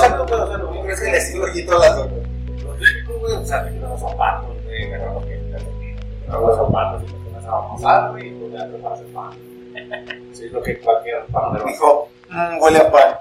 pues 3.06 3.20
güey, 3.20 3.34
o 3.34 3.44
sea, 3.44 3.64
te 3.64 3.72
quitan 3.72 3.90
los 3.90 4.00
zapatos, 4.00 4.56
güey, 4.64 4.94
agarrar 4.94 5.14
lo 5.14 5.20
que 5.20 5.26
te 5.26 5.58
quitan 5.58 6.40
los 6.40 6.56
zapatos 6.56 7.02
y 7.02 7.06
te 7.06 7.12
pones 7.12 7.44
a 7.44 7.58
amasar, 7.58 8.10
güey, 8.12 8.28
y 8.28 8.30
pues 8.30 8.52
ya 8.52 8.68
pan. 9.14 9.30
Sí, 10.32 10.48
lo 10.48 10.62
que 10.62 10.80
cualquier 10.80 11.26
panadero 11.26 11.64
hace. 11.64 11.72
Dijo, 11.74 12.08
huele 12.60 12.78
a 12.78 12.90
pan. 12.90 13.14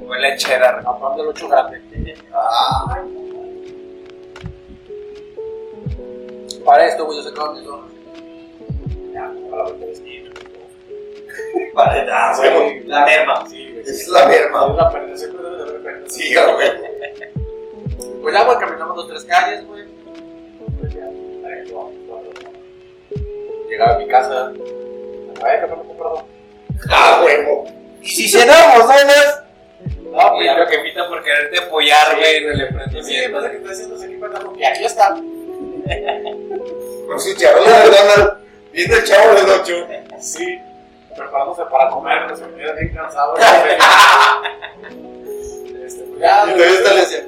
Huele 0.00 0.32
a 0.32 0.36
cheddar. 0.36 0.82
A 0.86 0.98
pan 0.98 1.16
del 1.16 1.26
8 1.28 1.48
grande. 1.48 1.82
Para 6.64 6.86
esto, 6.86 7.04
güey, 7.06 7.18
yo 7.18 7.24
sacaba 7.24 7.52
mis 7.54 7.64
donas. 7.64 7.90
Ya, 9.12 9.32
para 9.50 9.56
la 9.56 9.68
vuelta 9.70 9.86
de 9.86 9.92
esquina. 9.92 10.30
vale, 11.74 12.06
ah, 12.12 12.34
güey. 12.36 12.84
La 12.84 13.04
merma. 13.06 13.46
Sí, 13.48 13.70
güey. 13.72 13.80
Es 13.86 14.08
la 14.08 14.26
merma. 14.26 14.66
Es 14.70 14.76
la 14.76 14.90
pérdida, 14.90 15.16
siempre 15.16 15.42
debe 15.44 15.56
de 15.56 15.78
haber. 15.78 16.10
Sí, 16.10 16.34
güey. 16.34 16.70
Pues 18.22 18.34
ya, 18.34 18.44
güey, 18.44 18.58
caminamos 18.58 18.96
dos, 18.96 19.08
tres 19.08 19.24
calles, 19.24 19.66
güey. 19.66 19.84
Pues 20.80 20.94
ya, 20.94 21.08
cuatro, 21.72 21.98
cuatro. 22.08 22.50
Llegaba 23.68 23.94
a 23.94 23.98
mi 23.98 24.08
casa. 24.08 24.52
Ay, 25.42 25.60
que 25.60 25.66
me 25.66 25.74
comprado. 25.82 26.26
Ah, 26.90 27.22
huevo. 27.24 27.64
¿Y 28.02 28.08
si 28.08 28.28
cenamos 28.28 28.82
donas? 28.82 29.42
No, 30.02 30.42
Y 30.42 30.46
lo 30.46 30.66
que 30.66 30.78
pita 30.78 31.08
por 31.08 31.22
quererte 31.22 31.58
apoyar, 31.58 32.16
güey, 32.16 32.36
en 32.36 32.50
el 32.50 32.56
Sí, 32.56 32.62
emprendimiento. 32.64 33.36
pasa 33.36 33.50
que 33.50 33.56
estoy 33.56 33.72
haciendo 33.72 33.96
ese 33.96 34.06
equipo 34.06 34.28
de 34.28 34.60
Y 34.60 34.64
aquí 34.64 34.84
está. 34.84 35.20
Con 37.06 37.20
su 37.20 37.34
charola 37.36 37.80
de 37.80 37.86
donas. 37.90 38.32
Viendo 38.72 38.96
el 38.96 39.04
chavo 39.04 39.34
del 39.34 39.48
8. 39.48 39.86
Sí. 40.20 40.58
Preparándose 41.16 41.62
para 41.70 41.88
comer, 41.90 42.36
se 42.36 42.46
me 42.46 42.56
queda 42.58 42.72
bien 42.74 42.94
cansado. 42.94 43.34
este, 45.84 46.02
pues 46.04 46.20
ya, 46.20 46.44
Y 46.46 46.52
todavía 46.52 46.78
está 46.78 46.94
le 46.94 47.00
decía, 47.00 47.20
Sí, 47.20 47.26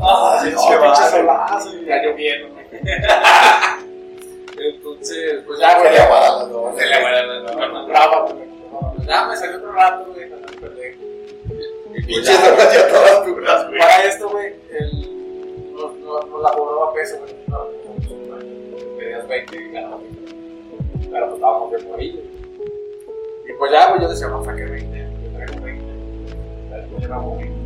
no, 0.00 0.40
pinche 0.42 0.78
pinche 0.78 1.10
solazo 1.10 1.68
y 1.76 1.84
ya 1.84 1.96
lloviendo. 2.02 2.48
Entonces, 4.58 5.42
pues 5.46 5.58
ya, 5.60 5.70
Se 5.72 5.78
güey. 5.80 5.92
le 5.92 5.98
aguada 6.00 6.44
la 6.44 6.76
Se 6.76 6.86
le 6.86 6.94
aguada 6.94 7.22
la 7.22 7.82
brava, 7.86 8.20
güey. 8.22 8.50
Ya 9.06 9.24
me 9.26 9.36
salió 9.36 9.56
otro 9.58 9.72
rato, 9.72 10.06
güey. 10.12 10.30
Y 11.94 12.02
Pinches 12.02 12.38
ya, 12.42 12.88
todas 12.88 13.26
duras, 13.26 13.66
güey. 13.68 13.78
Para 13.78 14.02
esto, 14.04 14.28
güey, 14.28 14.54
el- 14.70 15.72
nos, 15.74 15.94
nos, 15.96 16.26
nos 16.26 16.42
la 16.42 16.50
cobraba 16.52 16.92
peso, 16.94 17.18
güey. 17.18 17.34
No, 19.46 19.48
no, 19.48 19.50
pedías 19.50 19.50
20 19.50 19.56
y 19.56 19.72
ganabas 19.72 20.00
20. 20.02 20.20
Pero 21.10 21.26
pues 21.26 21.34
estábamos 21.34 21.70
bien 21.70 21.88
morillos. 21.90 22.24
Y 23.48 23.52
pues 23.58 23.72
ya, 23.72 23.88
güey, 23.90 24.00
yo 24.02 24.08
decía, 24.08 24.28
no, 24.28 24.44
saqué 24.44 24.64
20, 24.64 24.98
yo 24.98 25.30
traigo 25.36 25.64
20. 25.64 25.84
Después 26.76 27.02
llevamos 27.02 27.38
20. 27.38 27.60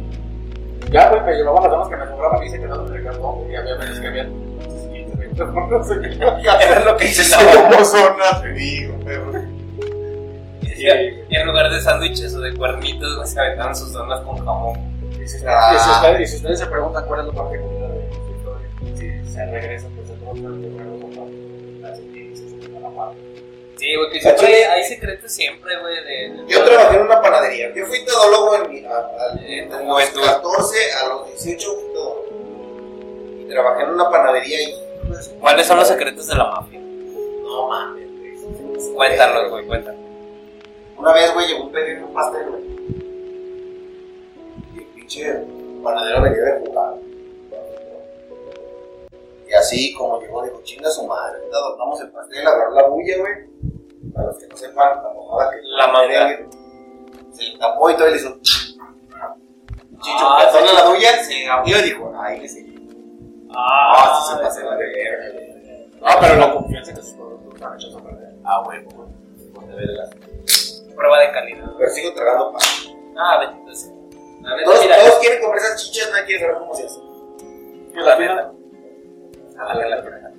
Ya, 0.90 1.08
güey, 1.10 1.22
me 1.22 1.32
llevaban 1.34 1.62
las 1.62 1.72
damas 1.72 1.88
que 1.88 1.96
me 1.96 2.06
cobraban 2.10 2.44
y 2.44 2.48
se 2.50 2.58
quedaron 2.60 2.86
en 2.88 2.94
el 2.96 3.04
cartón, 3.04 3.38
porque 3.38 3.56
había 3.56 3.74
veces 3.76 4.00
que 4.00 4.06
había 4.06 4.24
15, 4.26 5.16
20 5.16 5.44
no 5.44 5.84
sé 5.84 6.00
qué. 6.00 6.08
Era 6.64 6.84
lo 6.84 6.96
que 6.96 7.04
hice 7.06 7.30
la 7.30 7.68
¿Cómo 7.70 7.84
son 7.84 8.18
las 8.18 8.42
te 8.42 8.52
digo, 8.52 8.94
perro? 9.04 9.32
Y 10.62 10.86
y 10.86 11.36
en 11.36 11.46
lugar 11.46 11.70
de 11.70 11.80
sándwiches 11.80 12.34
o 12.34 12.40
de 12.40 12.54
cuernitos, 12.54 13.28
se 13.30 13.40
aventaban 13.40 13.74
sus 13.74 13.92
donas 13.92 14.20
con 14.20 14.36
jamón. 14.44 14.78
Y 15.22 15.26
si, 15.26 15.38
Ah. 15.46 15.72
y 15.74 15.78
si 15.78 15.90
ustedes, 15.90 16.20
y 16.20 16.26
si 16.30 16.36
ustedes 16.36 16.58
se 16.58 16.66
preguntan 16.66 17.04
cuál 17.06 17.20
es 17.20 17.26
la 17.26 17.32
parte 17.32 17.58
de 17.58 17.64
esta 18.10 18.30
historia, 18.36 19.24
si 19.24 19.32
se 19.32 19.46
regresa, 19.46 19.88
pues 19.94 20.08
se 20.08 20.14
trata 20.14 20.34
de 20.34 21.43
las. 21.98 23.14
Sí, 23.76 23.96
güey, 23.96 24.10
que 24.10 24.20
siempre 24.20 24.46
hay, 24.46 24.62
hay 24.62 24.84
secretos 24.84 25.32
siempre, 25.32 25.72
güey, 25.80 25.94
de... 26.04 26.44
Yo 26.48 26.64
trabajé 26.64 26.96
en 26.96 27.02
una 27.02 27.20
panadería. 27.20 27.74
Yo 27.74 27.84
fui 27.86 28.04
todólogo 28.04 28.54
en 28.56 28.70
mi. 28.70 28.84
A, 28.86 28.96
a- 28.98 29.40
En 29.46 29.68
los 29.68 29.80
juventud. 29.80 30.22
14 30.24 30.76
a 31.02 31.08
los 31.08 31.26
18 31.42 31.74
fui 31.74 31.92
todólogo. 31.92 32.24
Y 33.40 33.48
trabajé 33.50 33.82
en 33.82 33.90
una 33.90 34.08
panadería 34.10 34.62
y. 34.62 34.74
¿Cuáles 35.40 35.66
son 35.66 35.78
los 35.78 35.88
secretos 35.88 36.26
de 36.28 36.34
la 36.36 36.44
mafia? 36.44 36.80
No 36.80 37.68
mames, 37.68 38.08
güey. 38.10 38.94
Cuéntanos, 38.94 39.50
güey, 39.50 39.66
cuéntanos. 39.66 40.00
Una 40.96 41.12
vez, 41.12 41.34
güey, 41.34 41.46
llegó 41.48 41.64
un 41.64 41.72
pequeño 41.72 42.06
pastel, 42.14 42.48
güey. 42.48 42.62
Y 44.74 44.78
el 44.78 44.84
pinche 44.94 45.34
panadero 45.82 46.22
venía 46.22 46.42
de 46.42 46.60
jugar. 46.60 46.94
Y 49.48 49.52
así 49.54 49.94
como 49.94 50.20
llegó, 50.20 50.42
dijo, 50.42 50.60
chinga 50.62 50.90
su 50.90 51.06
madre, 51.06 51.38
ahorita 51.38 51.56
adornamos 51.56 52.00
el 52.00 52.10
pastel, 52.10 52.46
agarró 52.46 52.70
la 52.74 52.86
bulla, 52.88 53.18
güey. 53.18 53.32
Para 54.14 54.26
los 54.28 54.38
que 54.38 54.46
no 54.48 54.56
sepan, 54.56 55.02
la 55.02 55.12
mamada 55.14 55.50
que 55.50 55.56
La 55.62 55.86
manga. 55.88 56.38
Se 57.32 57.42
le 57.42 57.58
tapó 57.58 57.90
y 57.90 57.96
todo 57.96 58.08
y 58.08 58.10
le 58.12 58.16
hizo. 58.16 58.38
Chicho, 58.40 60.26
Ah, 60.28 60.38
pasó 60.52 60.60
la 60.74 60.88
bulla, 60.88 61.24
se 61.24 61.46
abrió 61.48 61.78
y 61.78 61.82
dijo, 61.82 62.12
ay, 62.16 62.40
le 62.40 62.48
seguí. 62.48 62.74
Ah, 63.56 64.20
sí 64.26 64.32
se 64.34 64.42
pasó 64.42 64.60
la 64.62 64.76
de 64.76 64.86
verga. 64.86 65.40
Ah, 66.02 66.18
pero 66.20 66.36
la 66.36 66.52
confianza 66.52 66.92
que 66.94 67.00
sus 67.02 67.14
productos 67.14 67.62
han 67.62 67.74
hecho 67.74 67.90
sobre. 67.90 68.14
Ah, 68.44 68.62
güey, 68.64 68.82
güey. 68.84 69.08
Prueba 70.94 71.18
de 71.20 71.32
calidad. 71.32 71.66
Pero 71.78 71.90
sigo 71.90 72.14
tragando 72.14 72.52
pan. 72.52 72.60
Ah, 73.16 73.38
bendito 73.40 73.74
sea. 73.74 73.92
Todos, 74.64 74.80
todos 74.86 75.18
quieren 75.20 75.40
comer 75.42 75.58
esas 75.58 75.82
chichas, 75.82 76.10
nadie 76.10 76.24
quiere 76.26 76.40
saber 76.42 76.58
cómo 76.58 76.74
se 76.74 76.84
hace. 76.86 77.00
Y 79.54 79.56
la 79.56 79.64
Ah, 79.66 79.74
la 79.74 79.96
neta. 80.02 80.30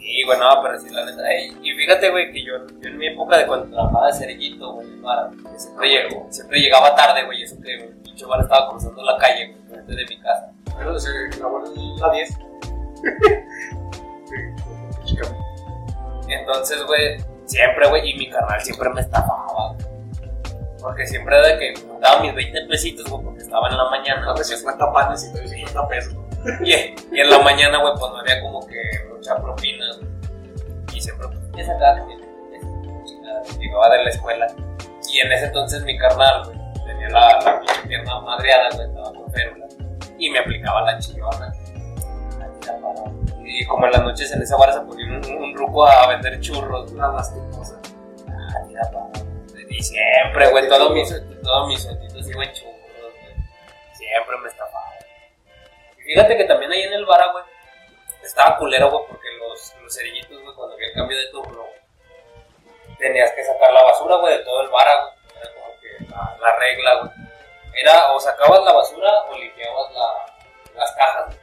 Sí, 0.00 0.22
güey, 0.26 0.38
no, 0.38 0.62
pero 0.62 0.78
sí, 0.80 0.90
la 0.90 1.04
neta. 1.06 1.30
ey, 1.30 1.56
Y 1.62 1.72
fíjate, 1.72 2.10
güey, 2.10 2.32
que 2.32 2.44
yo, 2.44 2.52
yo 2.80 2.88
en 2.88 2.98
mi 2.98 3.06
época 3.08 3.38
de 3.38 3.46
cuando 3.46 3.66
trabajaba 3.74 4.06
de 4.08 4.12
cerillito, 4.12 4.72
güey, 4.74 4.86
en 4.88 5.02
Vara, 5.02 5.30
que 5.30 5.58
siempre, 5.58 6.08
siempre 6.30 6.60
llegaba 6.60 6.94
tarde, 6.94 7.24
güey, 7.24 7.42
eso 7.42 7.56
que 7.62 7.74
el 7.74 7.88
pinche 8.02 8.26
bar 8.26 8.40
estaba 8.40 8.68
cruzando 8.70 9.02
la 9.02 9.16
calle, 9.16 9.48
güey, 9.52 9.62
frente 9.68 9.94
de 9.94 10.04
mi 10.06 10.20
casa. 10.20 10.52
pero 10.76 10.98
se 10.98 11.10
grabó 11.38 11.62
la 12.00 12.10
10. 12.12 12.38
Sí, 14.24 14.36
chica. 15.04 15.26
Entonces, 16.28 16.82
güey, 16.86 17.18
siempre, 17.44 17.88
güey, 17.88 18.10
y 18.10 18.14
mi 18.18 18.30
carnal 18.30 18.60
siempre 18.62 18.88
me 18.90 19.00
estafaba, 19.02 19.74
güey. 19.74 19.86
Porque 20.80 21.06
siempre 21.06 21.36
de 21.36 21.58
que 21.58 21.74
daba 22.00 22.20
mis 22.22 22.34
20 22.34 22.66
pesitos, 22.66 23.08
güey, 23.10 23.22
porque 23.22 23.42
estaba 23.42 23.68
en 23.68 23.76
la 23.76 23.90
mañana. 23.90 24.24
Dame 24.26 24.42
50 24.42 24.92
panes 24.92 25.28
y 25.28 25.32
te 25.32 25.38
doy 25.40 25.48
50 25.48 25.88
pesos. 25.88 26.14
Y, 26.64 26.72
y 26.72 27.20
en 27.20 27.30
la 27.30 27.38
mañana, 27.38 27.78
güey, 27.78 27.92
pues 27.98 28.10
no 28.10 28.18
había 28.18 28.40
como 28.40 28.66
que 28.66 28.74
mucha 29.14 29.36
propina. 29.36 29.84
Y 30.92 31.00
siempre, 31.00 31.28
pues, 31.28 31.40
ya 31.56 31.72
sacaba 31.72 31.98
chingada, 33.04 33.42
llegaba 33.60 33.88
de 33.90 34.04
la 34.04 34.10
escuela. 34.10 34.46
Y 35.12 35.20
en 35.20 35.32
ese 35.32 35.46
entonces 35.46 35.82
mi 35.84 35.96
carnal, 35.98 36.44
güey, 36.44 36.58
tenía 36.84 37.08
la, 37.10 37.40
la 37.44 37.60
pinche 37.60 37.88
pierna 37.88 38.20
madreada, 38.20 38.68
güey, 38.74 38.88
estaba 38.88 39.12
con 39.12 39.30
férula. 39.32 39.66
Y 40.18 40.30
me 40.30 40.38
aplicaba 40.40 40.82
la 40.82 40.98
chingona. 40.98 41.52
Y 43.44 43.64
como 43.66 43.86
en 43.86 43.92
las 43.92 44.02
noches 44.02 44.32
en 44.32 44.42
esa 44.42 44.56
vara 44.56 44.72
se 44.72 44.80
ponía 44.80 45.06
un, 45.06 45.42
un 45.42 45.54
ruco 45.56 45.86
a 45.86 46.08
vender 46.08 46.40
churros, 46.40 46.92
nada 46.92 47.12
más 47.12 47.28
que 47.30 47.56
cosa. 47.56 47.78
Ah, 48.28 48.64
mira. 48.66 48.82
Y 49.68 49.82
siempre, 49.82 50.50
güey, 50.50 50.68
todos 50.68 50.92
mis, 50.92 51.08
todos 51.42 51.68
mis 51.68 51.82
sueltitos 51.82 52.28
iban 52.28 52.52
churros, 52.52 52.74
güey. 53.20 53.46
Siempre 53.94 54.38
me 54.42 54.48
estafaba. 54.48 54.91
Fíjate 56.04 56.36
que 56.36 56.44
también 56.44 56.72
ahí 56.72 56.82
en 56.82 56.92
el 56.94 57.06
bar, 57.06 57.32
güey, 57.32 57.44
estaba 58.22 58.56
culero, 58.58 58.90
güey, 58.90 59.04
porque 59.08 59.28
los, 59.38 59.74
los 59.82 59.94
cerillitos, 59.94 60.42
güey, 60.42 60.54
cuando 60.54 60.74
había 60.74 60.88
el 60.88 60.94
cambio 60.94 61.18
de 61.18 61.30
turno, 61.30 61.66
tenías 62.98 63.32
que 63.32 63.44
sacar 63.44 63.72
la 63.72 63.82
basura, 63.82 64.16
güey, 64.16 64.38
de 64.38 64.44
todo 64.44 64.62
el 64.62 64.68
bar, 64.68 64.86
güey. 64.86 65.40
Era 65.40 65.54
como 65.54 65.80
que 65.80 66.04
la, 66.10 66.36
la 66.40 66.56
regla, 66.56 66.94
güey. 67.00 67.10
Era 67.74 68.12
o 68.12 68.20
sacabas 68.20 68.62
la 68.64 68.72
basura 68.72 69.10
o 69.30 69.38
limpiabas 69.38 69.92
la, 69.92 70.78
las 70.78 70.92
cajas, 70.92 71.26
güey. 71.26 71.38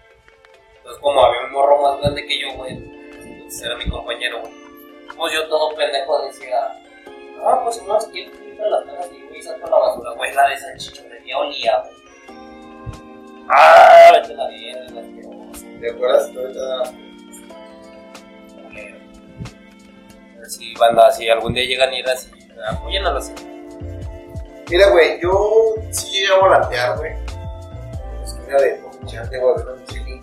Entonces, 0.77 1.01
como 1.01 1.21
había 1.23 1.41
un 1.41 1.51
morro 1.51 1.81
más 1.81 1.99
grande 1.99 2.25
que 2.25 2.39
yo, 2.39 2.53
güey, 2.53 2.71
entonces 2.73 3.61
era 3.63 3.75
mi 3.75 3.89
compañero, 3.89 4.39
güey. 4.39 4.53
Pues 5.17 5.33
yo 5.33 5.47
todo 5.49 5.75
pendejo 5.75 6.21
decía, 6.21 6.81
no, 7.35 7.63
pues 7.63 7.81
no, 7.83 7.99
si 7.99 8.11
quieres 8.11 8.39
limpiar 8.39 8.69
las 8.69 8.85
cajas 8.85 9.09
y 9.11 9.21
güey, 9.27 9.41
saco 9.41 9.69
la 9.69 9.77
basura, 9.77 10.11
güey, 10.11 10.33
la 10.33 10.47
de 10.47 10.57
salchichonería 10.57 11.37
olía, 11.37 11.77
güey. 11.79 11.93
Ah, 13.49 14.11
vete 14.13 14.35
la 14.35 14.47
bien. 14.47 14.77
¿Te 15.81 15.91
acuerdas? 15.91 16.29
Ahorita 16.35 16.83
Si 20.47 20.73
banda, 20.75 21.11
si 21.11 21.29
algún 21.29 21.53
día 21.53 21.63
llegan 21.65 21.89
a 21.89 21.95
ir 21.95 22.09
así, 22.09 22.31
apoyen 22.71 23.05
a 23.05 23.11
los 23.11 23.31
Mira, 24.69 24.89
güey, 24.91 25.19
yo 25.21 25.75
sí 25.91 26.11
llegué 26.11 26.33
a 26.33 26.39
volantear, 26.39 26.97
güey. 26.97 27.11
Es 28.23 28.33
que 28.33 28.51
era 28.51 28.61
de 28.61 28.69
Ponchante, 28.83 29.39
güey, 29.39 29.55
de 29.55 29.63
una 29.63 29.73
Michelin. 29.73 30.21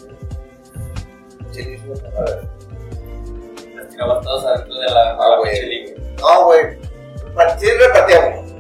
Michelin 1.47 1.75
es 1.75 1.83
una 2.01 2.11
mamada. 2.11 2.43
las 3.75 3.89
tiraban 3.89 4.23
todos 4.23 4.45
adentro 4.45 4.75
de 4.75 4.87
la, 4.87 5.11
Ah, 5.19 5.37
güey. 5.39 5.95
No, 6.21 6.45
güey. 6.45 6.79
Sí 7.59 7.67
repartíamos. 7.71 8.53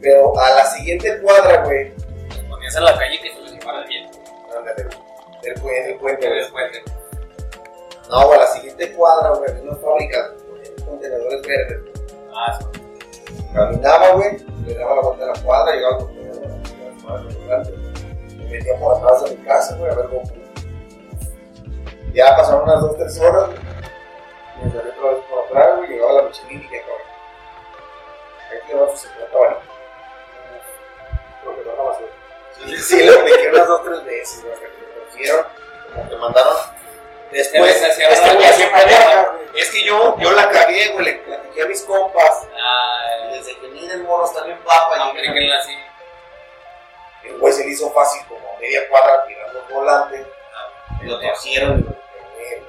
Pero 0.00 0.38
a 0.38 0.50
la 0.50 0.64
siguiente 0.66 1.20
cuadra, 1.20 1.64
güey. 1.64 1.95
Ponías 2.66 2.76
en 2.78 2.84
la 2.84 2.98
calle 2.98 3.20
que 3.20 3.32
se 3.32 3.40
les 3.42 3.52
llevara 3.52 3.78
el 3.82 3.86
viento. 3.86 4.18
Ándale, 4.58 4.82
del 5.42 5.54
puente, 5.60 6.28
del 6.28 6.50
puente, 6.50 6.82
No, 8.10 8.26
güey, 8.26 8.38
a 8.40 8.42
la 8.42 8.46
siguiente 8.48 8.92
cuadra, 8.92 9.30
güey, 9.34 9.54
de 9.54 9.60
una 9.60 9.76
fábrica. 9.76 10.32
ponían 10.48 10.74
Contenedores 10.84 11.42
verdes. 11.46 11.80
Ah, 12.34 12.58
sí. 12.58 13.44
Caminaba, 13.54 14.10
güey, 14.14 14.38
le 14.66 14.74
daba 14.74 14.96
la 14.96 15.00
vuelta 15.02 15.24
a 15.24 15.28
la 15.28 15.42
cuadra, 15.44 15.76
llegaba 15.76 15.98
con 15.98 17.30
gigante. 17.30 17.72
Me 18.36 18.44
metía 18.46 18.80
por 18.80 18.96
atrás 18.96 19.24
de 19.24 19.36
mi 19.36 19.44
casa, 19.44 19.76
güey, 19.76 19.92
a 19.92 19.94
ver 19.94 20.08
Goku. 20.08 20.28
Ya 22.14 22.36
pasaron 22.36 22.64
unas 22.64 22.82
2-3 22.82 23.20
horas, 23.20 23.46
güey. 23.46 23.58
Me 24.64 24.72
salí 24.72 24.90
otra 24.90 25.10
vez 25.10 25.24
por 25.30 25.44
atrás, 25.44 25.76
güey, 25.76 25.90
llegaba 25.90 26.12
la 26.14 26.22
Michelin 26.22 26.62
y 26.62 26.68
que 26.68 26.80
cabrón. 26.80 26.96
Ahí 28.50 28.58
te 28.66 28.96
su 28.96 29.06
secreta, 29.06 29.38
güey. 29.38 29.50
Porque 31.44 31.62
no 31.64 31.76
la 31.76 31.82
basura. 31.90 32.15
Sí, 32.82 33.02
le 33.02 33.14
apliqué 33.18 33.48
unas 33.48 33.68
2-3 33.68 34.04
veces, 34.04 34.42
güey, 34.42 34.54
hasta 34.54 34.66
que 34.66 35.22
me 35.22 35.32
como 35.94 36.08
que 36.08 36.16
mandaron. 36.16 36.56
Después, 37.30 37.82
hacia 37.82 38.08
es 39.54 39.70
que, 39.70 39.84
yo, 39.84 40.16
yo 40.18 40.30
la 40.32 40.50
cagué, 40.50 40.88
güey, 40.92 41.04
le 41.06 41.12
platiqué 41.14 41.62
a 41.62 41.66
mis 41.66 41.82
compas. 41.82 42.46
Ah, 42.58 43.28
Desde 43.32 43.56
que 43.58 43.68
miren 43.68 44.04
morros 44.04 44.32
también 44.34 44.58
papa, 44.58 44.94
y 44.96 45.10
aplíquenla 45.10 45.56
así. 45.56 45.76
El 47.24 47.38
güey 47.38 47.52
se 47.52 47.64
le 47.64 47.70
hizo 47.70 47.90
fácil 47.92 48.22
como 48.28 48.56
media 48.60 48.88
cuadra 48.88 49.24
tirando 49.26 49.58
el 49.66 49.74
volante. 49.74 50.26
Ah, 50.54 50.98
Y 51.02 51.06
lo 51.06 51.18
torcieron 51.20 51.78
y 51.78 51.82
lo 51.82 51.90
pegué, 52.36 52.62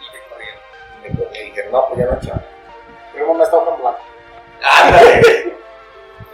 Y 0.00 0.10
te 0.12 0.22
corrieron. 0.28 0.60
Y 0.98 1.08
me 1.08 1.18
colgué 1.18 1.40
y 1.40 1.50
dije, 1.50 1.68
no, 1.70 1.88
pues 1.88 2.00
ya 2.00 2.06
no 2.06 2.20
chaval. 2.20 2.46
Me 3.14 3.22
blanco. 3.22 4.00
¡Ándale! 4.62 5.35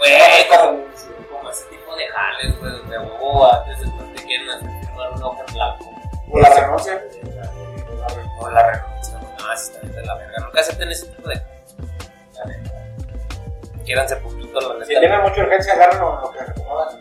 Güey, 0.03 0.49
como, 0.49 0.81
como 1.31 1.51
ese 1.51 1.65
tipo 1.67 1.95
de 1.95 2.09
jales, 2.09 2.59
güey, 2.59 2.73
donde 2.73 2.99
huevo 2.99 3.53
antes 3.53 3.79
después 3.79 4.15
te 4.15 4.25
quieren 4.25 4.51
hacer 4.51 4.69
firmar 4.81 5.13
un 5.13 5.39
en 5.39 5.55
blanco. 5.55 5.85
O 6.29 6.41
la 6.41 6.51
renuncia. 6.51 7.05
O 8.41 8.51
la 8.51 8.73
renuncia. 8.73 9.21
No, 9.21 9.53
así 9.53 9.73
está 9.73 9.87
de 9.87 10.05
la 10.05 10.15
verga. 10.17 10.41
Nunca 10.41 10.61
acepten 10.61 10.91
ese 10.91 11.07
tipo 11.07 11.29
de 11.29 11.37
cosas. 11.37 11.77
La 12.35 12.45
neta. 12.47 12.71
Quieran 13.85 14.09
ser 14.09 14.21
públicos. 14.23 14.51
puto, 14.53 14.69
la 14.69 14.75
neta. 14.75 14.87
Si 14.87 14.99
tienen 14.99 15.21
mucha 15.21 15.41
urgencia, 15.41 15.73
agarren 15.75 16.01
lo, 16.01 16.33
que 16.33 16.39
recomendan. 16.41 16.99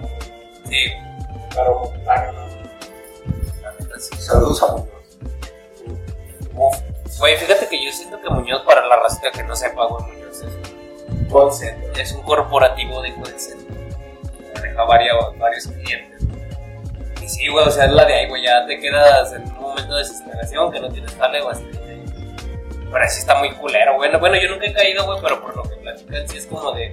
Sí, 0.69 0.93
Pero 1.55 1.79
momentáneo, 1.79 2.31
¿no? 2.33 2.41
la 3.63 3.71
neta 3.79 3.99
sí. 3.99 4.15
Saludos 4.21 4.61
a 4.61 4.67
Muñoz. 4.73 4.87
Güey, 7.17 7.35
fíjate 7.37 7.67
que 7.67 7.83
yo 7.83 7.91
siento 7.91 8.21
que 8.21 8.29
Muñoz, 8.29 8.61
para 8.61 8.85
la 8.85 8.97
racita 8.97 9.31
que 9.31 9.43
no 9.43 9.55
sepa, 9.55 9.87
güey, 9.87 10.03
Muñoz 10.03 10.43
es, 10.43 10.70
Call 11.31 11.49
es 11.97 12.11
un 12.11 12.21
corporativo 12.23 13.01
de 13.01 13.13
call 13.15 13.39
center. 13.39 13.77
Maneja 14.53 14.83
varios, 14.83 15.37
varios 15.37 15.67
clientes. 15.67 16.21
Y 17.21 17.29
sí, 17.29 17.47
güey, 17.47 17.65
o 17.65 17.71
sea, 17.71 17.85
es 17.85 17.91
la 17.91 18.03
de 18.03 18.13
ahí, 18.13 18.27
güey, 18.27 18.43
ya 18.43 18.65
te 18.65 18.77
quedas 18.79 19.31
en 19.31 19.43
un 19.43 19.61
momento 19.61 19.93
de 19.93 19.99
desesperación 19.99 20.71
que 20.71 20.79
no 20.81 20.89
tienes 20.89 21.15
jale, 21.15 21.41
güey, 21.41 21.53
así 21.53 21.69
Pero 22.91 23.09
sí 23.09 23.19
está 23.19 23.35
muy 23.35 23.53
culero, 23.55 23.95
güey. 23.95 24.13
Bueno, 24.17 24.35
yo 24.35 24.49
nunca 24.49 24.65
he 24.65 24.73
caído, 24.73 25.05
güey, 25.05 25.19
pero 25.21 25.41
por 25.41 25.55
lo 25.55 25.63
que 25.63 25.75
platican, 25.77 26.27
sí 26.27 26.37
es 26.37 26.47
como 26.47 26.73
de 26.73 26.91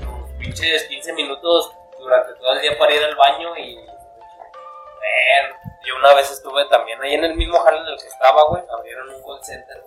unos 0.00 0.30
pinches 0.38 0.84
15 0.84 1.12
minutos 1.12 1.70
durante 1.98 2.34
todo 2.34 2.54
el 2.54 2.62
día 2.62 2.78
para 2.78 2.94
ir 2.94 3.04
al 3.04 3.16
baño 3.16 3.56
y. 3.58 3.76
Ver, 3.76 5.54
yo 5.84 5.96
una 5.96 6.14
vez 6.14 6.30
estuve 6.30 6.64
también 6.70 7.02
ahí 7.02 7.14
en 7.14 7.24
el 7.24 7.34
mismo 7.34 7.58
jale 7.58 7.78
en 7.78 7.86
el 7.86 7.98
que 7.98 8.08
estaba, 8.08 8.44
güey. 8.48 8.62
Abrieron 8.70 9.10
un 9.10 9.22
call 9.22 9.44
center. 9.44 9.82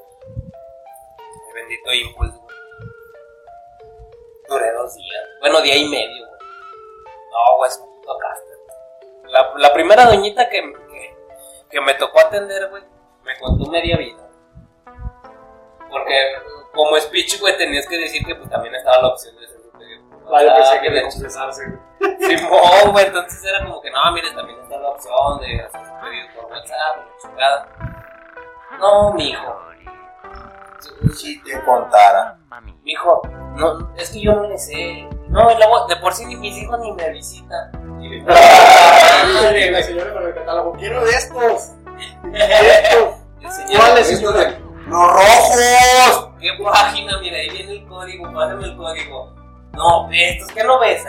El 1.47 1.53
bendito 1.55 1.93
Impulse, 1.93 2.37
güey. 2.37 2.40
Duré 4.51 4.69
dos 4.73 4.93
días. 4.95 5.23
Bueno, 5.39 5.61
día 5.61 5.77
y 5.77 5.87
medio, 5.87 6.27
güey. 6.27 6.39
No, 7.31 7.55
güey, 7.55 7.71
es 7.71 7.77
un 7.77 8.01
puto 8.01 8.17
caster. 8.17 8.57
La, 9.29 9.53
la 9.55 9.73
primera 9.73 10.05
doñita 10.05 10.49
que, 10.49 10.61
que, 10.91 11.17
que 11.69 11.79
me 11.79 11.93
tocó 11.93 12.19
atender, 12.19 12.69
güey, 12.69 12.83
me 13.23 13.39
contó 13.39 13.71
media 13.71 13.95
vida. 13.95 14.27
Porque 15.89 16.15
como 16.73 16.97
speech, 16.97 17.39
güey, 17.39 17.57
tenías 17.57 17.87
que 17.87 17.97
decir 17.97 18.25
que 18.25 18.35
pues 18.35 18.49
también 18.49 18.75
estaba 18.75 19.01
la 19.01 19.07
opción 19.07 19.33
de 19.37 19.47
ser 19.47 19.61
superior. 19.61 20.01
Ah, 20.33 20.43
yo 20.43 20.53
pensé 20.53 20.81
que 20.81 20.89
de 20.89 21.01
confesarse. 21.03 21.63
Simón, 22.19 22.91
güey, 22.91 23.05
entonces 23.05 23.45
era 23.45 23.63
como 23.63 23.81
que, 23.81 23.89
no, 23.89 24.11
mire, 24.11 24.31
también 24.31 24.59
está 24.59 24.77
la 24.77 24.89
opción 24.89 25.39
de 25.39 25.61
hacer 25.61 25.79
sus 25.79 25.93
pedidos 26.01 26.31
por 26.35 26.51
WhatsApp, 26.51 27.07
chingada. 27.21 27.67
No, 28.79 29.13
mijo, 29.13 29.61
Si 31.15 31.41
te 31.43 31.61
contara. 31.63 32.37
mijo, 32.83 33.21
no, 33.55 33.93
es 33.95 34.09
que 34.09 34.21
yo 34.21 34.33
no 34.33 34.47
le 34.47 34.57
sé. 34.57 35.07
No, 35.29 35.51
y 35.51 35.55
luego, 35.57 35.87
de 35.87 35.95
por 35.97 36.13
sí 36.13 36.25
ni 36.25 36.35
mis 36.35 36.57
hijos 36.57 36.79
ni 36.79 36.91
me 36.93 37.09
visitan. 37.11 37.71
La 38.25 39.83
señora 39.83 40.13
con 40.13 40.23
el 40.27 40.33
catálogo. 40.33 40.73
Quiero 40.73 41.05
de 41.05 41.11
estos. 41.11 41.71
Estos. 42.33 43.15
El 43.41 43.77
¿Cuáles, 43.77 44.09
Esto 44.09 44.31
señora? 44.31 44.51
de 44.51 44.59
¡Los 44.87 45.07
rojos! 45.13 46.29
¿qué 46.39 46.49
página? 46.63 47.19
Mira, 47.19 47.37
ahí 47.37 47.49
viene 47.49 47.71
el 47.73 47.87
código, 47.87 48.33
pásame 48.33 48.65
el 48.65 48.75
código. 48.75 49.35
No, 49.73 50.09
estos 50.11 50.51
que 50.51 50.63
no 50.63 50.79
ves. 50.79 51.03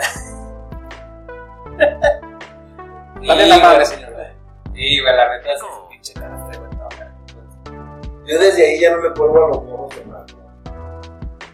Dale 3.27 3.47
la 3.47 3.57
madre, 3.57 3.85
señora. 3.85 4.33
Sí, 4.73 5.01
güey, 5.01 5.15
la 5.15 5.37
neta 5.37 5.49
Yo 8.25 8.39
desde 8.39 8.65
ahí 8.65 8.79
ya 8.79 8.95
no 8.95 9.01
me 9.01 9.09
cuelgo 9.13 9.45
a 9.45 9.47
los 9.49 9.57
ojos 9.57 9.95
de 9.95 10.05
nada. 10.05 10.25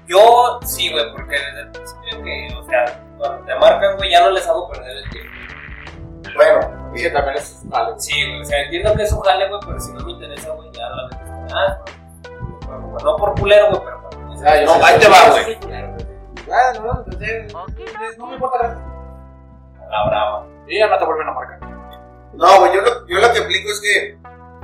Yo 0.07 0.59
sí, 0.65 0.91
güey, 0.91 1.03
porque 1.13 1.35
desde 1.35 1.61
el 1.61 1.71
principio 1.71 2.23
que, 2.23 2.55
o 2.59 2.63
sea, 2.65 3.03
cuando 3.17 3.45
te 3.45 3.55
marcan, 3.55 3.97
güey, 3.97 4.11
ya 4.11 4.21
no 4.21 4.31
les 4.31 4.47
hago 4.47 4.69
perder 4.69 4.97
el 4.97 5.09
tiempo. 5.09 5.29
Bueno, 6.35 6.79
Sí, 6.95 7.11
también 7.13 7.37
es 7.37 7.61
vale. 7.65 7.93
Sí, 7.97 8.25
güey, 8.27 8.41
o 8.41 8.45
sea, 8.45 8.63
entiendo 8.63 8.95
que 8.95 9.03
es 9.03 9.11
un 9.11 9.21
jale, 9.21 9.47
güey, 9.47 9.59
pero 9.65 9.79
si 9.79 9.93
no 9.93 9.99
me 10.03 10.11
interesa, 10.11 10.51
güey, 10.51 10.71
ya 10.71 10.89
la 10.89 11.03
neta. 11.07 11.47
Ah, 11.55 11.77
no, 12.67 12.97
no 13.03 13.15
por 13.15 13.39
culero, 13.39 13.69
güey, 13.69 13.81
pero. 13.83 14.09
Ah, 14.45 14.61
No, 14.65 14.85
ahí 14.85 14.99
te 14.99 15.07
va, 15.07 15.29
güey. 15.29 15.57
Ah, 16.51 16.71
no, 16.75 16.81
no, 16.83 17.03
entonces, 17.05 17.53
no 18.17 18.27
me 18.27 18.33
importa. 18.33 18.77
La 19.89 20.07
brava. 20.07 20.47
Y 20.67 20.79
ya 20.79 20.87
no 20.87 20.97
te 20.97 21.05
vuelven 21.05 21.27
a 21.27 21.31
marcar. 21.31 21.59
no, 22.33 22.59
güey, 22.59 22.73
yo 22.73 22.81
lo, 22.81 23.07
yo 23.07 23.19
lo 23.19 23.31
que 23.33 23.39
aplico 23.39 23.69
es 23.69 23.81
que, 23.81 24.17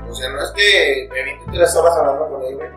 o 0.09 0.13
sea, 0.15 0.29
no 0.29 0.41
es 0.41 0.51
que 0.51 1.07
me 1.11 1.19
evite 1.21 1.43
tres 1.51 1.75
horas 1.75 1.95
hablando 1.97 2.29
con 2.29 2.43
él, 2.43 2.55
güey, 2.55 2.69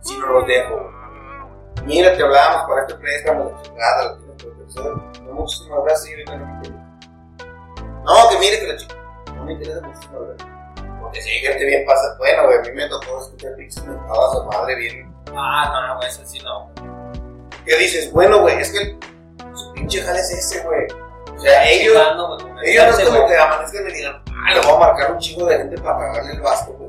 sino 0.00 0.26
los 0.26 0.46
dejo. 0.46 0.74
güey. 0.74 1.84
Mira, 1.86 2.16
te 2.16 2.22
hablábamos 2.22 2.68
para 2.68 2.80
este 2.82 2.94
préstamo, 2.94 3.50
la 3.50 3.62
chingada, 3.62 4.04
lo 4.04 4.16
tienes 4.18 4.56
tercero. 4.58 4.96
No, 5.24 5.32
muchísimas 5.32 5.78
gracias, 5.84 6.02
señorita, 6.04 6.36
no 6.36 6.46
me 6.46 6.52
interesa. 6.54 6.84
No, 8.04 8.28
que 8.30 8.38
mire 8.38 8.60
que 8.60 8.66
la 8.66 8.76
chica, 8.76 8.94
no 9.34 9.44
me 9.44 9.52
interesa 9.52 9.80
muchísimas 9.86 10.20
gracias. 10.22 10.48
Porque 11.00 11.20
si 11.22 11.30
hay 11.30 11.38
gente 11.40 11.64
bien 11.66 11.84
pasa, 11.86 12.14
bueno, 12.18 12.44
güey, 12.46 12.58
a 12.58 12.62
mí 12.62 12.70
me 12.72 12.88
tocó 12.88 13.20
escuchar 13.20 13.54
pinches 13.56 13.84
mentadas 13.84 14.32
su 14.32 14.44
madre 14.44 14.74
bien. 14.76 15.14
Ah, 15.34 15.88
no, 15.88 15.96
güey, 15.96 16.08
eso 16.08 16.22
sí 16.24 16.38
no. 16.42 16.70
¿Qué 17.66 17.76
dices? 17.76 18.12
Bueno, 18.12 18.40
güey, 18.40 18.58
es 18.60 18.70
que 18.72 18.98
su 19.54 19.72
pinche 19.72 20.00
jale 20.02 20.20
es 20.20 20.30
ese, 20.30 20.62
güey. 20.64 20.86
O 21.36 21.40
sea, 21.40 21.68
ellos, 21.68 21.96
ellos 22.62 22.84
no 22.86 22.98
es 22.98 23.08
como 23.08 23.26
que 23.26 23.36
amanezcan 23.36 23.88
y 23.88 23.92
digan, 23.92 24.22
ah, 24.30 24.54
le 24.54 24.60
voy 24.60 24.72
a 24.74 24.78
marcar 24.78 25.12
un 25.12 25.18
chingo 25.18 25.46
de 25.46 25.58
gente 25.58 25.80
para 25.80 25.98
cagarle 25.98 26.32
el 26.32 26.40
vasto, 26.40 26.72
güey. 26.72 26.88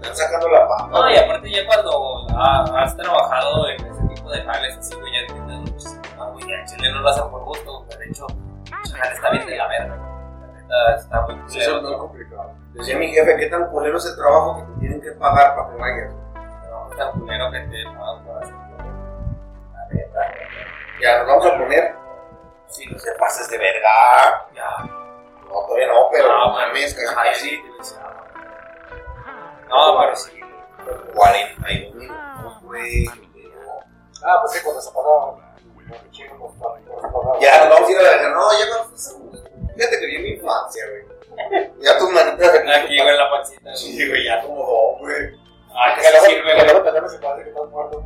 Están 0.00 0.16
sacando 0.16 0.48
la 0.48 0.68
papa. 0.68 0.88
No, 0.90 1.10
y 1.10 1.16
aparte 1.16 1.50
ya 1.50 1.66
cuando 1.66 2.26
ha- 2.36 2.82
has 2.82 2.96
trabajado 2.96 3.68
en 3.68 3.86
ese 3.86 4.02
tipo 4.14 4.30
de 4.30 4.42
jales 4.42 4.76
así, 4.78 4.94
güey, 4.96 5.12
ya 5.12 5.18
entiendes 5.20 5.58
muchísimo 5.72 6.02
más, 6.18 6.32
güey, 6.32 6.44
ya 6.48 6.64
Chile 6.64 6.92
no 6.92 7.00
lo 7.00 7.08
hacen 7.08 7.30
por 7.30 7.44
gusto, 7.44 7.84
güey, 7.84 7.98
de 7.98 8.04
hecho, 8.06 8.26
el 8.28 8.92
jale 8.92 9.14
está 9.14 9.30
bien 9.30 9.46
de 9.46 9.56
la 9.56 9.66
verga, 9.68 9.96
la 9.96 10.46
neta 10.62 10.94
está 10.96 11.20
muy 11.22 11.34
Sí, 11.48 11.58
eso 11.60 11.76
es 11.76 11.82
muy 11.82 11.92
¿no? 11.92 11.98
complicado. 11.98 12.50
Decía 12.74 12.96
mi 12.98 13.08
jefe, 13.08 13.36
¿qué 13.36 13.46
tan 13.46 13.66
culero 13.70 13.96
es 13.98 14.06
el 14.06 14.16
trabajo 14.16 14.56
que 14.58 14.62
te 14.74 14.80
tienen 14.80 15.00
que 15.00 15.10
pagar 15.12 15.56
para 15.56 15.70
que 15.70 15.76
vayas? 15.76 16.12
No, 16.70 16.90
está 16.92 17.10
culero 17.12 17.50
que 17.50 17.60
te 17.60 17.84
pagan 17.84 18.24
por 18.24 18.42
hacer. 18.42 18.54
Ya, 21.02 21.18
nos 21.18 21.26
vamos 21.26 21.46
a 21.46 21.58
poner, 21.58 21.94
si 22.76 22.86
no 22.86 22.98
se 22.98 23.12
pases 23.12 23.48
de 23.50 23.58
verga. 23.58 24.46
Ya. 24.54 24.70
No, 25.48 25.62
todavía 25.66 25.86
no, 25.88 26.08
pero 26.12 26.28
No, 26.28 26.52
mames, 26.52 26.94
casi 26.94 27.14
ay, 27.16 27.34
sí, 27.34 27.62
te 27.62 27.78
decía, 27.78 28.02
No, 29.68 29.98
pero 30.00 30.16
sí. 30.16 30.40
42 31.14 31.94
minutos, 31.94 32.62
güey. 32.62 33.06
Ah, 34.24 34.38
pues 34.40 34.52
sí, 34.52 34.58
cuando 34.62 34.80
se. 34.80 34.90
Chico, 36.10 36.34
pues, 36.38 36.52
se. 37.38 37.44
Ya, 37.44 37.64
nos 37.64 37.70
vamos 37.74 37.88
a 37.88 37.92
ir 37.92 37.98
a 37.98 38.02
la 38.02 38.08
verga. 38.10 38.28
No, 38.30 38.52
ya 38.58 38.66
cuando 38.68 38.96
Fíjate 39.76 40.00
que 40.00 40.06
vi 40.06 40.18
mi 40.18 40.28
infancia, 40.30 40.84
güey. 40.88 41.70
Ya 41.80 41.98
tus 41.98 42.10
manitas 42.10 42.54
aquí. 42.54 43.00
Güey, 43.02 43.16
la 43.16 43.30
pancita. 43.30 43.74
Sí, 43.76 44.08
güey, 44.08 44.24
ya 44.24 44.42
como 44.42 44.56
dos, 44.64 45.00
güey. 45.00 45.38
Ah, 45.78 45.94
Que 45.94 46.00
que 46.02 46.10
luego- 46.10 46.26
sí 46.26 46.32
sirve, 46.32 46.46
que 46.48 46.54
güey. 46.54 46.64
luego 46.66 46.82
te 46.82 46.90
duermes 46.90 47.14
y 47.14 47.18
parece 47.18 47.42
que 47.44 47.48
estás 47.50 47.68
muerto. 47.68 48.04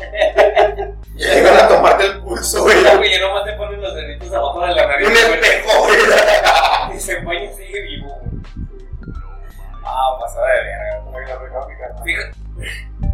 Ya 1.16 1.38
iban 1.38 1.54
a 1.54 1.68
tomarte 1.68 2.04
el 2.06 2.20
pulso, 2.22 2.62
güey. 2.62 2.82
Güey, 2.96 3.12
ya 3.12 3.20
nomás 3.20 3.44
te 3.44 3.52
ponen 3.52 3.82
los 3.82 3.94
deditos 3.94 4.32
abajo 4.32 4.60
de 4.66 4.74
la 4.74 4.86
nariz. 4.86 5.06
Un 5.06 5.12
güey. 5.12 5.24
espejo, 5.34 5.82
güey. 5.84 5.98
Y 6.96 6.98
se 6.98 7.16
pone 7.16 7.44
y 7.44 7.48
sigue 7.54 7.80
vivo, 7.82 8.08
güey. 8.08 8.42
Ah, 9.84 10.18
pasada 10.18 10.46
de 10.48 10.62
verga. 10.64 11.00
Como 11.04 11.18
que 11.18 11.26
la 11.26 11.38
recámica, 11.38 11.88
¿no? 11.94 12.04
Fíjate. 12.04 12.32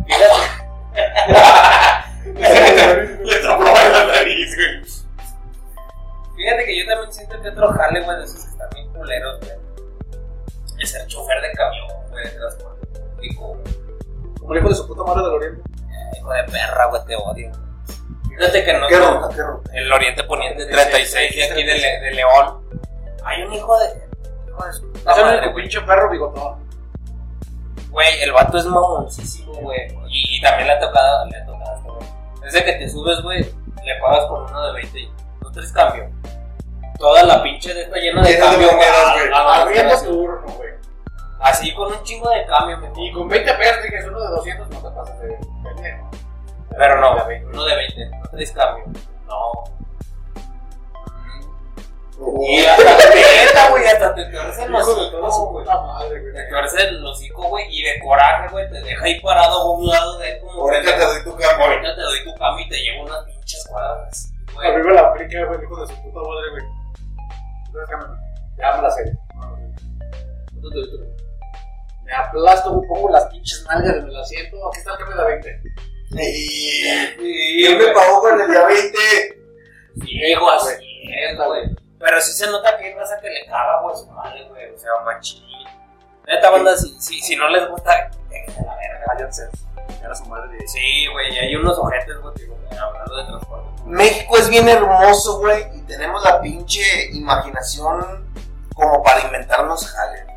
Fíjate. 0.07 0.41
Le 3.25 3.37
tocó 3.41 3.65
en 3.67 3.93
la 3.93 4.05
nariz, 4.07 4.55
güey. 4.55 4.83
Fíjate 6.37 6.65
que 6.65 6.79
yo 6.79 6.87
también 6.87 7.13
siento 7.13 7.43
que 7.43 7.49
otro 7.49 7.73
jale, 7.73 8.01
güey, 8.03 8.17
de 8.19 8.25
esos 8.25 8.45
que 8.45 8.51
están 8.51 8.69
bien 8.75 8.89
culeros, 8.93 9.41
güey. 9.41 9.53
Es 10.81 10.91
ser 10.93 11.07
chofer 11.07 11.41
de 11.41 11.53
camión, 11.53 11.89
güey, 12.11 12.25
de 12.25 12.31
transporte 12.31 12.87
público, 12.87 13.47
güey. 13.49 13.75
Como 14.39 14.53
el 14.53 14.59
hijo 14.61 14.69
de 14.69 14.75
su 14.75 14.87
puta 14.87 15.03
madre 15.03 15.23
del 15.25 15.33
oriente. 15.35 15.63
Hijo 16.17 16.33
de 16.33 16.45
perra, 16.45 16.87
güey, 16.87 17.03
te 17.07 17.17
odio. 17.17 17.53
Fíjate 18.29 18.65
que 18.65 18.73
no. 18.75 18.87
¿Qué 18.89 18.97
ruta, 18.99 19.29
qué 19.35 19.43
ruta? 19.43 19.71
El 19.75 19.93
Oriente 19.93 20.23
Poniente 20.25 20.67
36 20.67 21.35
de 21.37 21.45
aquí 21.45 21.63
de, 21.65 21.79
Le- 21.79 22.01
de 22.01 22.11
León. 22.13 22.61
Hay 23.25 23.43
un 23.43 23.53
hijo 23.55 23.79
de. 23.79 23.87
Hijo 24.49 24.65
de 24.67 24.73
su 24.73 24.93
puta 24.93 25.13
Es 25.13 25.19
madre, 25.23 25.51
pinche 25.55 25.81
perro 25.83 26.11
bigotón. 26.11 26.67
Güey, 27.91 28.21
el 28.23 28.33
vato 28.33 28.59
es 28.59 28.67
mamoncísimo, 28.67 29.53
güey. 29.55 29.79
Y, 30.11 30.37
y 30.37 30.41
también 30.43 30.67
le 30.69 30.75
ha 30.75 30.81
tocado, 30.81 31.27
le 31.27 31.37
ha 31.39 31.47
tocado, 31.47 31.83
güey. 31.95 32.09
Desde 32.43 32.65
que 32.65 32.73
te 32.75 32.89
subes, 32.91 33.23
güey, 33.23 33.41
le 33.85 34.01
pagas 34.03 34.27
con 34.27 34.43
uno 34.45 34.67
de 34.67 34.73
20 34.75 34.99
y 35.01 35.11
no 35.43 35.51
tres 35.51 35.73
cambio. 35.73 36.11
Toda 36.99 37.23
la 37.25 37.43
pinche 37.43 37.73
de 37.73 37.83
esta 37.83 37.97
llena 37.97 38.23
de 38.23 38.33
Llena 38.33 38.45
de 38.45 38.51
cambio, 38.51 38.69
güey. 38.77 38.89
Abriendo 39.35 39.95
así- 39.95 40.07
tu 40.07 40.13
urno, 40.21 40.47
güey. 40.57 40.71
Así 41.41 41.75
con 41.75 41.93
un 41.93 42.03
chingo 42.03 42.31
de 42.31 42.47
cambio, 42.47 42.79
me 42.79 42.91
Y 42.97 43.13
con 43.13 43.29
20 43.29 43.55
pesos, 43.55 43.83
dije, 43.83 44.09
uno 44.09 44.21
de 44.21 44.29
200 44.29 44.69
no 44.71 44.77
te 44.83 44.97
pasas 44.97 45.21
de 45.21 45.39
pendejo. 45.63 46.11
Pero 46.77 47.01
no, 47.01 47.15
De 47.15 47.25
20. 47.29 47.47
uno 47.47 47.65
de 47.65 47.77
20, 47.77 48.07
no 48.11 48.23
tres 48.31 48.53
cambio. 48.53 48.85
No. 49.27 49.65
Y 52.41 52.65
hasta 52.65 52.97
te 52.97 53.15
neta, 53.15 53.71
güey, 53.71 53.87
hasta 53.87 54.15
te 54.15 54.25
torce 54.27 54.65
el 54.65 54.75
hocico, 54.75 55.53
güey. 55.53 55.67
Te 55.67 56.45
torce 56.49 56.83
el 56.89 57.05
hocico, 57.05 57.43
güey, 57.49 57.67
y 57.71 57.83
de 57.83 58.01
coraje, 58.01 58.49
güey, 58.51 58.71
te 58.71 58.81
deja 58.81 59.05
ahí 59.05 59.21
parado 59.21 59.61
a 59.61 59.71
un 59.73 59.87
lado 59.87 60.19
de 60.19 60.31
él 60.31 60.41
como... 60.41 60.63
ahorita 60.63 60.97
te 60.97 61.05
doy 61.05 61.25
tu 61.25 61.37
cambio. 61.37 61.67
Ahorita 61.67 61.95
te 61.95 62.01
doy 62.01 62.25
tu 62.25 62.35
cambio 62.35 62.65
y 62.65 62.69
te 62.71 62.77
llevo 62.77 63.05
unas 63.05 63.25
pinches 63.25 63.67
cuadras. 63.69 64.33
A 64.57 64.77
mí 64.77 64.83
me 64.83 64.95
la 64.95 65.01
aplica, 65.03 65.45
güey, 65.45 65.63
hijo 65.63 65.81
de 65.81 65.87
su 65.87 66.03
puta 66.03 66.21
madre, 66.21 66.51
güey. 66.53 66.65
Ya 68.57 68.77
me 68.77 68.83
la 68.83 68.91
sé. 68.91 69.13
Me 72.07 72.13
aplasto, 72.13 72.73
güey, 72.73 72.89
pongo 72.89 73.11
las 73.11 73.25
pinches 73.27 73.65
nalgas 73.69 73.97
en 73.97 74.09
el 74.09 74.17
asiento. 74.17 74.57
Aquí 74.69 74.79
está 74.79 74.93
el 74.93 74.99
cambio 74.99 75.17
de 75.17 75.25
20. 75.25 75.63
Y. 76.23 77.65
¿Quién 77.67 77.79
me 77.79 77.89
pagó 77.89 78.21
con 78.21 78.41
el 78.41 78.49
día 78.49 78.65
20? 78.65 78.99
Diego, 79.97 80.51
así 80.51 80.73
es, 81.03 81.37
güey. 81.37 81.77
Pero 81.99 82.21
sí 82.21 82.33
se 82.33 82.47
nota 82.47 82.77
que 82.77 82.85
hay 82.85 82.95
raza 82.95 83.19
que 83.21 83.29
le 83.29 83.45
caga, 83.47 83.83
güey, 83.83 83.97
su 83.97 84.07
madre, 84.13 84.47
güey. 84.49 84.73
O 84.73 84.79
sea, 84.79 84.91
machín. 85.05 85.43
Neta, 86.29 86.51
banda, 86.51 86.77
si, 86.77 87.01
si, 87.01 87.21
si 87.21 87.37
no 87.37 87.49
les 87.49 87.69
gusta, 87.69 88.11
déjense 88.31 88.63
la 88.63 88.77
verga. 88.77 89.05
Váyanse. 89.09 89.49
Era 90.01 90.15
su 90.15 90.27
madre 90.27 90.57
de. 90.57 90.69
Sí, 90.69 91.07
güey, 91.13 91.35
y 91.35 91.39
hay 91.39 91.57
unos 91.57 91.77
ojetes, 91.77 92.17
güey, 92.21 92.35
hablando 92.79 93.17
de 93.17 93.25
transporte. 93.25 93.83
México 93.87 94.37
es 94.37 94.49
bien 94.49 94.69
hermoso, 94.69 95.39
güey, 95.39 95.65
y 95.77 95.83
tenemos 95.83 96.23
la 96.25 96.41
pinche 96.41 97.11
imaginación 97.13 98.33
como 98.75 99.03
para 99.03 99.23
inventarnos 99.23 99.89
jale. 99.89 100.36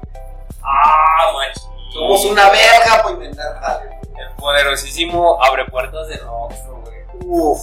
Ah, 0.70 1.32
machín. 1.34 1.70
Somos 1.92 2.26
una 2.26 2.50
verga 2.50 3.02
para 3.02 3.12
inventar 3.12 3.60
jale. 3.60 4.00
El 4.18 4.36
poderosísimo 4.36 5.44
abre 5.44 5.66
puertas 5.66 6.08
de 6.08 6.18
Noxo, 6.18 6.84
güey. 6.86 7.00
Uf. 7.26 7.60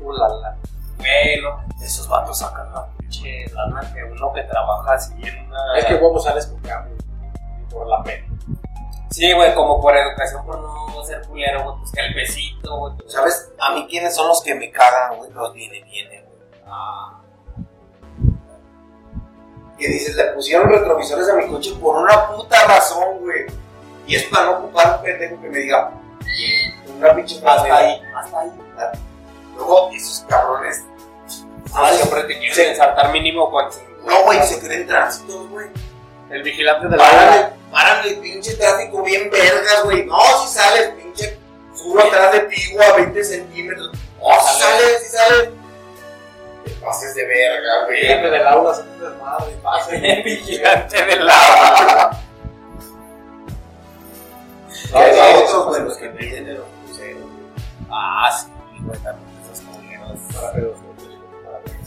Ulala. 0.00 0.56
Güey, 0.98 1.40
no, 1.42 1.62
esos 1.82 2.08
vatos 2.08 2.38
sacan 2.38 2.72
la 2.72 2.86
pinche 2.98 3.46
lana 3.52 3.80
que 3.94 4.02
uno 4.04 4.32
que 4.32 4.42
trabaja 4.42 4.94
así 4.94 5.14
en 5.22 5.46
una. 5.46 5.78
Es 5.78 5.84
que 5.86 5.94
huevo 5.94 6.18
sales 6.18 6.46
con 6.46 6.60
cambio. 6.60 6.96
Por 7.70 7.86
la 7.86 8.02
pena. 8.02 8.26
Sí, 9.10 9.32
güey, 9.32 9.54
como 9.54 9.80
por 9.80 9.96
educación, 9.96 10.44
por 10.44 10.58
no 10.58 11.04
ser 11.04 11.22
culero, 11.22 11.62
güey, 11.64 11.76
pues 11.78 11.92
que 11.92 12.00
el 12.00 12.14
besito, 12.14 12.76
güey. 12.78 12.94
¿Sabes? 13.06 13.50
A 13.60 13.72
mí 13.72 13.86
quiénes 13.88 14.14
son 14.14 14.28
los 14.28 14.42
que 14.42 14.54
me 14.54 14.70
cagan, 14.70 15.16
güey. 15.16 15.30
Los 15.30 15.52
viene, 15.54 15.82
viene, 15.84 16.22
güey. 16.22 16.62
Ah, 16.66 17.20
Que 19.78 19.88
dices, 19.88 20.16
le 20.16 20.24
pusieron 20.32 20.68
retrovisores 20.68 21.28
a 21.28 21.34
mi 21.34 21.48
coche 21.48 21.74
por 21.80 21.96
una 21.96 22.28
puta 22.28 22.66
razón, 22.66 23.18
güey. 23.20 23.46
Y 24.06 24.16
es 24.16 24.24
para 24.24 24.46
no 24.46 24.58
ocupar 24.58 24.96
un 24.96 25.02
pendejo 25.04 25.40
que 25.40 25.48
me 25.48 25.58
diga, 25.58 25.92
una 26.96 27.14
pinche 27.14 27.36
hasta 27.44 27.76
ahí, 27.76 28.00
hasta 28.14 28.40
ahí. 28.40 28.50
Luego, 29.54 29.90
esos 29.94 30.24
cabrones. 30.28 30.84
Ah, 31.74 31.90
siempre 31.92 32.22
te 32.24 32.38
quieren 32.38 32.70
ensartar 32.70 33.12
mínimo 33.12 33.50
con 33.50 33.66
No, 34.06 34.22
güey, 34.24 34.42
se 34.46 34.60
creen 34.60 34.86
tránsitos, 34.86 35.48
güey. 35.50 35.66
El 36.30 36.42
vigilante 36.42 36.88
de 36.88 36.96
la 36.96 37.04
Paran 37.04 37.34
el, 37.34 37.70
paran 37.70 38.06
el 38.06 38.18
pinche 38.18 38.54
tráfico 38.54 39.02
bien 39.02 39.30
vergas, 39.30 39.84
güey. 39.84 40.04
No, 40.06 40.18
si 40.42 40.54
sales, 40.54 40.90
pinche. 40.90 41.38
Subo 41.74 42.00
atrás 42.00 42.32
de 42.32 42.40
ti, 42.40 42.76
a 42.78 42.96
20 42.96 43.24
centímetros. 43.24 43.90
Oh, 44.20 44.34
si 44.40 44.62
sales, 44.62 45.02
si 45.04 45.16
sales. 45.16 45.48
Te 46.66 46.72
pases 46.84 47.14
de 47.14 47.24
verga, 47.24 47.84
güey. 47.84 48.00
Vigilante 48.00 48.30
del 48.30 48.46
aula 48.46 48.74
se 48.74 48.82
un 48.82 49.00
desmadre. 49.00 49.56
Pase. 49.62 50.22
vigilante 50.24 51.04
del 51.06 51.26
lado. 51.26 52.10
Y 54.92 54.96
hay 54.96 55.42
otros, 55.42 55.66
güey, 55.66 55.82
los 55.82 55.96
que 55.96 56.08
piden 56.10 56.44
de 56.44 56.54
los 56.54 56.66
cruceros. 56.84 57.22
Ah, 57.90 58.30
sí, 58.30 58.48
güey, 58.82 58.98
también 59.00 59.28
esos 59.42 59.64
culeros. 59.64 60.18
Para 60.32 60.52
pedos. 60.52 60.76
Para 61.44 61.58
pedos. 61.58 61.78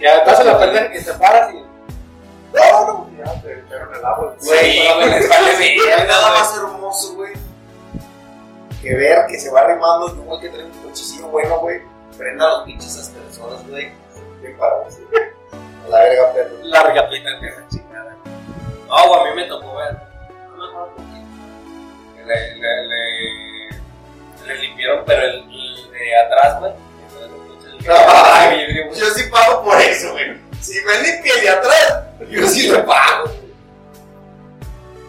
Ya 0.00 0.18
estás 0.18 0.40
en 0.40 0.46
la 0.46 0.58
pendeja 0.58 0.90
que 0.90 1.00
te 1.00 1.12
paras 1.14 1.54
y. 1.54 1.56
No, 1.56 2.86
no, 2.86 3.10
ya 3.16 3.42
te 3.42 3.60
echaron 3.60 3.94
el 3.94 4.04
agua. 4.04 4.36
Güey, 4.44 4.88
no 4.88 5.06
nada 5.06 6.28
güey. 6.28 6.40
más 6.40 6.56
hermoso, 6.56 7.14
güey. 7.14 7.32
Que 8.82 8.94
ver 8.94 9.26
que 9.26 9.38
se 9.38 9.50
va 9.50 9.66
un 9.66 10.26
güey 10.26 10.40
que 10.40 10.48
trae 10.50 10.64
un 10.64 10.70
cochecillo 10.82 11.28
bueno, 11.28 11.58
güey. 11.60 11.80
Prenda 12.16 12.48
los 12.48 12.64
pinches 12.64 12.96
aspersores, 12.98 13.66
güey. 13.68 14.05
Bien 14.46 14.58
la 15.90 15.98
verga, 16.00 16.32
perro. 16.32 16.56
Larga 16.62 17.08
pita 17.08 17.28
que 17.40 17.46
la 17.46 17.68
chingada. 17.68 18.16
No, 18.88 19.14
a 19.14 19.24
mí 19.24 19.30
me 19.36 19.44
tocó 19.44 19.76
ver. 19.76 19.96
No 20.50 20.56
me 20.56 20.68
acuerdo 20.68 20.92
por 20.96 21.04
qué. 21.04 22.16
Que 22.16 22.24
Le, 22.24 22.56
le, 22.56 22.86
le, 22.86 24.46
le 24.46 24.54
limpiaron, 24.62 25.04
pero 25.06 25.22
el, 25.22 25.34
el 25.50 25.90
de 25.92 26.16
atrás, 26.18 26.58
güey. 26.60 26.72
Ay, 27.88 28.60
el 28.60 28.66
vidrio, 28.66 28.86
güey. 28.88 28.98
Yo 29.00 29.06
sí 29.06 29.22
pago 29.30 29.62
por 29.64 29.80
eso, 29.80 30.12
güey. 30.12 30.36
Si 30.60 30.80
me 30.84 30.98
limpia 31.02 31.34
el 31.34 31.40
de 31.42 31.48
atrás, 31.50 32.02
yo 32.30 32.46
sí 32.48 32.68
lo 32.68 32.84
pago. 32.84 33.26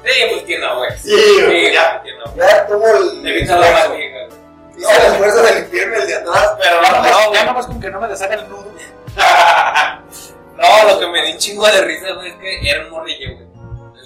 Sí, 0.05 0.13
pues 0.31 0.43
que 0.43 0.59
no, 0.59 0.77
güey. 0.77 0.91
Sí, 0.99 1.09
Sí, 1.09 1.43
güey, 1.43 1.73
ya. 1.73 2.01
que 2.03 2.11
no. 2.13 2.35
Ya 2.35 2.67
tuvo 2.67 2.87
el. 2.87 3.27
Evita 3.27 3.55
la 3.57 3.71
manteca, 3.71 3.89
güey. 4.27 4.37
Hice 4.77 4.95
el 4.95 5.11
esfuerzo 5.13 5.41
de 5.41 5.55
limpiarme 5.61 5.97
el 5.97 6.07
de 6.07 6.15
atrás, 6.15 6.51
pero 6.61 6.81
no, 6.81 7.01
no, 7.01 7.33
ya 7.33 7.45
nomás 7.45 7.65
con 7.65 7.81
que 7.81 7.89
no 7.89 7.99
me 7.99 8.07
deshaga 8.07 8.35
el 8.35 8.47
nudo. 8.47 8.71
No, 10.57 10.91
lo 10.91 10.99
que 10.99 11.07
me 11.07 11.31
un 11.31 11.37
chingo 11.37 11.67
de 11.67 11.81
risa, 11.81 12.13
güey, 12.13 12.29
es 12.29 12.35
que 12.37 12.69
era 12.69 12.85
un 12.85 12.89
morrillo, 12.89 13.35
güey. 13.35 13.47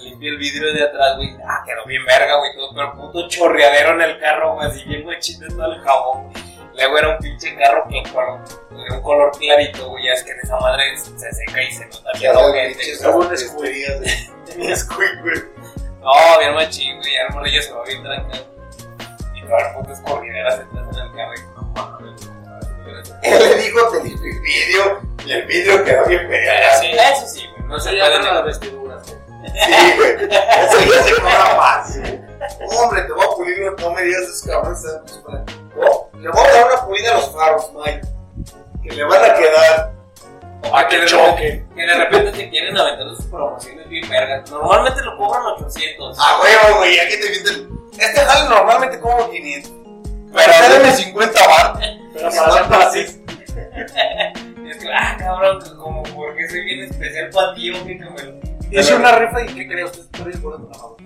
Limpié 0.04 0.28
el 0.30 0.36
vidrio 0.36 0.72
de 0.74 0.82
atrás, 0.84 1.16
güey. 1.16 1.34
Ah, 1.48 1.62
quedó 1.64 1.84
bien 1.86 2.04
verga, 2.04 2.36
güey, 2.36 2.54
todo, 2.54 2.74
pero 2.74 2.92
puto 2.94 3.28
chorreadero 3.28 3.94
en 3.94 4.02
el 4.02 4.18
carro, 4.18 4.54
güey, 4.54 4.68
así 4.68 4.84
bien 4.84 5.06
machito 5.06 5.46
todo 5.48 5.72
el 5.72 5.80
jabón. 5.80 6.30
Luego 6.74 6.98
era 6.98 7.08
un 7.08 7.18
pinche 7.18 7.54
carro 7.56 7.86
que 7.88 8.02
de 8.02 8.96
un 8.96 9.02
color 9.02 9.30
clarito, 9.38 9.88
güey, 9.88 10.04
ya 10.04 10.12
es 10.12 10.22
que 10.24 10.32
en 10.32 10.40
esa 10.40 10.58
madre 10.58 10.96
se 10.98 11.32
seca 11.32 11.62
y 11.62 11.72
se 11.72 11.86
nota 11.86 12.10
bien. 12.18 12.32
Hubo 12.34 13.18
un 13.18 13.28
despedidas 13.30 14.00
de 14.00 14.54
mi 14.56 14.76
squeak, 14.76 15.22
güey. 15.22 15.42
No, 16.00 16.38
bien 16.38 16.54
machín, 16.54 16.98
güey, 16.98 17.12
ya 17.12 17.22
el 17.28 17.34
morrillo 17.34 17.62
se 17.62 17.72
va 17.72 17.84
bien 17.84 18.02
tranquilo. 18.02 18.44
Y 19.36 19.40
todas 19.42 19.62
las 19.62 19.72
putas 19.74 20.00
corrideras 20.00 20.58
detrás 20.58 20.96
en 20.96 21.02
el 21.02 21.12
carro. 21.12 21.51
Él 23.22 23.38
le 23.38 23.54
dijo, 23.62 23.88
te 23.88 24.02
limpio 24.04 24.32
el 24.32 24.40
vidrio, 24.40 25.00
y 25.24 25.32
el 25.32 25.46
vidrio 25.46 25.84
quedó 25.84 26.04
bien 26.06 26.28
pegado. 26.28 26.80
Sí, 26.80 26.86
eso 26.92 27.26
sí, 27.28 27.46
güey, 27.56 27.68
no 27.68 27.78
se 27.80 27.90
puede 27.90 28.12
con 28.20 28.34
las 28.34 28.44
vestiduras. 28.44 29.02
güey. 29.06 29.18
Sí, 29.64 29.92
güey. 29.96 30.24
Eso 30.24 30.78
ya 30.92 31.02
se 31.02 31.14
cobra 31.20 31.54
más. 31.56 31.96
Hombre, 32.78 33.02
te 33.02 33.12
voy 33.12 33.24
a 33.24 33.28
pulir, 33.36 33.58
no 33.78 33.90
me 33.92 34.02
digas 34.02 34.22
esos 34.22 34.42
cabrones. 34.42 34.82
No, 34.82 36.10
le 36.20 36.28
voy 36.28 36.46
a 36.46 36.52
dar 36.52 36.66
una 36.72 36.84
pulida 36.86 37.10
a 37.12 37.14
los 37.14 37.32
faros, 37.32 37.70
Mike. 37.74 38.00
Que 38.82 38.90
le 38.96 39.04
van 39.04 39.24
a 39.30 39.34
quedar. 39.34 39.92
Que 40.88 40.98
de 40.98 41.06
choque. 41.06 41.24
repente, 41.26 41.66
que 41.74 41.82
de 41.82 41.94
repente 41.94 42.32
te 42.32 42.50
quieren 42.50 42.76
aventar 42.78 43.06
sus 43.16 43.24
promociones 43.26 43.88
bien 43.88 44.08
vergas. 44.08 44.48
Normalmente 44.50 45.02
lo 45.02 45.16
cobran 45.18 45.42
800. 45.58 46.16
Ah, 46.20 46.40
huevo, 46.42 46.78
güey, 46.78 46.98
aquí 47.00 47.14
te 47.20 47.28
viene 47.30 47.68
Este 47.98 48.20
jale 48.20 48.48
normalmente 48.48 49.00
como 49.00 49.28
500. 49.30 49.72
Pero 50.32 50.52
Pero- 50.60 50.74
dame 50.74 50.92
50 50.94 51.46
bar. 51.48 51.80
Pero 52.12 52.30
para 52.30 52.68
para 52.68 52.86
así. 52.88 53.00
Es 54.72 54.78
que, 54.78 54.88
ah, 54.90 55.16
cabrón, 55.18 55.60
como 55.76 56.02
porque 56.04 56.48
soy 56.48 56.64
bien 56.64 56.80
especial 56.84 57.28
para 57.30 57.54
ti, 57.54 57.70
hombre, 57.74 57.98
que 57.98 58.04
me. 58.04 58.78
Hice 58.80 58.94
una 58.94 59.12
rifa 59.18 59.42
y 59.42 59.46
¿qué 59.54 59.68
creía 59.68 59.84
usted? 59.84 60.02
De 60.24 60.38
una 60.46 60.56
mano. 60.58 60.96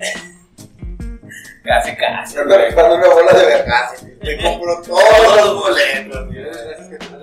Casi, 1.64 1.96
casi. 1.96 2.38
Ando 2.38 2.57
rifando 2.64 2.94
una 2.94 3.09
bola 3.09 3.32
de 3.32 3.44
vergas. 3.46 4.07
Le 4.22 4.40
compro 4.40 4.82
todos 4.86 5.36
los 5.36 5.62
boletos. 5.62 6.28
Veces 6.28 6.86
que 6.88 6.96
te 6.96 7.07
dan 7.11 7.20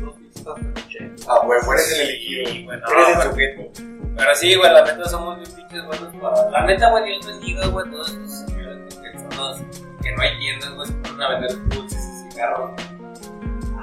dos 0.00 0.14
pistas 0.16 0.54
de 0.56 0.62
noche. 0.62 1.10
Ah, 1.26 1.40
huevo, 1.46 1.72
eres 1.72 1.92
el 1.92 2.00
elegido. 2.02 2.42
Eres 2.42 2.64
el 2.66 2.80
pero- 2.86 3.22
sujeto. 3.30 3.82
Pero 4.14 4.34
sí, 4.34 4.54
güey, 4.56 4.70
la 4.70 4.84
neta 4.84 5.08
somos 5.08 5.38
bien 5.38 5.50
pinches 5.56 5.86
buenos 5.86 6.14
para. 6.16 6.50
La 6.50 6.66
neta, 6.66 6.90
güey, 6.90 7.04
Dios 7.06 7.26
bendiga, 7.26 7.66
güey, 7.68 7.90
todos 7.90 8.10
estos 8.10 8.40
señores 8.40 8.94
que 8.94 9.18
son 9.18 9.36
los 9.38 9.58
que 10.02 10.12
no 10.12 10.20
hay 10.22 10.38
tiendas, 10.38 10.70
güey, 10.74 10.86
se 10.88 10.94
ponen 10.94 11.22
a 11.22 11.28
vender 11.30 11.68
dulces 11.68 11.98
y 11.98 12.30
cigarros. 12.30 12.70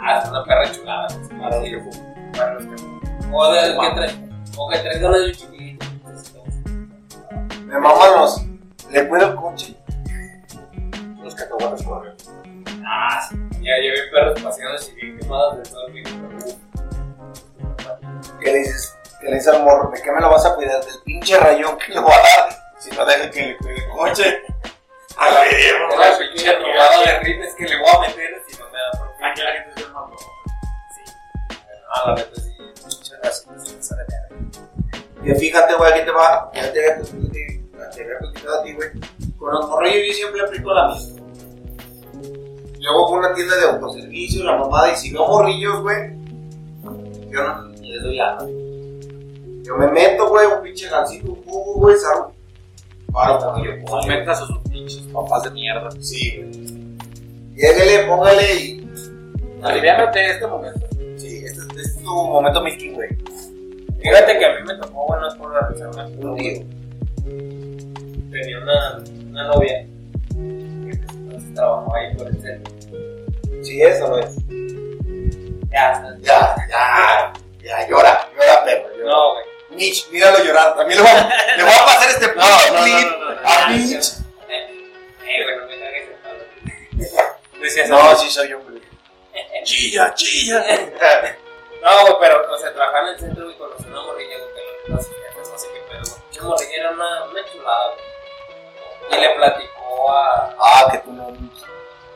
Ah, 0.02 0.20
es 0.24 0.30
una 0.30 0.44
perra 0.46 0.72
chulada. 0.72 1.08
Para 1.40 1.58
los 1.58 1.70
que 1.70 1.80
fuman. 1.80 2.32
Para 2.32 2.54
los 2.54 2.64
que. 2.64 2.76
O 3.32 3.52
de 3.52 3.60
que 3.60 3.96
traen. 3.96 4.46
O 4.58 4.70
que 4.70 4.78
traen 4.80 5.02
ganas 5.02 5.22
de 5.22 5.32
chiquito. 5.34 5.86
Me 7.66 7.80
maman 7.80 8.14
los. 8.14 8.46
Le 8.90 9.04
puedo 9.04 9.28
el 9.28 9.36
coche. 9.36 9.76
Los 11.22 11.36
cacahuates 11.36 11.86
corren. 11.86 12.16
Ah, 12.86 13.22
sí. 13.30 13.36
Ya 13.62 13.76
llevé 13.78 14.08
perros 14.12 14.42
paseados 14.42 14.90
y 14.90 14.96
bien 14.96 15.20
quemados 15.20 15.58
de 15.58 15.64
todo 15.70 15.88
el 15.88 15.94
video. 15.94 16.30
¿Qué 18.40 18.52
le 18.54 18.60
dices? 18.60 18.98
¿Qué 19.20 19.28
le 19.28 19.36
dices 19.36 19.54
al 19.54 19.64
morro? 19.64 19.92
¿De 19.92 20.02
qué 20.02 20.12
me 20.12 20.22
lo 20.22 20.30
vas 20.30 20.46
a 20.46 20.56
cuidar? 20.56 20.84
Del 20.84 20.96
pinche 21.04 21.38
rayón 21.38 21.78
que 21.78 21.94
le 21.94 22.00
voy 22.00 22.12
a 22.12 22.16
dar. 22.16 22.58
Si 22.80 22.90
no 22.92 23.06
deja 23.06 23.30
que 23.30 23.48
le 23.48 23.58
cuide 23.58 23.76
el 23.76 23.90
coche. 23.90 24.42
A 25.20 25.32
la 25.32 25.42
verga, 25.42 25.96
Una 25.96 26.18
pinche 26.18 26.56
robada 26.56 27.04
de 27.04 27.20
rines 27.20 27.54
que 27.56 27.66
le 27.66 27.78
voy 27.80 27.90
a 27.90 28.00
meter 28.00 28.42
si 28.48 28.58
no 28.58 28.66
me 28.72 28.78
da 28.80 28.92
por 28.98 29.26
Aquí 29.26 29.42
la 29.42 29.52
gente 29.52 29.72
se 29.76 29.82
llama. 29.88 30.08
Sí. 30.96 31.14
Ah, 31.90 32.04
la 32.08 32.16
neta 32.16 32.42
sí. 32.42 32.52
Muchas 32.84 33.20
gracias. 33.22 33.48
Que 35.24 35.36
fíjate, 35.36 35.74
güey, 35.76 35.92
aquí 35.92 36.06
te 36.06 36.12
va. 36.12 36.50
Ya 36.54 36.72
te 36.72 36.86
había 38.02 38.18
platicado 38.20 38.60
a 38.60 38.64
ti, 38.64 38.74
güey. 38.74 38.90
Con 39.38 39.54
los 39.54 39.68
morrillos 39.68 40.08
yo 40.08 40.14
siempre 40.14 40.42
aplico 40.42 40.74
la 40.74 40.88
misma. 40.88 41.22
Yo 42.80 42.94
voy 42.94 43.10
con 43.10 43.20
una 43.20 43.34
tienda 43.34 43.58
de 43.58 43.66
autoservicio, 43.66 44.44
la 44.46 44.56
mamada, 44.56 44.94
y 44.94 44.96
si 44.96 45.12
veo 45.12 45.28
morrillos, 45.28 45.82
güey, 45.82 46.16
yo 47.30 47.44
no 47.44 47.68
les 47.82 48.04
doy 48.04 48.16
lana. 48.16 48.42
Yo 49.64 49.76
me 49.76 49.88
meto, 49.88 50.30
güey, 50.30 50.48
un 50.48 50.62
pinche 50.62 50.88
gancito, 50.88 51.34
un 51.34 51.44
jugo, 51.44 51.74
güey, 51.74 51.98
salgo. 51.98 52.34
Paro, 53.12 53.40
morrillo, 53.40 53.86
póngale. 53.86 54.14
Aumentas 54.14 54.42
a 54.42 54.46
sus 54.46 54.58
pinches 54.70 55.02
papás 55.14 55.44
de 55.44 55.52
mierda. 55.52 55.90
Sí. 56.00 56.42
Lléguele, 57.56 58.06
póngale 58.08 58.56
y. 58.56 58.90
Aliviánate 59.64 60.32
este 60.32 60.48
momento. 60.48 60.88
Sí, 61.18 61.44
este, 61.46 61.62
este 61.62 61.82
es 61.82 61.98
tu 61.98 62.14
momento 62.14 62.62
Milky, 62.62 62.90
güey. 62.92 63.10
Fíjate 64.02 64.38
que 64.38 64.46
a 64.46 64.50
mí 64.56 64.66
me 64.66 64.76
tocó, 64.76 65.08
bueno, 65.08 65.28
es 65.28 65.34
por 65.36 65.54
la 65.54 65.68
reserva. 65.68 66.06
Un 66.06 66.36
tío. 66.38 66.64
Tenía 68.32 68.58
una, 68.60 69.04
una 69.30 69.48
novia. 69.48 69.86
que 70.30 71.00
trabajaba 71.54 71.98
ahí 71.98 72.16
por 72.16 72.28
el 72.28 72.42
centro. 72.42 72.74
Sí, 73.64 73.82
eso 73.82 74.08
no 74.08 74.20
es. 74.20 74.38
Ya. 75.72 76.02
Ya, 76.22 76.56
ya, 76.70 77.34
ya, 77.62 77.88
llora, 77.90 78.20
llora, 78.38 78.64
perro. 78.66 78.88
llora. 78.98 79.12
No, 79.12 79.34
güey. 79.34 79.49
Mitch, 79.80 80.10
míralo 80.12 80.44
llorar. 80.44 80.76
También 80.76 81.02
le 81.04 81.10
voy, 81.10 81.18
a- 81.20 81.56
le 81.58 81.64
voy 81.64 81.72
a 81.74 81.86
pasar 81.86 82.10
este 82.10 82.28
No, 82.28 82.34
no, 82.36 82.74
no, 82.74 82.84
clip 82.84 83.08
no, 83.12 83.18
no, 83.18 83.34
no, 83.34 83.50
a 83.50 83.70
no, 83.70 83.76
Mitch. 83.78 84.06
Eh, 84.50 85.44
güey, 85.44 85.58
no 85.58 85.66
me 85.68 85.80
cagues 85.80 86.10
en 86.10 86.18
todo. 86.24 87.62
Decías, 87.62 87.90
No, 87.90 88.16
sí 88.18 88.30
soy 88.30 88.54
hombre. 88.54 88.82
Chilla, 89.64 90.14
chilla. 90.16 90.66
No, 91.82 92.02
güey, 92.02 92.14
pero, 92.20 92.54
o 92.54 92.58
sea, 92.58 92.74
trabajaba 92.74 93.08
en 93.08 93.14
el 93.14 93.20
centro 93.22 93.50
y 93.50 93.54
conocí 93.54 93.86
una 93.88 94.02
morrilla, 94.02 94.36
güey, 94.38 94.50
que 94.86 94.92
no 94.92 95.00
sé 95.02 95.10
qué, 95.12 95.40
no 95.50 95.58
sé 95.58 95.68
qué 95.74 95.80
pedo, 95.90 96.02
güey. 96.02 96.22
Esa 96.34 96.44
morrilla 96.44 96.76
era 96.78 96.90
una, 96.92 97.24
una 97.24 97.46
chulada, 97.50 97.86
güey. 99.08 99.18
Y 99.18 99.22
le 99.22 99.36
platicó 99.36 100.12
a. 100.12 100.56
Ah, 100.60 100.90
que 100.92 100.98
tú 100.98 101.14
no. 101.14 101.30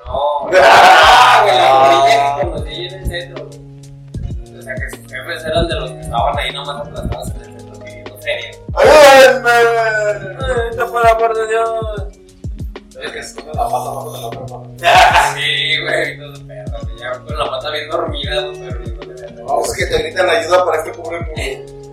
No, 0.05 0.49
ah, 0.61 1.39
güey, 1.43 1.55
la 1.57 1.74
morrilla 1.76 2.36
que 2.36 2.41
conocí 2.41 2.86
en 2.88 2.93
el 2.93 3.05
centro, 3.07 3.45
güey. 3.45 4.59
O 4.59 4.61
sea, 4.61 4.76
que 4.76 4.89
sus 4.97 4.99
jefes 5.09 5.45
eran 5.45 5.68
de 5.70 5.76
los 5.76 5.91
que 5.91 5.99
estaban 6.01 6.38
ahí 6.39 6.51
nomás 6.51 6.82
aplastados 6.86 7.30
en 7.30 7.41
el 7.43 7.53
feria. 8.24 8.51
¡Ayúdenme! 8.76 9.49
Ay, 9.51 10.78
no 10.78 10.91
por 10.91 11.07
amor 11.07 11.36
de 11.36 11.47
Dios. 11.47 12.03
Es 13.01 13.11
que 13.36 13.41
pone 13.41 13.53
la 13.53 13.69
pata 13.69 13.89
la 14.21 14.30
pata. 14.30 15.34
Sí, 15.36 15.78
güey, 15.82 16.17
ya 16.99 17.11
con 17.19 17.38
la 17.38 17.49
pata 17.49 17.71
bien 17.71 17.89
dormida, 17.89 18.41
no 18.41 19.61
es 19.61 19.74
que 19.78 19.86
te 19.88 19.97
gritan 20.03 20.30
ayuda 20.30 20.65
para 20.65 20.78
este 20.78 20.91
pobre 20.93 21.19
mundo. 21.19 21.34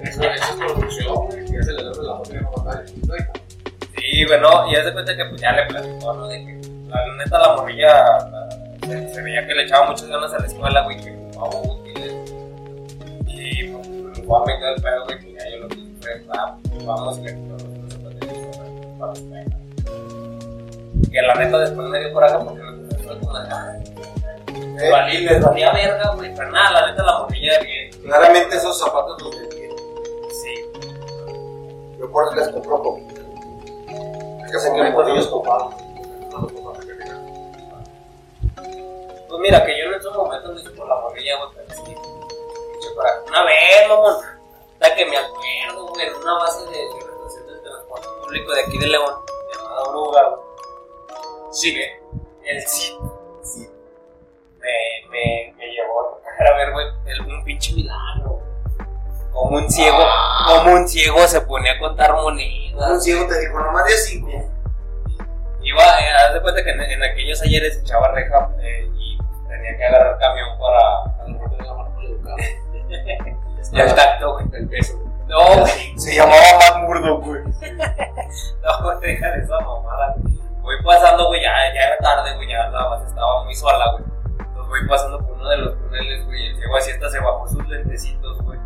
Eso, 0.04 0.22
es 0.22 0.40
producción, 0.56 1.14
güey. 1.26 1.44
Que 1.46 1.62
se 1.62 1.72
le 1.72 1.82
da 1.84 1.90
la 2.02 2.18
pata 2.18 2.84
y 2.94 3.06
no. 3.06 3.14
Sí, 3.96 4.24
y 4.24 4.76
haz 4.76 4.84
de 4.84 4.92
cuenta 4.92 5.16
que 5.16 5.24
pues 5.26 5.40
ya 5.40 5.52
le 5.52 5.66
platicó, 5.66 6.12
¿no? 6.14 6.28
De 6.28 6.38
que 6.38 6.60
la 6.88 7.16
neta 7.16 7.38
la 7.38 7.56
morrilla 7.56 7.88
la- 8.30 8.48
se, 8.86 9.14
se 9.14 9.22
veía 9.22 9.46
que 9.46 9.54
le 9.54 9.64
echaba 9.64 9.90
muchas 9.90 10.06
ganas 10.08 10.32
a 10.32 10.38
la 10.38 10.46
escuela, 10.46 10.82
güey, 10.84 10.96
que 11.00 11.10
ocupaba 11.12 11.60
útiles. 11.60 12.12
Y 13.26 13.68
pues 13.68 13.88
me 13.88 14.14
fue 14.26 14.36
el 14.74 14.82
pedo, 14.82 15.04
güey, 15.04 15.18
que 15.18 15.32
ya 15.32 15.50
yo 15.50 15.58
lo 15.58 15.68
que 15.68 15.76
vamos 16.84 17.18
los 17.18 17.26
la. 17.26 17.60
Que 21.10 21.22
la 21.22 21.34
neta 21.34 21.58
después 21.58 21.88
me 21.88 21.98
dio 21.98 22.12
coraje 22.12 22.36
porque 22.44 22.62
me 22.62 22.98
fue 22.98 23.18
como 23.18 23.38
de, 23.38 23.48
ah, 23.50 23.72
les 24.46 24.90
valía, 24.90 25.32
les 25.32 25.44
valía 25.44 25.72
verga, 25.72 26.12
güey, 26.14 26.34
pero 26.34 26.50
nada, 26.50 26.80
la 26.80 26.90
neta 26.90 27.02
la 27.02 27.18
morrilla 27.18 27.58
bien. 27.60 27.90
Claramente 28.02 28.56
esos 28.56 28.78
zapatos 28.78 29.20
los 29.22 29.36
vendieron. 29.36 29.76
Sí, 30.30 30.54
Yo 31.98 32.10
por 32.10 32.26
eso 32.26 32.36
les 32.36 32.48
compro 32.48 32.82
poquito. 32.82 33.20
Es 34.44 34.52
que 34.52 34.58
sé 34.58 34.72
que 34.72 34.90
por 34.92 35.08
ellos 35.10 35.26
compraron. 35.28 35.74
Pues 39.28 39.40
mira, 39.40 39.64
que 39.64 39.78
yo 39.78 39.86
en 39.86 39.94
estos 39.94 40.16
momentos 40.16 40.60
hice 40.60 40.70
por 40.70 40.88
la 40.88 40.96
morrilla, 40.96 41.36
güey, 41.36 41.50
pero 41.54 41.74
sí. 41.74 41.82
pinche 41.84 42.94
coraje. 42.94 43.18
Una 43.28 43.44
vez, 43.44 43.88
mamón. 43.88 44.39
La 44.80 44.94
que 44.94 45.04
me 45.06 45.16
acuerdo, 45.16 45.86
güey, 45.88 46.06
en 46.06 46.14
una 46.14 46.34
base 46.38 46.64
de 46.66 46.88
representación 46.94 47.46
del 47.46 47.62
transporte 47.62 48.06
público 48.22 48.52
de 48.54 48.60
aquí 48.62 48.78
de 48.78 48.86
León, 48.86 49.14
llamada 49.54 49.82
Oruga, 49.82 50.28
güey. 50.30 50.40
Sí, 51.52 51.78
¿eh? 51.80 52.00
el 52.44 52.62
CIT. 52.66 52.94
Sí. 53.42 53.68
Me, 54.58 55.08
me, 55.10 55.54
me 55.58 55.66
llevó 55.66 56.00
a 56.00 56.16
tocar 56.16 56.46
a 56.46 56.56
ver, 56.56 56.72
güey, 56.72 56.86
el- 57.06 57.20
un 57.26 57.44
pinche 57.44 57.74
milagro. 57.74 58.30
güey. 58.30 58.40
Como 59.32 59.56
un 59.58 59.70
ciego, 59.70 59.98
como 60.46 60.72
un 60.74 60.88
ciego 60.88 61.26
se 61.28 61.40
ponía 61.42 61.72
a 61.72 61.78
contar 61.78 62.12
monedas. 62.14 62.90
Un 62.90 63.00
ciego 63.00 63.26
te 63.28 63.38
dijo, 63.40 63.60
nomás 63.60 63.84
de 63.86 63.92
cinco. 63.92 64.28
Iba, 65.62 65.82
eh, 66.00 66.10
haz 66.26 66.34
de 66.34 66.40
cuenta 66.42 66.64
que 66.64 66.70
en, 66.70 66.80
en 66.80 67.02
aquellos 67.02 67.40
ayeres 67.42 67.76
echaba 67.78 68.08
reja 68.12 68.50
eh, 68.62 68.88
y 68.98 69.18
tenía 69.48 69.76
que 69.76 69.84
agarrar 69.84 70.18
camión 70.18 70.48
para. 70.58 71.26
Ya 73.72 73.84
exacto, 73.84 74.34
güey. 74.34 74.46
El 74.52 74.68
peso. 74.68 74.98
No, 75.28 75.60
güey. 75.60 75.98
Se 75.98 76.14
llamaba 76.14 76.40
Matt 76.58 76.82
Murdock, 76.82 77.24
güey. 77.24 77.42
No, 78.62 78.82
güey, 78.82 79.00
deja 79.00 79.30
de 79.30 79.42
esa 79.42 79.58
mamada. 79.60 80.14
Voy 80.62 80.76
pasando, 80.84 81.26
güey, 81.28 81.42
ya, 81.42 81.52
ya 81.74 81.82
era 81.82 81.96
tarde, 81.98 82.34
güey, 82.36 82.48
ya 82.48 82.68
la 82.68 82.86
base 82.88 83.06
estaba 83.06 83.44
muy 83.44 83.54
sola, 83.54 83.92
güey. 83.92 84.04
Entonces 84.38 84.68
voy 84.68 84.88
pasando 84.88 85.18
por 85.18 85.32
uno 85.32 85.48
de 85.48 85.56
los 85.56 85.78
túneles, 85.78 86.26
güey, 86.26 86.42
y 86.42 86.46
el 86.48 86.56
ciego 86.56 86.76
así 86.76 86.90
hasta 86.90 87.10
se 87.10 87.18
bajó 87.18 87.48
sus 87.48 87.68
lentecitos, 87.68 88.42
güey, 88.42 88.58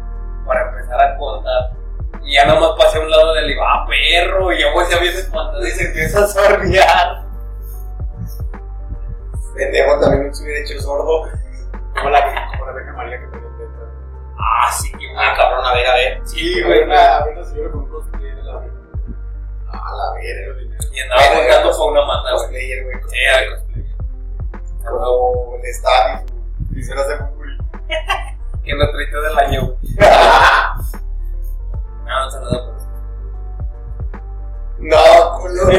para 0.46 0.68
empezar 0.68 1.00
a 1.00 1.16
contar. 1.16 1.70
Y 2.22 2.34
ya 2.34 2.46
nomás 2.46 2.72
pasé 2.78 2.98
a 2.98 3.02
un 3.02 3.10
lado 3.10 3.34
del 3.34 3.50
iba, 3.50 3.64
ah, 3.72 3.86
perro, 3.86 4.52
y 4.52 4.60
ya 4.60 4.72
güey 4.72 4.86
se 4.86 5.00
bien 5.00 5.14
espantado 5.14 5.66
y 5.66 5.70
se 5.70 5.86
empieza 5.86 6.24
a 6.24 6.26
sornear. 6.26 7.24
Pendejo 9.54 10.00
también 10.00 10.34
se 10.34 10.42
hubiera 10.42 10.60
hecho 10.60 10.80
sordo. 10.80 11.28
Como 11.94 12.10
la, 12.10 12.50
como 12.58 13.02
la 13.04 13.10
que. 13.10 13.43
Ah, 14.46 14.70
sí, 14.70 14.90
que 14.92 15.12
güey, 15.12 15.34
cabrón, 15.36 15.64
a 15.64 15.74
ver, 15.74 15.86
a 15.86 15.94
ver. 15.94 16.20
Sí, 16.24 16.62
güey, 16.62 16.82
Una 16.82 17.24
una 17.24 17.44
señora 17.44 17.70
con 17.72 17.80
un 17.80 17.88
cosplay 17.88 18.22
de 18.34 18.42
la 18.42 18.58
Virgen. 18.60 18.78
A 19.68 19.90
la 19.96 20.12
verga. 20.14 20.62
y 20.92 21.00
andaba 21.00 21.22
buscando 21.34 21.78
por 21.78 21.92
una 21.92 22.00
güey. 22.02 22.32
Cosplayer, 22.36 22.84
güey. 22.84 22.96
Sí, 23.08 23.16
era 23.26 23.50
cosplay. 23.56 23.84
Como 24.84 25.56
el 25.56 25.64
estadio. 25.64 26.26
Quisieras 26.74 27.08
de 27.08 27.16
Muguri. 27.16 27.58
Que 28.64 28.72
lo 28.74 28.90
traité 28.90 29.16
del 29.20 29.38
año, 29.38 29.60
güey. 29.66 29.78
No, 32.04 32.26
un 32.26 32.30
saludo 32.30 32.66
por 32.66 32.76
eso. 32.76 32.88
No, 34.78 35.38
culo. 35.40 35.62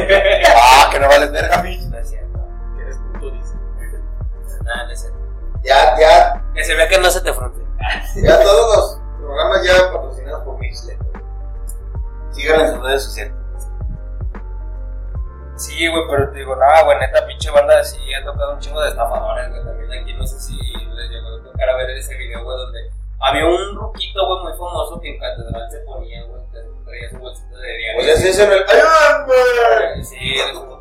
Ah, 0.58 0.90
que 0.92 1.00
no 1.00 1.08
vales 1.08 1.32
verga, 1.32 1.62
mi. 1.62 1.78
No 1.88 1.98
es 2.00 2.10
cierto. 2.10 2.40
Que 2.76 2.82
eres 2.82 2.98
puto, 2.98 3.32
dice. 3.32 3.54
Nada, 4.64 4.86
no 4.86 4.92
es 4.92 5.02
cierto. 5.02 5.20
Ya, 5.64 5.96
ya, 6.00 6.44
Que 6.56 6.64
se 6.64 6.76
vea 6.76 6.88
que 6.88 6.98
no 6.98 7.10
se 7.12 7.22
te 7.22 7.32
fronte. 7.32 7.65
Ya 8.16 8.42
todos 8.42 8.76
los 8.76 9.02
programas 9.20 9.64
ya 9.66 9.94
patrocinados 9.94 10.44
por 10.44 10.60
Mixler. 10.60 10.98
Síganlo 12.32 12.66
en 12.66 12.74
sus 12.74 12.84
redes 12.84 13.04
sociales. 13.04 13.34
Sí, 15.56 15.88
güey, 15.88 16.04
pero 16.10 16.32
te 16.32 16.40
digo, 16.40 16.56
nada, 16.56 16.84
güey, 16.84 17.00
neta, 17.00 17.26
pinche 17.26 17.50
banda, 17.50 17.82
sí, 17.84 17.98
ha 18.14 18.26
tocado 18.26 18.56
un 18.56 18.60
chingo 18.60 18.82
de 18.82 18.90
estafadores, 18.90 19.50
güey, 19.50 19.64
también 19.64 20.02
aquí, 20.02 20.14
no 20.14 20.28
sé 20.28 20.38
si 20.38 20.58
les 20.58 21.10
llegó 21.10 21.30
a 21.30 21.44
tocar 21.44 21.70
a 21.70 21.78
ver 21.78 21.92
ese 21.92 22.14
video, 22.18 22.44
güey, 22.44 22.58
donde 22.58 22.80
había 23.22 23.46
un 23.46 23.76
ruquito, 23.76 24.28
güey, 24.28 24.44
muy 24.44 24.52
famoso 24.52 25.00
que 25.00 25.16
en 25.16 25.20
catedral 25.20 25.72
se 25.72 25.80
ponía, 25.80 26.26
güey, 26.26 26.42
traía 26.86 27.10
su 27.10 27.20
bolsita 27.20 27.58
de 27.58 27.78
diario. 27.78 28.02
Oye. 28.02 28.66
¡Ayúdame! 28.68 30.04
Sí, 30.04 30.36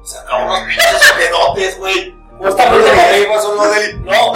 Saca 0.05 0.37
unos 0.37 0.61
pinches 0.61 1.13
pedotes, 1.17 1.79
güey. 1.79 2.24
Se 2.41 2.47
de 2.47 3.01
arriba 3.01 3.41
son 3.41 3.57
los 3.57 3.75
del. 3.75 4.05
No. 4.05 4.33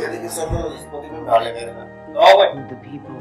Ya 0.00 0.08
dije, 0.08 0.28
son 0.28 0.52
los 0.54 0.74
Spotify, 0.74 1.12
me 1.12 1.30
vale 1.30 1.52
verga. 1.52 1.86
no, 2.08 2.34
güey. 2.36 2.48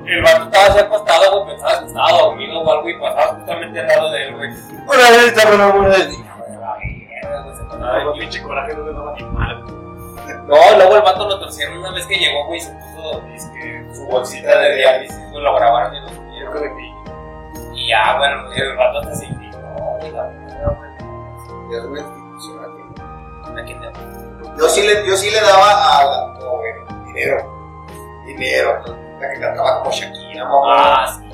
El 0.05 0.23
vato 0.23 0.43
estaba 0.45 0.65
así 0.65 0.79
acostado, 0.79 1.43
güey, 1.43 1.55
pensaba 1.55 1.79
que 1.79 1.85
estaba 1.85 2.11
dormido 2.11 2.61
o 2.61 2.71
algo 2.71 2.89
y 2.89 2.99
pasaba 2.99 3.35
justamente 3.35 3.79
al 3.79 3.87
lado 3.87 4.11
de 4.11 4.23
él, 4.23 4.35
güey. 4.35 4.49
Una 4.49 5.09
vez 5.09 5.27
está 5.27 5.49
con 5.49 5.61
amor 5.61 5.89
de 5.89 6.29
Ay, 7.81 8.19
pinche 8.19 8.41
coraje 8.41 8.73
no 10.49 10.55
luego 10.77 10.95
el 10.95 11.01
vato 11.03 11.27
lo 11.27 11.39
torcieron 11.39 11.77
una 11.77 11.91
vez 11.91 12.07
que 12.07 12.15
llegó, 12.15 12.45
güey, 12.47 12.57
y 12.57 12.61
se 12.61 12.71
puso 12.71 13.21
su 13.93 14.05
bolsita 14.07 14.57
de 14.59 14.75
diálisis, 14.77 15.29
güey, 15.31 15.43
lo 15.43 15.55
grabaron 15.55 15.95
y 15.95 15.99
lo 16.01 16.09
subieron. 16.09 16.79
Y 17.75 17.87
ya, 17.87 18.17
bueno, 18.17 18.51
el 18.53 18.75
vato 18.75 18.99
hasta 18.99 19.15
se 19.15 19.25
indignó, 19.27 19.97
güey, 19.99 20.11
la 20.11 20.23
verdad, 20.23 20.75
güey. 21.87 22.18
Ya 23.65 23.73
es 23.73 23.73
una 23.73 23.73
institución 23.73 23.73
aquí. 23.73 23.73
¿A 23.73 23.81
quién 23.81 23.81
te- 23.81 24.57
Yo 24.61 24.69
sí 24.69 24.81
le, 24.87 25.07
yo 25.07 25.15
sí 25.15 25.31
le 25.31 25.41
daba 25.41 25.69
a 25.71 26.03
la. 26.05 26.39
No, 26.39 26.61
dinero. 27.05 27.37
Dinero. 28.25 28.71
La 29.19 29.29
que 29.33 29.39
cantaba 29.39 29.79
como 29.79 29.91
Shakira, 29.91 30.45
mamá. 30.45 30.95
Ah, 31.03 31.07
sí. 31.07 31.29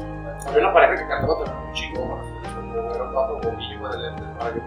Había 0.47 0.59
una 0.65 0.73
pareja 0.73 0.95
que 0.95 1.07
cantaba 1.07 1.43
también 1.43 1.67
un 1.67 1.73
chingo, 1.73 2.19
era 2.93 3.03
un 3.03 3.13
pato 3.13 3.33
bombillo, 3.41 3.79
güey, 3.79 3.91
de 3.91 3.97
lentes, 3.97 4.25
para 4.37 4.53
que. 4.53 4.59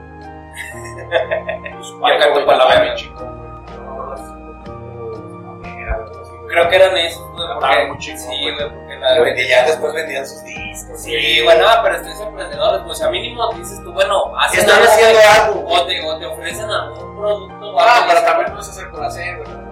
Y 1.80 1.84
su 1.84 2.00
pareja, 2.00 2.20
cantó 2.24 2.34
güey, 2.34 2.46
para 2.46 2.59
la 2.59 2.64
cantaba 2.64 2.68
verga. 2.68 2.82
bien 2.84 2.96
chingo, 2.96 3.18
güey. 3.18 3.30
No, 3.78 4.06
no, 4.06 5.59
no, 5.59 5.64
era 5.78 5.94
algo 5.94 6.20
así, 6.20 6.30
güey. 6.36 6.48
Creo 6.48 6.68
que 6.68 6.76
eran 6.76 6.96
esos, 6.96 7.22
porque... 7.34 8.18
Sí, 8.18 8.50
güey. 8.54 8.88
Porque 9.01 9.22
vendía- 9.34 9.49
ya 9.49 9.66
después 9.66 9.92
vendían 9.94 10.26
sus 10.26 10.42
discos. 10.44 11.01
Sí, 11.01 11.42
bueno, 11.44 11.66
pero 11.82 11.96
estos 11.96 12.20
emprendedores, 12.20 12.82
pues 12.86 13.03
a 13.03 13.11
mínimo 13.11 13.53
dices 13.55 13.82
tú, 13.82 13.92
bueno, 13.92 14.36
hacen 14.38 14.61
Están 14.61 14.78
algo, 14.80 14.90
haciendo 14.92 15.18
algo. 15.42 15.64
O 15.68 15.86
te, 15.86 16.03
o 16.05 16.18
te 16.18 16.26
ofrecen 16.26 16.70
algún 16.70 17.16
producto 17.16 17.70
o 17.74 17.80
Ah, 17.80 18.05
pero 18.09 18.22
también 18.22 18.53
no 18.55 18.61
es 18.61 18.68
hacer 18.68 18.90
por 18.90 19.05
hacer, 19.05 19.36
güey. 19.38 19.68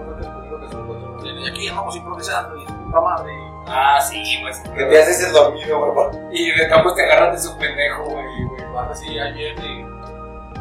Y 1.24 1.49
aquí 1.49 1.68
vamos 1.70 1.97
improvisando 1.97 2.57
y 2.57 2.66
su 2.66 2.72
puta 2.85 3.01
madre. 3.01 3.33
Ah, 3.68 4.01
sí, 4.01 4.39
pues. 4.43 4.61
Que 4.61 4.85
te 4.85 5.03
haces 5.03 5.24
el 5.24 5.33
dormido, 5.33 5.79
güey. 5.93 6.09
Y 6.31 6.51
de 6.53 6.68
cómo 6.70 6.95
te 6.95 7.03
agarran 7.05 7.33
de 7.33 7.39
su 7.41 7.57
pendejo, 7.59 8.05
güey. 8.05 8.24
Y, 8.24 8.45
güey, 8.45 8.64
vas 8.72 8.91
así, 8.93 9.18
ahí 9.18 9.33
viene 9.33 9.66
y. 9.66 9.87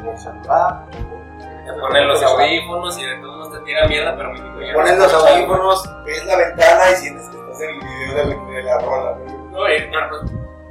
Por 0.03 0.18
salvar. 0.18 0.86
Te 0.89 1.74
ponen 1.80 2.07
los 2.07 2.22
audífonos 2.22 2.97
y 2.99 3.05
de 3.05 3.16
todos 3.18 3.38
modos 3.38 3.53
te 3.53 3.59
tira 3.66 3.88
mierda, 3.88 4.16
pero 4.16 4.32
mínimo 4.34 4.61
ya 4.61 4.74
Pones 4.74 4.97
no 4.97 5.03
los 5.03 5.13
audífonos, 5.13 6.03
ves 6.05 6.26
la 6.26 6.38
ventana 6.38 6.91
y 6.91 6.95
sientes 6.95 7.28
que 7.30 7.38
el 7.62 7.80
video 7.80 8.16
de 8.16 8.26
la, 8.26 8.51
de 8.51 8.64
la 8.64 8.80
rola. 8.80 9.18
No, 9.51 9.70
y, 9.70 9.80
pero, 9.89 10.22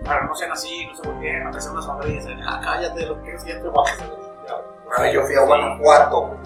pero 0.03 0.25
no 0.25 0.35
sean 0.35 0.53
así, 0.53 0.87
no 0.87 0.95
se 0.95 1.09
volteen, 1.09 1.45
no 1.45 1.51
te 1.51 1.59
hacen 1.59 1.73
una 1.73 1.83
sonrisa. 1.83 2.31
Ah, 2.47 2.61
cállate, 2.63 3.07
lo 3.07 3.23
que 3.23 3.35
es, 3.35 3.45
ya 3.45 3.61
te 3.61 3.67
a 3.67 3.71
Una 3.71 4.99
vez 5.01 5.15
yo 5.15 5.23
fui 5.23 5.35
a 5.35 5.45
Guanajuato. 5.45 6.37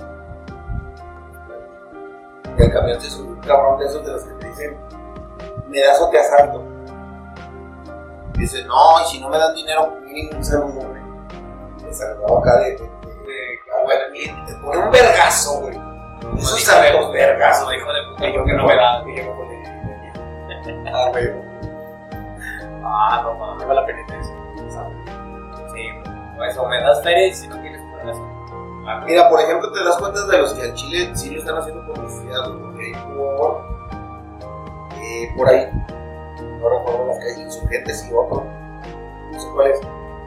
Y 2.57 2.62
el 2.62 2.72
camión 2.72 3.01
se 3.01 3.11
subió 3.11 3.32
un 3.32 3.41
cabrón 3.41 3.78
de 3.78 3.86
esos 3.86 4.05
de 4.05 4.12
los 4.12 4.24
que 4.24 4.34
te 4.34 4.49
dicen, 4.49 4.78
me 5.68 5.80
das 5.80 6.01
o 6.01 6.11
te 6.11 6.18
asalto. 6.18 6.64
Dice, 8.34 8.64
no, 8.64 9.01
y 9.03 9.05
si 9.07 9.20
no 9.20 9.28
me 9.28 9.39
dan 9.39 9.55
dinero, 9.55 9.95
un 10.36 10.45
saludo, 10.45 10.80
güey. 10.80 11.03
Me 11.84 11.93
saludaba 11.93 12.41
acá 12.41 12.59
de, 12.59 12.70
de, 12.72 12.76
de, 12.78 13.59
y 14.14 14.47
te 14.47 14.55
pone 14.57 14.78
un 14.78 14.91
vergazo, 14.91 15.61
güey. 15.61 15.89
Esos 16.36 16.62
saltos 16.62 17.12
vergazos. 17.12 17.72
hijo 17.74 17.93
de 17.93 18.03
puta, 18.09 18.32
¿por 18.32 18.45
qué 18.45 18.53
no 18.53 18.66
me 18.66 18.76
da? 18.76 19.03
Que 19.05 19.16
yo 19.16 19.34
me 19.34 19.49
Ah, 20.92 21.09
güey. 21.11 21.28
Ah, 22.84 23.20
no 23.22 23.34
mames. 23.34 23.61
Lleva 23.61 23.74
la 23.74 23.86
penitencia. 23.86 24.34
¿sabes? 24.70 24.96
Sí, 25.72 25.88
pues 26.36 26.56
o 26.59 26.68
me 26.68 26.80
das 26.80 27.02
feria 27.02 27.26
y 27.28 27.34
si 27.34 27.48
no 27.48 27.61
quieres 27.61 27.80
poner 27.82 28.09
eso. 28.11 28.26
Ah, 28.86 29.02
Mira, 29.04 29.28
por 29.28 29.40
ejemplo, 29.40 29.70
te 29.72 29.84
das 29.84 29.96
cuenta 29.98 30.24
de 30.26 30.38
los 30.38 30.54
que 30.54 30.62
al 30.62 30.74
Chile 30.74 31.11
sí 31.14 31.30
lo 31.30 31.40
están 31.40 31.59
haciendo 31.59 31.82
güey, 31.84 32.02
porque 32.62 32.84
hay 32.86 32.92
por, 33.16 33.64
eh, 34.96 35.32
por 35.36 35.48
ahí, 35.48 35.68
no 36.61 36.68
recuerdo 36.68 37.06
las 37.06 37.18
calles, 37.18 37.38
insurgentes 37.38 38.09
y 38.09 38.14
otro, 38.14 38.44
no 39.32 39.40
sé 39.40 39.48
cuál 39.54 39.66
es. 39.68 39.80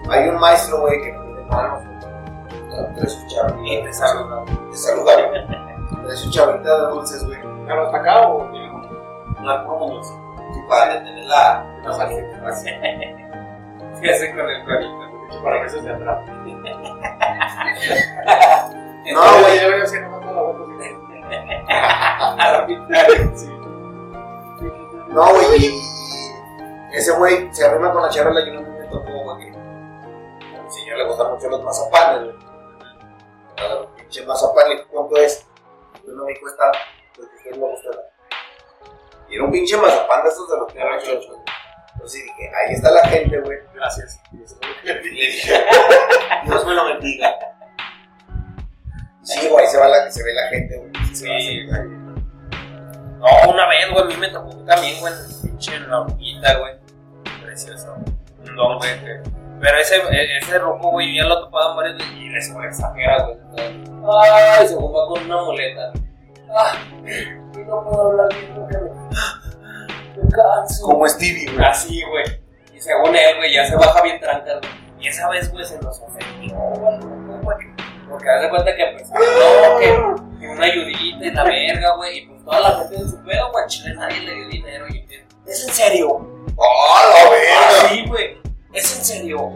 Hay 0.10 0.30
un 0.30 0.40
maestro, 0.40 0.82
güey, 0.82 1.02
que 1.02 1.12
tiene 1.12 1.42
manos, 1.50 1.84
güey. 1.86 2.94
trae 2.96 3.10
su 3.10 3.28
chavita, 3.28 3.60
Y 3.64 3.84
te 3.84 3.94
saluda. 3.94 4.44
te 4.46 4.78
saluda, 4.78 5.12
güey. 5.28 5.48
trae 6.06 6.16
su 6.18 6.30
chavita 6.32 6.82
de 6.82 6.92
dulces, 6.94 7.26
güey, 7.26 7.40
¿Pero 7.66 7.86
hasta 7.86 7.98
acá 7.98 8.28
o 8.28 8.48
una 9.42 9.66
como 9.66 10.04
sí, 10.04 10.14
para 10.70 10.94
detener 10.94 11.26
la, 11.26 11.66
Una 11.84 11.94
salsita. 11.94 12.48
Así. 12.48 12.70
¿Qué 14.02 14.12
hace 14.12 14.32
con 14.32 14.50
el 14.50 14.64
cuerito? 14.64 15.44
Para 15.44 15.62
que 15.64 15.70
se 15.70 15.82
se 15.82 15.90
atrás. 15.90 16.20
No, 19.12 19.22
güey. 19.42 19.60
Yo 19.60 19.78
yo 19.78 19.86
sí, 19.88 20.00
no 20.00 20.10
mando 20.12 20.34
la 20.34 20.42
boca 20.44 20.64
así. 23.02 23.20
Sí. 23.36 23.48
No, 25.10 25.34
güey, 25.34 25.74
ese 26.94 27.12
güey 27.18 27.54
se 27.54 27.66
arrima 27.66 27.92
con 27.92 28.04
la 28.04 28.10
charola 28.10 28.40
y 28.42 28.52
vez 28.52 28.68
me 28.68 28.86
tocó, 28.86 29.12
güey, 29.12 29.52
que 29.52 29.58
al 30.58 30.72
señor 30.72 30.98
le 31.00 31.08
gustan 31.08 31.32
mucho 31.32 31.50
los 31.50 31.64
mazapanes, 31.64 32.24
güey. 32.24 32.36
Pinche 33.98 34.26
mazapán, 34.26 34.68
¿cuánto 34.90 35.18
es? 35.18 35.46
Yo 36.06 36.14
no 36.14 36.26
me 36.26 36.40
cuesta, 36.40 36.72
porque 37.16 37.50
a 37.50 37.56
no 37.56 37.66
me 37.66 37.72
gusta. 37.72 37.90
Y 39.32 39.36
era 39.36 39.44
un 39.46 39.52
pinche 39.52 39.78
mazapán 39.78 40.24
de 40.24 40.30
esos 40.30 40.50
de 40.50 40.58
los 40.58 40.72
que 40.74 40.80
eran 40.80 41.00
chochos, 41.00 41.28
güey. 41.28 41.40
Entonces 41.94 42.24
dije, 42.24 42.52
ahí 42.56 42.74
está 42.74 42.92
la 42.92 43.08
gente, 43.08 43.40
güey. 43.40 43.58
Gracias. 43.74 44.20
Dios 46.46 46.66
me 46.66 46.74
lo 46.74 46.86
bendiga. 46.86 47.36
Sí, 49.24 49.48
güey, 49.50 49.68
se, 49.68 49.78
va 49.80 49.88
la, 49.88 50.10
se 50.12 50.24
ve 50.24 50.34
la 50.34 50.48
gente, 50.50 50.78
güey. 50.78 50.92
Va 50.92 51.06
Sí, 51.14 51.30
a 51.30 51.36
hacer- 51.36 51.86
No, 51.86 53.52
una 53.52 53.68
vez, 53.68 53.90
güey, 53.92 54.04
a 54.04 54.08
mí 54.08 54.18
me 54.18 54.30
tocó 54.30 54.50
también, 54.66 55.00
güey, 55.00 55.14
pinche 55.44 55.76
en 55.76 55.90
la 55.90 56.02
horquita, 56.02 56.58
güey. 56.58 56.74
Precioso. 57.44 57.94
Un 58.40 58.56
don, 58.56 58.78
güey. 58.80 58.90
Pero 59.62 59.78
ese, 59.78 60.02
ese 60.40 60.58
rojo, 60.58 60.90
güey, 60.90 61.16
ya 61.16 61.24
lo 61.26 61.40
topaban 61.42 61.78
varias 61.78 61.98
veces 62.00 62.12
y 62.14 62.30
le 62.30 62.42
sobre 62.42 62.68
exagera, 62.70 63.24
güey. 63.24 63.38
Ay, 63.60 64.68
se 64.68 64.76
va 64.76 65.08
con 65.08 65.24
una 65.24 65.44
muleta. 65.44 65.92
Ah, 66.54 66.74
y 67.04 67.60
no 67.60 67.84
puedo 67.84 68.10
hablar 68.10 68.28
bien 68.34 68.54
porque 68.56 68.76
Como 70.82 71.08
Stevie, 71.08 71.52
güey. 71.54 71.66
Así, 71.66 72.02
güey. 72.04 72.26
Y 72.76 72.80
según 72.80 73.16
él, 73.16 73.38
güey, 73.38 73.54
ya 73.54 73.66
se 73.66 73.76
baja 73.76 74.02
bien 74.02 74.20
tranca. 74.20 74.60
Y 75.00 75.08
esa 75.08 75.30
vez, 75.30 75.52
güey, 75.52 75.66
se 75.66 75.80
nos 75.80 76.00
ofendió, 76.02 76.56
güey. 76.56 77.58
Porque 78.10 78.30
haz 78.30 78.42
de 78.42 78.50
cuenta 78.50 78.76
que, 78.76 78.86
pues, 78.98 79.10
no, 79.10 79.80
que, 79.80 80.40
que 80.40 80.50
una 80.50 80.66
ayudita 80.66 81.26
y 81.26 81.32
la 81.32 81.44
verga, 81.44 81.96
güey. 81.96 82.18
Y 82.20 82.28
pues 82.28 82.44
toda 82.44 82.60
la 82.60 82.80
gente 82.80 82.96
en 82.96 83.10
su 83.10 83.24
pedo, 83.24 83.52
güey, 83.52 83.68
chile, 83.68 83.96
nadie 83.96 84.20
le 84.22 84.36
dio 84.36 84.48
dinero. 84.50 84.86
Y 84.90 85.08
¿es 85.48 85.68
en 85.68 85.74
serio? 85.74 86.10
¡Oh, 86.56 87.00
la 87.14 87.30
verga! 87.30 87.90
Sí, 87.90 88.06
güey. 88.08 88.38
¿Es 88.74 88.98
en 88.98 89.06
serio? 89.06 89.52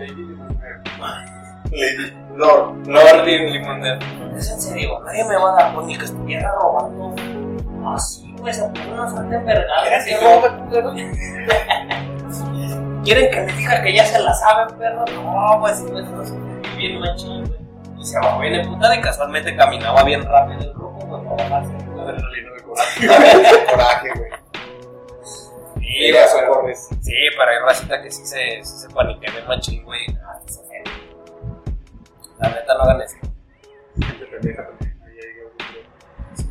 Lady 1.71 2.13
Lord. 2.35 2.87
Lord 2.87 3.25
Limonero. 3.25 3.99
¿Es 4.37 4.49
en 4.49 4.61
serio? 4.61 4.99
Nadie 5.05 5.23
me 5.25 5.35
va 5.35 5.51
a 5.51 5.55
dar, 5.55 5.73
pues, 5.73 5.87
ni 5.87 5.97
que 5.97 6.05
estuviera 6.05 6.51
robando. 6.53 7.15
Ah, 7.85 7.97
güey, 8.45 8.53
se 8.53 8.63
pone 8.63 8.93
una 8.93 9.09
suerte 9.09 9.35
envergada. 9.35 9.81
¿Quieres 9.83 10.05
que 10.05 10.15
¿Quieren 13.03 13.31
que 13.31 13.41
les 13.41 13.57
diga 13.57 13.81
que 13.83 13.93
ya 13.93 14.05
se 14.05 14.19
la 14.19 14.33
saben, 14.33 14.77
perro? 14.77 15.05
No, 15.05 15.57
pues 15.59 15.77
sí, 15.77 15.85
pues 15.91 16.05
no 16.05 16.25
sé, 16.25 16.33
bien 16.77 16.99
machín, 16.99 17.45
güey. 17.45 17.59
Y 17.99 18.05
se 18.05 18.19
bajó 18.19 18.39
bien 18.39 18.55
emputada 18.55 18.95
y 18.95 19.01
casualmente 19.01 19.55
caminaba 19.55 20.03
bien 20.03 20.23
rápido 20.23 20.59
el 20.59 20.73
grupo, 20.73 20.99
pues 21.07 21.23
para 21.23 21.35
bajarse. 21.43 21.73
Adrenalina 21.75 22.51
de 22.51 22.63
coraje. 22.63 23.07
Coraje, 23.71 24.09
güey. 24.15 24.31
Sí, 25.77 26.11
güey, 26.11 26.27
socorres. 26.27 26.89
sí, 27.01 27.13
hay 27.13 27.59
racita 27.65 28.01
que 28.01 28.11
sí 28.11 28.25
se, 28.25 28.63
sí 28.63 28.77
se 28.79 28.89
paniquea 28.89 29.31
bien 29.31 29.47
machín, 29.47 29.83
güey. 29.83 30.01
Ah, 30.23 30.39
se. 30.47 30.61
La 32.39 32.49
neta 32.49 32.73
no 32.75 32.83
hagan 32.83 33.01
eso. 33.01 33.17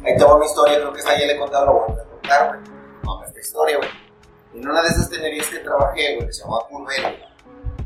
Ahí 0.04 0.16
te 0.16 0.24
va 0.24 0.36
una 0.36 0.44
historia, 0.44 0.76
creo 0.76 0.92
que 0.92 0.98
esta 1.00 1.18
ya 1.18 1.26
le 1.26 1.32
he 1.34 1.38
contado, 1.38 1.66
lo 1.66 1.72
voy 1.72 2.00
a 2.00 2.04
contar, 2.04 2.48
güey. 2.48 2.60
No, 3.02 3.24
esta 3.24 3.40
historia, 3.40 3.76
güey. 3.78 3.88
En 4.54 4.68
una 4.68 4.82
de 4.82 4.88
esas 4.88 5.10
tenerías 5.10 5.48
que 5.48 5.58
trabajé, 5.58 6.16
güey, 6.16 6.26
que 6.26 6.32
se 6.32 6.42
llamaba 6.42 6.66
Curvelo. 6.68 7.08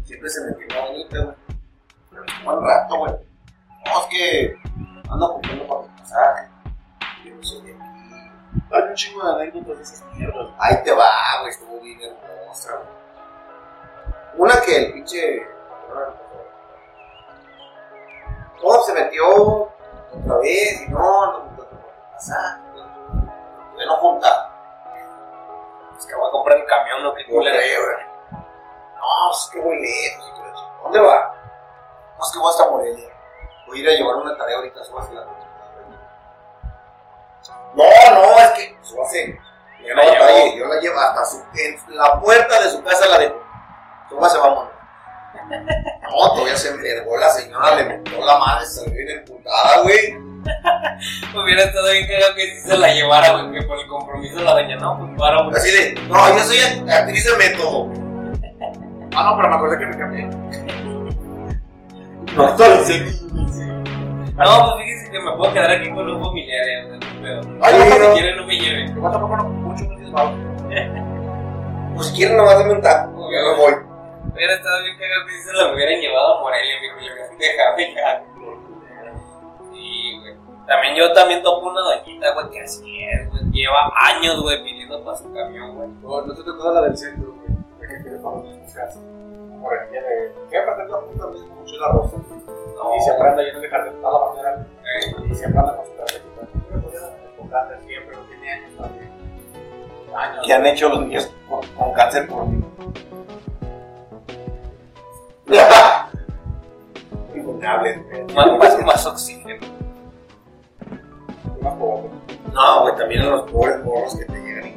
Siempre 0.05 0.29
se 0.31 0.45
metió 0.45 0.67
una 0.67 0.89
bonita, 0.89 1.19
güey. 1.19 1.37
Pero 2.11 2.23
me 2.23 2.33
tomó 2.33 2.59
un 2.59 2.67
rato, 2.67 2.97
güey. 2.99 3.13
No, 3.13 4.01
es 4.01 4.07
que 4.11 4.57
ando 5.11 5.33
cumpliendo 5.35 5.67
para 5.67 5.81
mi 5.83 5.99
pasaje. 6.01 6.49
Yo 7.25 7.35
no 7.35 7.43
soy 7.43 7.63
de 7.63 7.73
aquí. 7.73 7.83
Hay 8.71 8.83
un 8.83 8.95
chingo 8.95 9.27
de 9.27 9.35
anécdotas 9.35 9.77
de 9.77 9.83
esas 9.83 10.05
mierdas. 10.15 10.49
Ahí 10.59 10.83
te 10.85 10.93
va, 10.93 11.11
güey, 11.41 11.51
estuvo 11.51 11.81
bien 11.81 12.01
hermosa, 12.01 12.73
güey. 12.75 12.99
Una 14.39 14.61
que 14.61 14.77
el 14.77 14.93
pinche. 14.93 15.47
No, 18.63 18.83
se 18.83 18.93
metió 18.93 19.73
otra 20.13 20.39
vez 20.39 20.83
y 20.83 20.91
no, 20.91 20.99
no, 20.99 21.48
no, 22.27 22.35
no, 22.35 22.55
pasa. 22.55 22.61
De 23.77 23.87
no 23.87 23.97
juntar. 23.97 24.51
Es 25.99 26.07
que 26.07 26.15
voy 26.15 26.29
a 26.29 26.31
comprar 26.31 26.59
el 26.59 26.67
camión, 26.67 27.03
lo 27.03 27.15
que 27.15 27.25
creo, 27.25 27.37
güey. 27.41 27.53
No, 28.33 29.33
es 29.33 29.51
que 29.53 29.61
voy 29.61 29.81
lejos. 29.81 30.33
¿Dónde 30.83 31.01
va? 31.01 31.35
No, 32.19 32.25
es 32.25 32.33
que 32.33 32.39
voy 32.39 32.51
hasta 32.51 32.71
Morelia. 32.71 33.09
Voy 33.67 33.79
a 33.79 33.83
ir 33.83 33.89
a 33.89 33.93
llevar 33.93 34.17
una 34.17 34.37
tarea 34.37 34.57
ahorita, 34.57 34.83
súbase 34.85 35.15
la. 35.15 35.25
No, 37.75 37.85
no, 38.15 38.39
es 38.39 38.51
que 38.53 38.79
súbase. 38.83 39.39
Yo 39.81 39.95
la 39.95 40.05
la 40.05 40.31
llevo. 40.31 40.57
yo 40.57 40.65
la 40.67 40.81
llevo 40.81 40.99
hasta 40.99 41.25
su, 41.25 41.37
en 41.55 41.97
la 41.97 42.21
puerta 42.21 42.61
de 42.63 42.71
su 42.71 42.83
casa 42.83 43.07
la 43.07 43.19
dejo. 43.19 43.41
Súbase, 44.09 44.39
vámonos. 44.39 44.73
No, 46.03 46.35
todavía 46.35 46.57
se 46.57 46.71
envergó 46.71 47.17
la 47.17 47.31
señora, 47.31 47.77
le 47.77 47.85
metió 47.85 48.25
la 48.25 48.39
madre, 48.39 48.67
salió 48.67 48.93
bien 48.93 49.09
emputada, 49.11 49.83
güey. 49.83 50.28
Hubiera 51.35 51.63
estado 51.65 51.91
bien 51.93 52.07
cagado 52.07 52.35
que 52.35 52.43
si 52.57 52.61
se 52.69 52.77
la 52.77 52.89
llevara, 52.93 53.33
güey, 53.33 53.53
que 53.61 53.63
por 53.67 53.79
el 53.79 53.87
compromiso 53.87 54.41
la 54.41 54.53
doña, 54.53 54.77
no, 54.77 54.99
pues 54.99 55.11
para, 55.19 55.43
güey. 55.43 55.57
Así 55.57 55.71
de, 55.71 55.95
no, 56.09 56.29
yo 56.37 56.45
soy 56.45 56.59
actriz 56.91 57.25
de 57.25 57.37
método. 57.37 57.89
Ah, 59.15 59.25
no, 59.31 59.37
pero 59.37 59.49
me 59.49 59.55
acordé 59.55 59.79
que 59.79 59.87
me 59.87 59.97
cambié. 59.99 60.27
No, 62.37 62.49
estoy 62.49 62.69
No, 64.37 64.75
pues 64.75 64.85
fíjese 64.85 65.11
que 65.11 65.21
me 65.21 65.33
puedo 65.33 65.53
quedar 65.53 65.71
aquí 65.71 65.91
con 65.91 66.07
los 66.07 66.27
familiares, 66.27 66.87
güey, 66.89 67.01
pero 67.23 67.41
Ay, 67.63 67.75
si 67.75 67.99
no. 67.99 68.15
quieren 68.15 68.37
no 68.37 68.47
me 68.47 68.59
lleven. 68.59 68.97
Igual 68.97 69.13
tampoco 69.13 69.37
no 69.37 69.45
mucho 69.45 69.85
me 69.85 70.11
"Vamos". 70.11 70.39
Pues 71.97 72.07
si 72.09 72.17
quieren 72.17 72.37
nomás 72.37 72.59
dame 72.59 72.73
un 72.75 72.81
taco, 72.83 73.11
yo 73.11 73.51
me 73.51 73.57
voy. 73.57 73.75
Hubiera 74.35 74.55
estado 74.55 74.83
bien 74.85 74.97
cagado 74.99 75.27
que 75.27 75.33
si 75.33 75.43
se 75.43 75.53
la 75.53 75.73
hubieran 75.73 76.01
llevado 76.01 76.39
a 76.39 76.41
Morelia, 76.43 76.75
mijo, 76.81 76.99
y 77.01 77.05
le 77.05 77.13
hubieran 77.13 77.39
dejado 77.39 77.79
ya. 77.79 78.28
También 80.69 80.95
yo 80.97 81.11
también 81.15 81.43
topo 81.43 81.71
una 81.71 81.81
doñita, 81.81 82.35
güey, 82.35 82.51
que 82.51 82.61
así 82.61 83.03
es, 83.03 83.31
güey. 83.31 83.43
Lleva 83.53 83.91
años, 83.97 84.43
güey, 84.43 84.63
pidiendo 84.63 85.03
para 85.03 85.17
su 85.17 85.33
camión, 85.33 85.75
güey. 85.75 85.89
No, 86.03 86.27
no 86.27 86.35
te 86.35 86.43
tocó 86.45 86.71
la 86.71 86.83
del 86.83 86.97
centro, 86.97 87.33
güey. 87.33 87.49
De 87.81 87.89
que 87.89 88.03
quiere 88.03 88.19
para 88.19 88.43
sus 88.43 88.75
casas. 88.75 88.99
Morenilla 88.99 90.03
de. 90.03 90.35
¿Qué 90.51 90.59
aparte 90.59 90.85
la 90.93 91.01
puta 91.01 91.27
mismo? 91.29 91.55
Mucho 91.55 91.77
la 91.81 91.89
rosa. 91.89 92.17
No. 92.19 92.97
Y 92.97 93.01
siempre 93.01 93.29
anda 93.29 93.43
lleno 93.43 93.61
de 93.61 93.71
cartel 93.71 93.95
toda 93.95 94.13
la 94.13 94.19
bandera. 94.27 94.67
Eh, 94.85 95.15
Y 95.31 95.35
siempre 95.35 95.59
anda 95.59 95.75
con 95.77 95.87
su 95.87 95.93
dar 95.97 96.07
con 97.39 97.49
cáncer 97.49 97.79
siempre, 97.87 98.17
no 98.17 98.23
tiene 98.25 98.53
años 98.53 98.77
también. 98.77 99.11
Años. 100.15 100.45
¿Qué 100.47 100.53
han 100.53 100.67
hecho 100.67 100.89
los 100.91 101.01
niños 101.01 101.31
con, 101.49 101.67
con 101.79 101.93
cáncer 101.95 102.29
por 102.29 102.45
mí? 102.47 102.63
Infundables, 107.35 108.05
güey. 108.11 108.25
más, 108.35 108.59
más, 108.59 108.83
más 108.85 109.07
oxígeno. 109.07 109.78
Pobre. 111.61 112.09
No, 112.53 112.83
güey, 112.83 112.97
también 112.97 113.23
a 113.23 113.27
los 113.27 113.51
pobres 113.51 113.85
morros 113.85 114.17
que 114.17 114.25
te 114.25 114.33
llegan 114.41 114.67
y. 114.69 114.77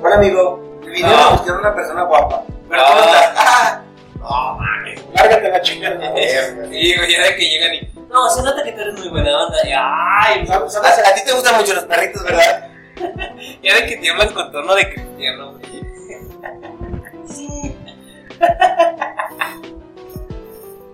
Bueno, 0.00 0.16
amigo, 0.16 0.78
te 0.82 0.90
vinieron 0.90 1.18
a 1.20 1.28
buscar 1.30 1.56
una 1.56 1.74
persona 1.74 2.02
guapa. 2.04 2.42
Pero 2.68 2.82
No. 2.82 2.88
tú 2.88 2.94
no 2.94 3.00
estás. 3.04 3.32
¡Ah! 3.36 3.82
No, 4.20 4.58
mames. 4.58 5.04
Lárgate 5.14 5.48
la 5.50 5.60
chingada. 5.62 6.00
Sí, 6.16 6.94
güey, 6.96 7.12
ya 7.12 7.22
de 7.22 7.36
que 7.36 7.48
llegan 7.50 7.74
y. 7.74 7.90
No, 8.08 8.28
se 8.30 8.42
nota 8.42 8.62
que 8.62 8.72
tú 8.72 8.80
eres 8.80 8.98
muy 8.98 9.08
buena 9.08 9.44
onda. 9.46 9.56
Y, 9.66 9.72
ay, 9.74 10.46
¿Sabes? 10.46 10.76
A, 10.76 10.82
¿Sabes? 10.82 11.08
a 11.08 11.14
ti 11.14 11.20
te 11.24 11.32
gustan 11.32 11.56
mucho 11.56 11.74
los 11.74 11.84
perritos, 11.84 12.22
¿verdad? 12.24 12.68
ya 13.62 13.74
de 13.74 13.86
que 13.86 13.96
te 13.96 14.10
hablan 14.10 14.32
con 14.32 14.50
tono 14.52 14.74
de 14.74 14.92
cristiano, 14.92 15.52
güey. 15.52 15.66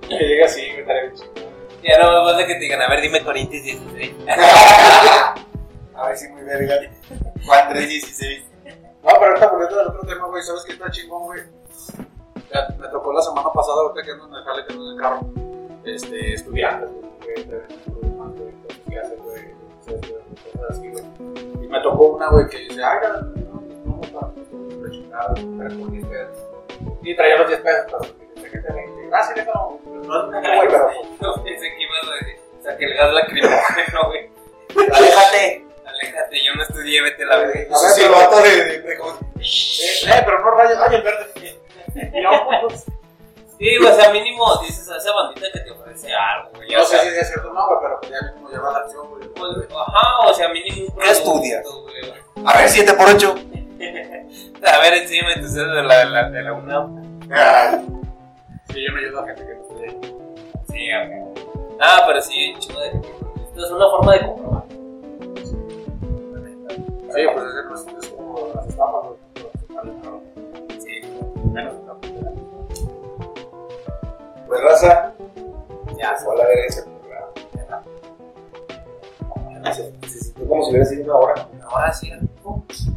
Que 0.09 0.19
llega 0.19 0.47
así, 0.47 0.63
me 0.77 0.83
bien 0.83 1.15
chido. 1.15 1.33
Ya 1.83 1.99
no 1.99 2.23
más 2.25 2.37
de 2.37 2.47
que 2.47 2.55
te 2.55 2.61
digan, 2.61 2.81
a 2.83 2.89
ver, 2.89 3.01
dime 3.01 3.23
Corintios 3.23 3.63
16. 3.63 4.13
A 6.03 6.09
ver 6.09 6.17
si 6.17 6.29
muy 6.31 6.43
verga. 6.43 6.75
Juan 7.47 7.69
316. 7.69 8.45
No, 8.65 9.11
pero 9.21 9.27
ahorita 9.27 9.51
volviendo 9.51 9.81
al 9.81 9.87
otro 9.87 10.01
tema, 10.03 10.27
güey, 10.27 10.43
¿sabes 10.43 10.65
qué 10.65 10.73
está 10.73 10.91
chingón, 10.91 11.23
güey? 11.23 11.43
Me 12.81 12.89
tocó 12.89 13.13
la 13.13 13.23
semana 13.23 13.49
pasada, 13.55 13.83
ahorita 13.83 14.03
que 14.03 14.11
ando 14.11 14.27
en 14.27 14.35
el 14.35 14.43
jale, 14.43 14.67
que 14.67 14.73
ando 14.73 14.85
en 14.85 14.97
el 14.97 15.01
carro, 15.01 15.21
este, 15.85 16.43
güey. 16.51 16.65
Y 21.63 21.69
me 21.69 21.81
tocó 21.83 22.07
una, 22.07 22.29
güey, 22.31 22.49
que 22.49 22.59
dice, 22.59 22.83
ay, 22.83 22.99
no, 23.45 23.63
no, 23.85 24.01
para 24.13 24.33
la 24.83 24.91
chingada, 24.91 25.35
pero 25.35 25.79
por 25.79 25.91
10 25.93 26.07
pesos. 26.07 26.39
Y 27.03 27.17
traía 27.17 27.39
los 27.39 27.49
10 27.49 27.61
pesos, 27.61 27.85
pero 28.35 28.51
que 28.51 28.59
te. 28.59 28.69
Ah, 29.13 29.23
sí, 29.23 29.35
déjalo. 29.37 29.79
No 29.85 30.37
es 30.37 30.57
güey, 30.57 30.69
pero 30.69 30.87
pues, 30.87 31.21
No 31.21 31.45
pensé 31.45 31.67
que 31.69 31.83
ibas 31.83 32.67
a 32.67 32.77
que 32.77 32.85
el 32.85 32.95
gas 32.95 33.15
lacrimógeno, 33.15 34.01
güey. 34.09 34.31
Aléjate. 34.93 35.72
Aléjate, 36.03 36.45
yo 36.45 36.55
no 36.55 36.63
estudié, 36.63 37.03
vete 37.03 37.23
a 37.23 37.27
la 37.27 37.37
verga. 37.39 37.61
No 37.71 37.79
sé 37.79 37.91
si 37.91 38.03
el 38.03 38.11
vato 38.11 38.43
de. 38.43 38.77
Eh, 38.77 40.23
pero 40.25 40.41
no 40.41 40.51
rayos, 40.51 40.79
ay, 40.81 40.97
el 40.97 41.03
verde. 41.03 41.61
Y 41.95 42.23
yo, 42.23 42.31
pues, 42.69 42.85
Sí, 43.59 43.77
güey, 43.79 43.93
o 43.93 43.95
sea, 43.95 44.11
mínimo 44.11 44.45
dices 44.63 44.91
a 44.91 44.97
esa 44.97 45.13
bandita 45.13 45.47
que 45.53 45.61
te 45.61 45.71
ofrece 45.71 46.13
algo, 46.13 46.51
güey. 46.57 46.69
no 46.71 46.83
o 46.83 46.85
sea, 46.85 46.99
sé 46.99 47.13
si 47.13 47.19
es 47.21 47.29
cierto 47.29 47.49
o 47.49 47.53
no, 47.53 47.69
güey, 47.69 47.79
pero 47.81 48.01
pues 48.01 48.11
ya 48.11 48.33
mismo 48.33 48.49
lleva 48.51 48.73
la 48.73 48.79
acción, 48.79 49.09
güey. 49.09 49.29
pues, 49.29 49.69
ajá, 49.71 50.29
o 50.29 50.35
sea, 50.35 50.49
mínimo 50.49 50.93
un 50.93 51.01
¿Qué 51.01 51.11
estudias? 51.11 51.65
A 52.45 52.59
ver, 52.59 52.69
7 52.69 52.93
por 52.95 53.09
8. 53.09 53.35
A 54.65 54.79
ver, 54.79 54.95
encima 54.95 55.33
entonces 55.33 55.55
de 55.55 55.83
la, 55.83 55.99
de 55.99 56.05
la, 56.07 56.31
de 56.31 56.43
la 56.43 56.53
UNAM. 56.55 57.23
Sí, 58.73 58.85
yo 58.85 58.93
me 58.95 59.01
ayudo 59.01 59.21
a 59.21 59.27
gente 59.27 59.47
que 59.47 59.55
no 59.55 59.63
estudia. 59.63 59.91
Sí, 60.73 60.89
ok. 60.95 61.79
Ah, 61.81 62.03
pero 62.07 62.21
sí, 62.21 62.55
chido 62.59 62.81
de 62.81 62.89
Esto 62.89 63.65
es 63.65 63.71
una 63.71 63.89
forma 63.91 64.13
de 64.15 64.21
comprobar. 64.27 64.62
Sí, 67.15 67.21
pues 67.35 67.45
ese 67.45 67.63
no 67.65 67.75
es, 67.75 68.05
es 68.05 68.11
como 68.11 68.53
las 68.55 68.67
estafas, 68.69 69.05
güey. 69.05 70.81
Sí. 70.81 71.03
Menos 71.53 71.75
Pues 74.47 74.61
raza. 74.63 75.13
Ya, 75.99 76.17
se 76.17 76.27
va 76.27 76.33
a 76.33 76.37
la 76.37 76.47
verga 76.47 76.67
ese 76.67 76.83
programa. 76.83 77.83
Se 79.75 80.09
se 80.09 80.19
sintió 80.25 80.49
como 80.49 80.65
si 80.65 80.71
hubiera 80.71 80.87
sido 80.87 81.05
una 81.05 81.17
hora. 81.17 81.49
Ahora 81.65 81.93
sí. 81.93 82.11
Como 82.43 82.65
si 82.71 82.89
no 82.89 82.97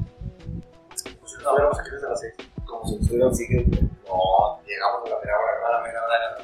estuviéramos 1.25 1.79
aquí 1.79 1.89
desde 1.91 2.09
las 2.09 2.19
6. 2.21 2.33
Como 2.65 2.87
si 2.87 2.95
estuvieran 2.95 3.35
sigue. 3.35 3.65
No, 4.07 4.61
llegamos 4.65 5.05
a 5.05 5.09
la 5.09 5.19
mera 5.19 5.37
hora. 5.37 5.67
A 5.67 5.71
la 5.71 5.81
mera 5.81 6.01
hora. 6.03 6.37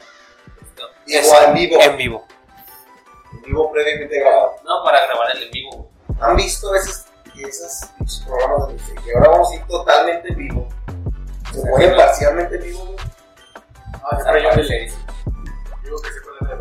Igual 1.06 1.46
en 1.46 1.54
vivo. 1.54 1.82
En 1.82 1.98
vivo. 1.98 2.24
En 3.32 3.42
vivo 3.44 3.72
previamente 3.72 4.20
grabado. 4.20 4.56
No, 4.66 4.84
para 4.84 5.06
grabar 5.06 5.36
el 5.36 5.44
en 5.44 5.52
vivo. 5.52 5.90
¿Han 6.20 6.36
visto 6.36 6.70
esos, 7.44 7.66
esos 7.66 7.90
pinches 7.98 8.20
programas 8.26 8.60
donde 8.60 8.74
dice 8.76 8.96
que 8.96 9.14
ahora 9.14 9.30
vamos 9.32 9.52
a 9.52 9.56
ir 9.56 9.64
totalmente 9.68 10.30
en 10.30 10.38
vivo? 10.38 10.70
Se 11.54 11.62
ponen 11.70 11.96
parcialmente 11.96 12.56
en 12.56 12.64
vivo, 12.64 12.86
güey. 12.86 12.98
Ah, 14.04 14.18
yo 14.26 14.32
le 14.34 14.64
Digo 15.84 16.02
que 16.02 16.10
siempre 16.10 16.32
le 16.42 16.56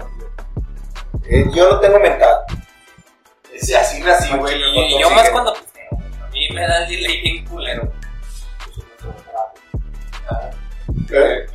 de 1.35 1.41
Eh, 1.41 1.51
yo 1.55 1.69
lo 1.69 1.81
tengo 1.81 1.99
mental. 2.01 2.45
Es 3.53 3.75
así 3.75 4.01
nací, 4.03 4.37
güey. 4.37 4.61
Y 4.61 5.01
yo 5.01 5.11
más 5.11 5.29
cuando 5.31 5.53
pisteo. 5.55 5.89
A 6.25 6.29
mí 6.31 6.49
me 6.55 6.67
da 6.67 6.85
el 6.85 6.89
delay 6.89 7.23
bien 7.23 7.47
culero. 7.47 7.93
Eh, 11.13 11.47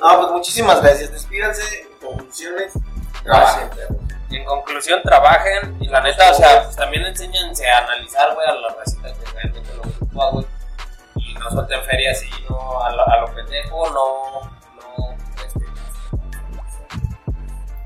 No, 0.00 0.18
pues 0.18 0.32
muchísimas 0.32 0.80
gracias. 0.82 1.12
Despídanse, 1.12 1.86
conclusiones. 2.00 2.72
Trabajen. 3.22 3.70
En 4.30 4.44
conclusión, 4.44 5.00
trabajen 5.02 5.76
y 5.80 5.88
la 5.88 6.00
neta, 6.00 6.30
o 6.30 6.34
sea, 6.34 6.62
pues 6.64 6.76
también 6.76 7.04
enséñense 7.04 7.68
a 7.68 7.78
analizar, 7.78 8.32
güey, 8.34 8.46
a 8.46 8.52
la 8.52 8.68
receta 8.74 9.12
que 9.12 9.30
realmente 9.32 9.74
lo 9.74 9.82
ocupa, 9.82 10.30
güey. 10.30 10.46
Y 11.16 11.34
no 11.34 11.50
suelten 11.50 11.82
ferias 11.82 12.22
y 12.22 12.30
no 12.48 12.80
a 12.82 12.90
lo, 12.92 13.08
a 13.08 13.16
lo 13.22 13.34
pendejo, 13.34 13.90
no, 13.90 14.40
no, 14.76 15.16
este, 15.44 15.60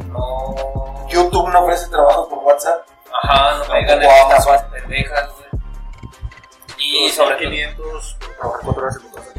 no, 0.07 1.09
YouTube 1.09 1.49
no 1.51 1.61
ofrece 1.65 1.89
trabajo 1.89 2.29
por 2.29 2.39
WhatsApp. 2.41 2.87
ajá, 3.23 3.57
no 3.59 3.65
caigan 3.65 4.03
en 4.03 4.11
estafas 4.11 4.63
pendejas, 4.65 5.31
güey. 5.33 5.45
Y 6.79 7.09
sobre 7.09 7.37
todo, 7.37 7.45
500, 7.51 8.17
trabajar 8.39 8.61
4 8.65 8.83
horas 8.83 8.97
en 8.97 9.03
tu 9.03 9.13
casa. 9.15 9.33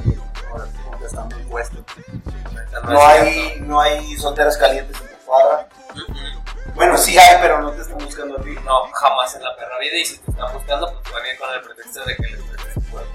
Ahora, 0.51 0.65
contestando 0.89 1.39
impuestos. 1.39 1.79
neta, 2.53 2.79
No 2.81 3.05
hay, 3.05 3.57
no 3.59 3.79
hay 3.79 4.17
solteras 4.17 4.57
calientes 4.57 4.99
en 4.99 5.07
tu 5.07 5.25
cuadra. 5.25 5.67
cierto. 5.93 6.44
Bueno, 6.73 6.97
sí 6.97 7.17
hay, 7.17 7.37
pero 7.41 7.61
no 7.61 7.71
te 7.71 7.81
están 7.81 7.97
buscando 7.99 8.37
a 8.37 8.41
ti. 8.41 8.55
No, 8.65 8.83
jamás 8.93 9.35
en 9.35 9.43
la 9.43 9.55
perra 9.55 9.77
vida. 9.79 9.95
Y 9.97 10.05
si 10.05 10.17
te 10.17 10.31
están 10.31 10.51
buscando, 10.53 10.91
pues 11.01 11.13
van 11.13 11.23
a 11.23 11.29
ir 11.31 11.37
con 11.39 11.53
el 11.53 11.61
pretexto 11.61 12.03
de 12.03 12.15
que 12.15 12.23
les 12.23 12.41
prestes 12.43 12.83
juego. 12.91 13.07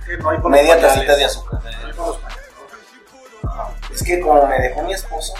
Es 0.00 0.04
que 0.06 0.16
no 0.18 0.30
hay 0.30 0.38
con 0.40 0.50
Media 0.52 0.80
tacita 0.80 1.16
de 1.16 1.24
azúcar. 1.24 1.60
No 1.62 1.68
hay 1.68 1.92
los 1.94 2.16
pañales. 2.18 2.38
Es 3.92 4.02
que 4.02 4.20
como 4.20 4.46
me 4.46 4.58
dejó 4.60 4.82
mi 4.82 4.92
esposo, 4.92 5.32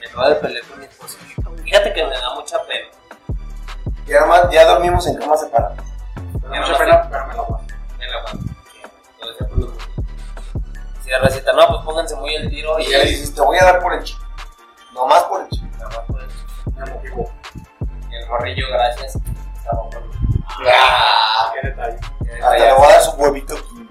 Me 0.00 0.06
acabo 0.06 0.28
de 0.28 0.34
pelear 0.36 0.64
con 0.66 0.78
mi 0.80 0.84
esposa. 0.86 1.18
Fíjate 1.64 1.92
que 1.94 2.04
me 2.04 2.10
da 2.18 2.34
mucha 2.34 2.58
pena. 2.64 2.88
ya, 4.06 4.20
nomás- 4.20 4.50
ya 4.50 4.64
dormimos 4.66 5.06
en 5.06 5.16
camas 5.16 5.40
separadas. 5.40 5.78
Me 6.48 6.58
da 6.58 6.66
mucha 6.66 6.78
pena, 6.78 7.08
pero 7.10 7.26
me 7.28 7.34
la 7.34 7.40
aguanto. 7.42 7.74
Me 7.98 8.06
la. 8.08 8.18
Entonces, 9.20 9.46
pues, 9.54 9.68
Si 11.04 11.10
la 11.10 11.18
receta, 11.20 11.52
no, 11.52 11.66
pues 11.68 11.80
pónganse 11.84 12.16
muy 12.16 12.34
el 12.34 12.50
tiro 12.50 12.78
y 12.78 12.84
Y 12.84 12.90
ya 12.90 13.00
dices, 13.00 13.34
te 13.34 13.40
voy 13.40 13.56
a 13.58 13.64
dar 13.64 13.80
por 13.80 13.94
el 13.94 14.02
chico. 14.04 14.21
No 14.94 15.06
más 15.06 15.22
por 15.24 15.40
el 15.42 15.48
chico. 15.48 15.66
Nada 15.78 15.88
más 15.88 15.98
por 16.06 16.20
motivó. 16.94 17.30
el 18.10 18.28
morrillo, 18.28 18.66
gracias. 18.70 19.18
Ah, 20.64 21.52
Qué 21.54 21.60
detalle. 21.68 21.98
hasta 22.42 22.58
le 22.58 22.72
voy 22.74 22.84
a 22.84 22.88
dar 22.88 23.02
su 23.02 23.10
huevito 23.12 23.54
aquí. 23.54 23.88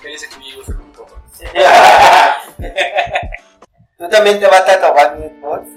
¿Qué 0.00 0.08
dice 0.08 0.28
que 0.28 0.36
mi 0.38 0.48
hijo 0.48 0.62
se 0.64 0.72
me 0.74 0.84
toma? 0.94 1.10
¿Tú 3.98 4.08
también 4.08 4.40
te 4.40 4.46
vas 4.46 4.62
a 4.62 4.66
tatuar 4.66 5.16
mi 5.18 5.26
esposo? 5.26 5.66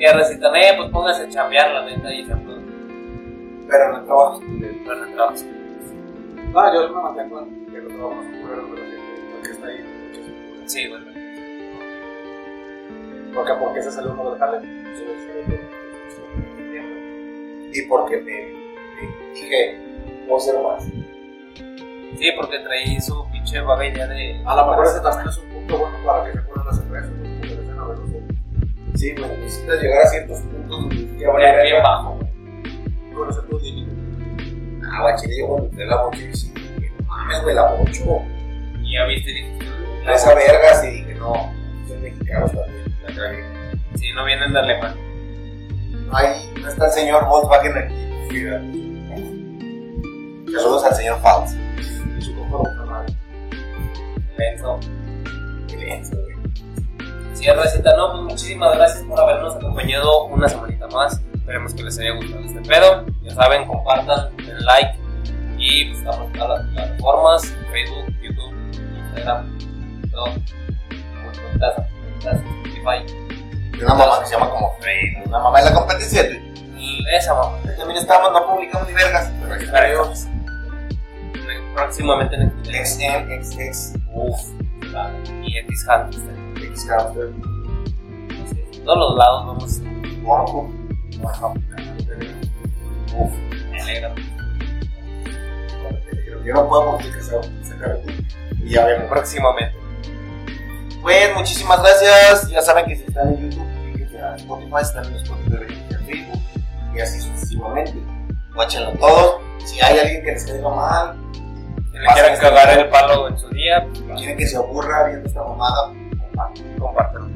Y 0.00 0.06
a 0.06 0.12
pues 0.14 0.28
pónganse 0.90 1.24
a 1.24 1.28
chambear, 1.28 1.70
la 1.72 1.84
neta, 1.84 2.10
y 2.10 2.24
se 2.24 2.34
puede. 2.34 2.62
Pero 3.68 3.92
no 3.92 4.02
trabajas. 4.06 4.40
Pero 4.58 4.94
no 4.94 5.14
trabajas. 5.14 5.44
No, 6.52 6.74
yo 6.74 6.88
me 6.88 7.02
mantengo 7.02 7.40
en 7.40 7.66
que 7.66 7.78
los 7.80 7.92
trabajos 7.92 8.24
Sí, 10.70 10.86
bueno. 10.86 11.04
Porque, 13.34 13.52
porque 13.58 13.82
se 13.82 13.90
salió 13.90 14.12
uno 14.12 14.30
del 14.30 14.38
jale. 14.38 14.60
Sí, 14.60 15.04
sí, 17.72 17.80
Y 17.80 17.82
porque 17.88 18.18
me, 18.18 18.54
dije, 19.34 19.80
puedo 20.28 20.38
ser 20.38 20.54
más. 20.62 20.84
Sí, 20.84 22.30
porque 22.36 22.60
traí 22.60 23.00
su 23.00 23.26
pinche 23.32 23.56
idea 23.56 24.06
de. 24.06 24.40
A 24.46 24.54
lo 24.54 24.66
mejor 24.68 24.86
ese 24.86 25.00
también 25.00 25.28
es 25.28 25.38
un 25.38 25.48
punto 25.48 25.78
bueno 25.78 25.98
para 26.06 26.26
que 26.26 26.38
se 26.38 26.42
ponen 26.44 26.64
las 26.64 26.78
empresas. 26.78 27.10
porque 27.10 27.48
se 27.48 27.56
dejen 27.56 27.78
a 27.78 27.84
ver 27.86 27.98
los 27.98 28.10
ojos. 28.10 28.22
Sí, 28.94 29.14
pues 29.18 29.28
necesitas 29.28 29.82
llegar 29.82 30.02
a 30.02 30.06
ciertos 30.06 30.38
puntos 30.38 30.68
donde 30.70 31.18
ya 31.18 31.30
vale 31.30 31.62
Bien, 31.62 31.82
bajo. 31.82 32.18
Conocer 33.12 33.42
tus 33.48 33.60
límites. 33.60 33.94
Ah, 34.88 35.16
yo 35.36 35.48
cuando 35.48 35.66
entré 35.66 35.82
a 35.82 35.88
la 35.88 36.02
bocha 36.04 36.20
y 36.20 36.26
no 36.28 37.06
mames, 37.08 37.42
güey, 37.42 37.56
la 37.56 37.72
bocho. 37.72 38.22
Y 38.84 38.94
ya 38.94 39.04
viste, 39.06 39.32
dije, 39.32 39.60
A 40.06 40.14
esa 40.14 40.34
vergas 40.34 40.84
y 40.84 40.90
dije, 40.90 41.14
no, 41.14 41.52
son 41.86 42.02
mexicanos 42.02 42.52
también. 42.52 42.96
La 43.02 43.14
cagué. 43.14 43.44
si 43.96 44.12
no 44.12 44.24
vienen 44.24 44.52
de. 44.52 44.60
No 46.06 46.16
hay, 46.16 46.52
no 46.60 46.68
está 46.68 46.86
el 46.86 46.92
señor 46.92 47.26
Volkswagen 47.26 47.78
aquí. 47.78 47.94
Mira. 48.30 48.60
Saludos 50.52 50.84
al 50.84 50.94
señor 50.94 51.20
Faust. 51.20 51.56
Y 52.18 52.22
su 52.22 52.34
compa. 52.34 53.06
Lenzo. 54.36 54.80
Güey. 55.74 56.02
Sí, 57.34 57.46
Racita, 57.46 57.96
no, 57.96 58.10
pues 58.12 58.22
muchísimas 58.22 58.76
gracias 58.76 59.02
por 59.04 59.18
habernos 59.18 59.56
acompañado 59.56 60.24
una 60.24 60.48
semanita 60.48 60.86
más. 60.88 61.20
Esperemos 61.32 61.72
que 61.72 61.82
les 61.84 61.98
haya 61.98 62.10
gustado 62.16 62.44
este 62.44 62.60
pedo. 62.60 63.06
Ya 63.22 63.34
saben, 63.34 63.66
compartan, 63.66 64.36
den 64.36 64.64
like. 64.64 64.98
Y 65.58 65.86
pues 65.86 65.98
estamos 65.98 66.26
en 66.26 66.32
todas 66.32 66.58
las 66.58 66.74
plataformas: 66.74 67.54
Facebook, 67.72 68.14
YouTube, 68.22 68.54
Instagram, 68.98 69.58
Y 73.72 73.82
una 73.82 73.94
mamá 73.94 74.20
que 74.20 74.26
se 74.26 74.34
llama 74.34 74.50
como 74.50 74.74
Frey. 74.80 75.22
Una 75.24 75.38
mamá 75.38 75.58
en 75.60 75.64
la 75.66 75.72
competencia. 75.74 76.28
Y 76.76 77.04
Esa 77.14 77.34
mamá. 77.34 77.56
También 77.78 77.98
estábamos, 78.00 78.32
no 78.32 78.46
publicamos 78.52 78.88
ni 78.88 78.94
vergas. 78.94 79.30
Pero 79.42 79.54
aquí. 79.54 79.66
Próximamente 81.74 82.34
en 82.36 82.42
el. 82.42 82.52
Uf. 84.12 84.40
Y 85.42 85.58
X 85.58 85.84
Hamster. 85.86 86.34
En 88.72 88.84
todos 88.84 88.98
los 88.98 89.16
lados 89.16 89.46
vamos. 89.46 89.80
Pornhub. 90.24 90.74
Uf, 93.16 93.32
Me 93.70 93.80
alegra. 93.82 94.14
yo 96.44 96.54
no 96.54 96.68
puedo 96.68 96.90
porque 96.92 97.08
y 98.62 98.70
ya 98.70 98.86
vemos. 98.86 99.08
Próximamente. 99.08 99.79
Pues 101.02 101.34
muchísimas 101.34 101.80
gracias. 101.82 102.48
Ya 102.50 102.62
saben 102.62 102.86
que 102.86 102.96
si 102.96 103.04
están 103.04 103.28
en 103.34 103.50
YouTube, 103.50 103.66
fíjense 103.92 104.20
a 104.20 104.36
Spotify, 104.36 104.76
están 104.82 105.04
en 105.06 105.14
Spotify 105.16 105.78
en 105.90 106.06
Facebook 106.06 106.40
y 106.94 107.00
así 107.00 107.20
sucesivamente. 107.20 107.94
Guáchenlo 108.54 108.92
todos. 108.98 109.36
Si 109.64 109.80
hay 109.80 109.98
alguien 109.98 110.24
que 110.24 110.32
les 110.32 110.44
caiga 110.44 110.68
mal, 110.68 111.16
Si 111.92 111.98
le 111.98 112.06
quieran 112.14 112.38
cagar 112.38 112.78
el 112.78 112.88
palo 112.88 113.28
en 113.28 113.38
su 113.38 113.48
día, 113.50 113.86
pues, 113.92 114.18
quieren 114.18 114.36
que 114.36 114.46
se 114.46 114.56
aburra 114.56 115.06
viendo 115.08 115.28
esta 115.28 115.42
mamada, 115.42 115.92
compártelo. 116.78 117.28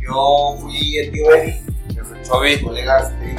Yo 0.00 0.56
fui 0.60 0.98
el 0.98 1.12
tío 1.12 1.34
Eddie, 1.34 1.62
Yo 1.94 2.04
soy 2.04 2.22
Chovy. 2.22 2.62
colegas 2.62 3.10
de, 3.20 3.36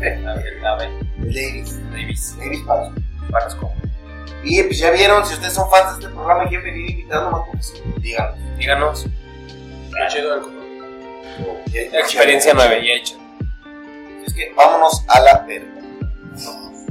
ver. 0.00 0.18
de 0.20 0.88
Ladies, 1.18 1.90
Davis. 1.90 2.36
Ladies 2.38 2.62
Palace. 2.66 2.92
Y 4.44 4.62
pues 4.62 4.78
ya 4.78 4.90
vieron, 4.90 5.24
si 5.26 5.34
ustedes 5.34 5.54
son 5.54 5.68
fans 5.70 5.98
de 5.98 6.04
este 6.04 6.14
programa 6.14 6.44
y 6.44 6.48
quieren 6.48 6.64
venir 6.66 6.90
invitando 6.90 7.30
más, 7.30 7.42
pues 7.50 7.82
díganos. 8.00 8.38
Díganos. 8.58 9.06
Está 9.86 10.08
chido 10.08 10.34
el 10.34 10.40
cotorreo. 10.42 11.98
Experiencia 12.00 12.52
9 12.54 12.80
y 12.80 12.90
hecho. 12.92 13.16
Es 14.26 14.34
que 14.34 14.52
vámonos 14.54 15.04
a 15.08 15.20
la 15.20 15.38
verga. 15.40 15.80
Vámonos. 16.44 16.86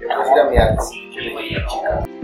Yo 0.00 0.08
prefiero 0.08 0.42
a 0.42 0.50
mi 0.50 0.56
alma. 0.56 0.82
Sí. 0.82 2.21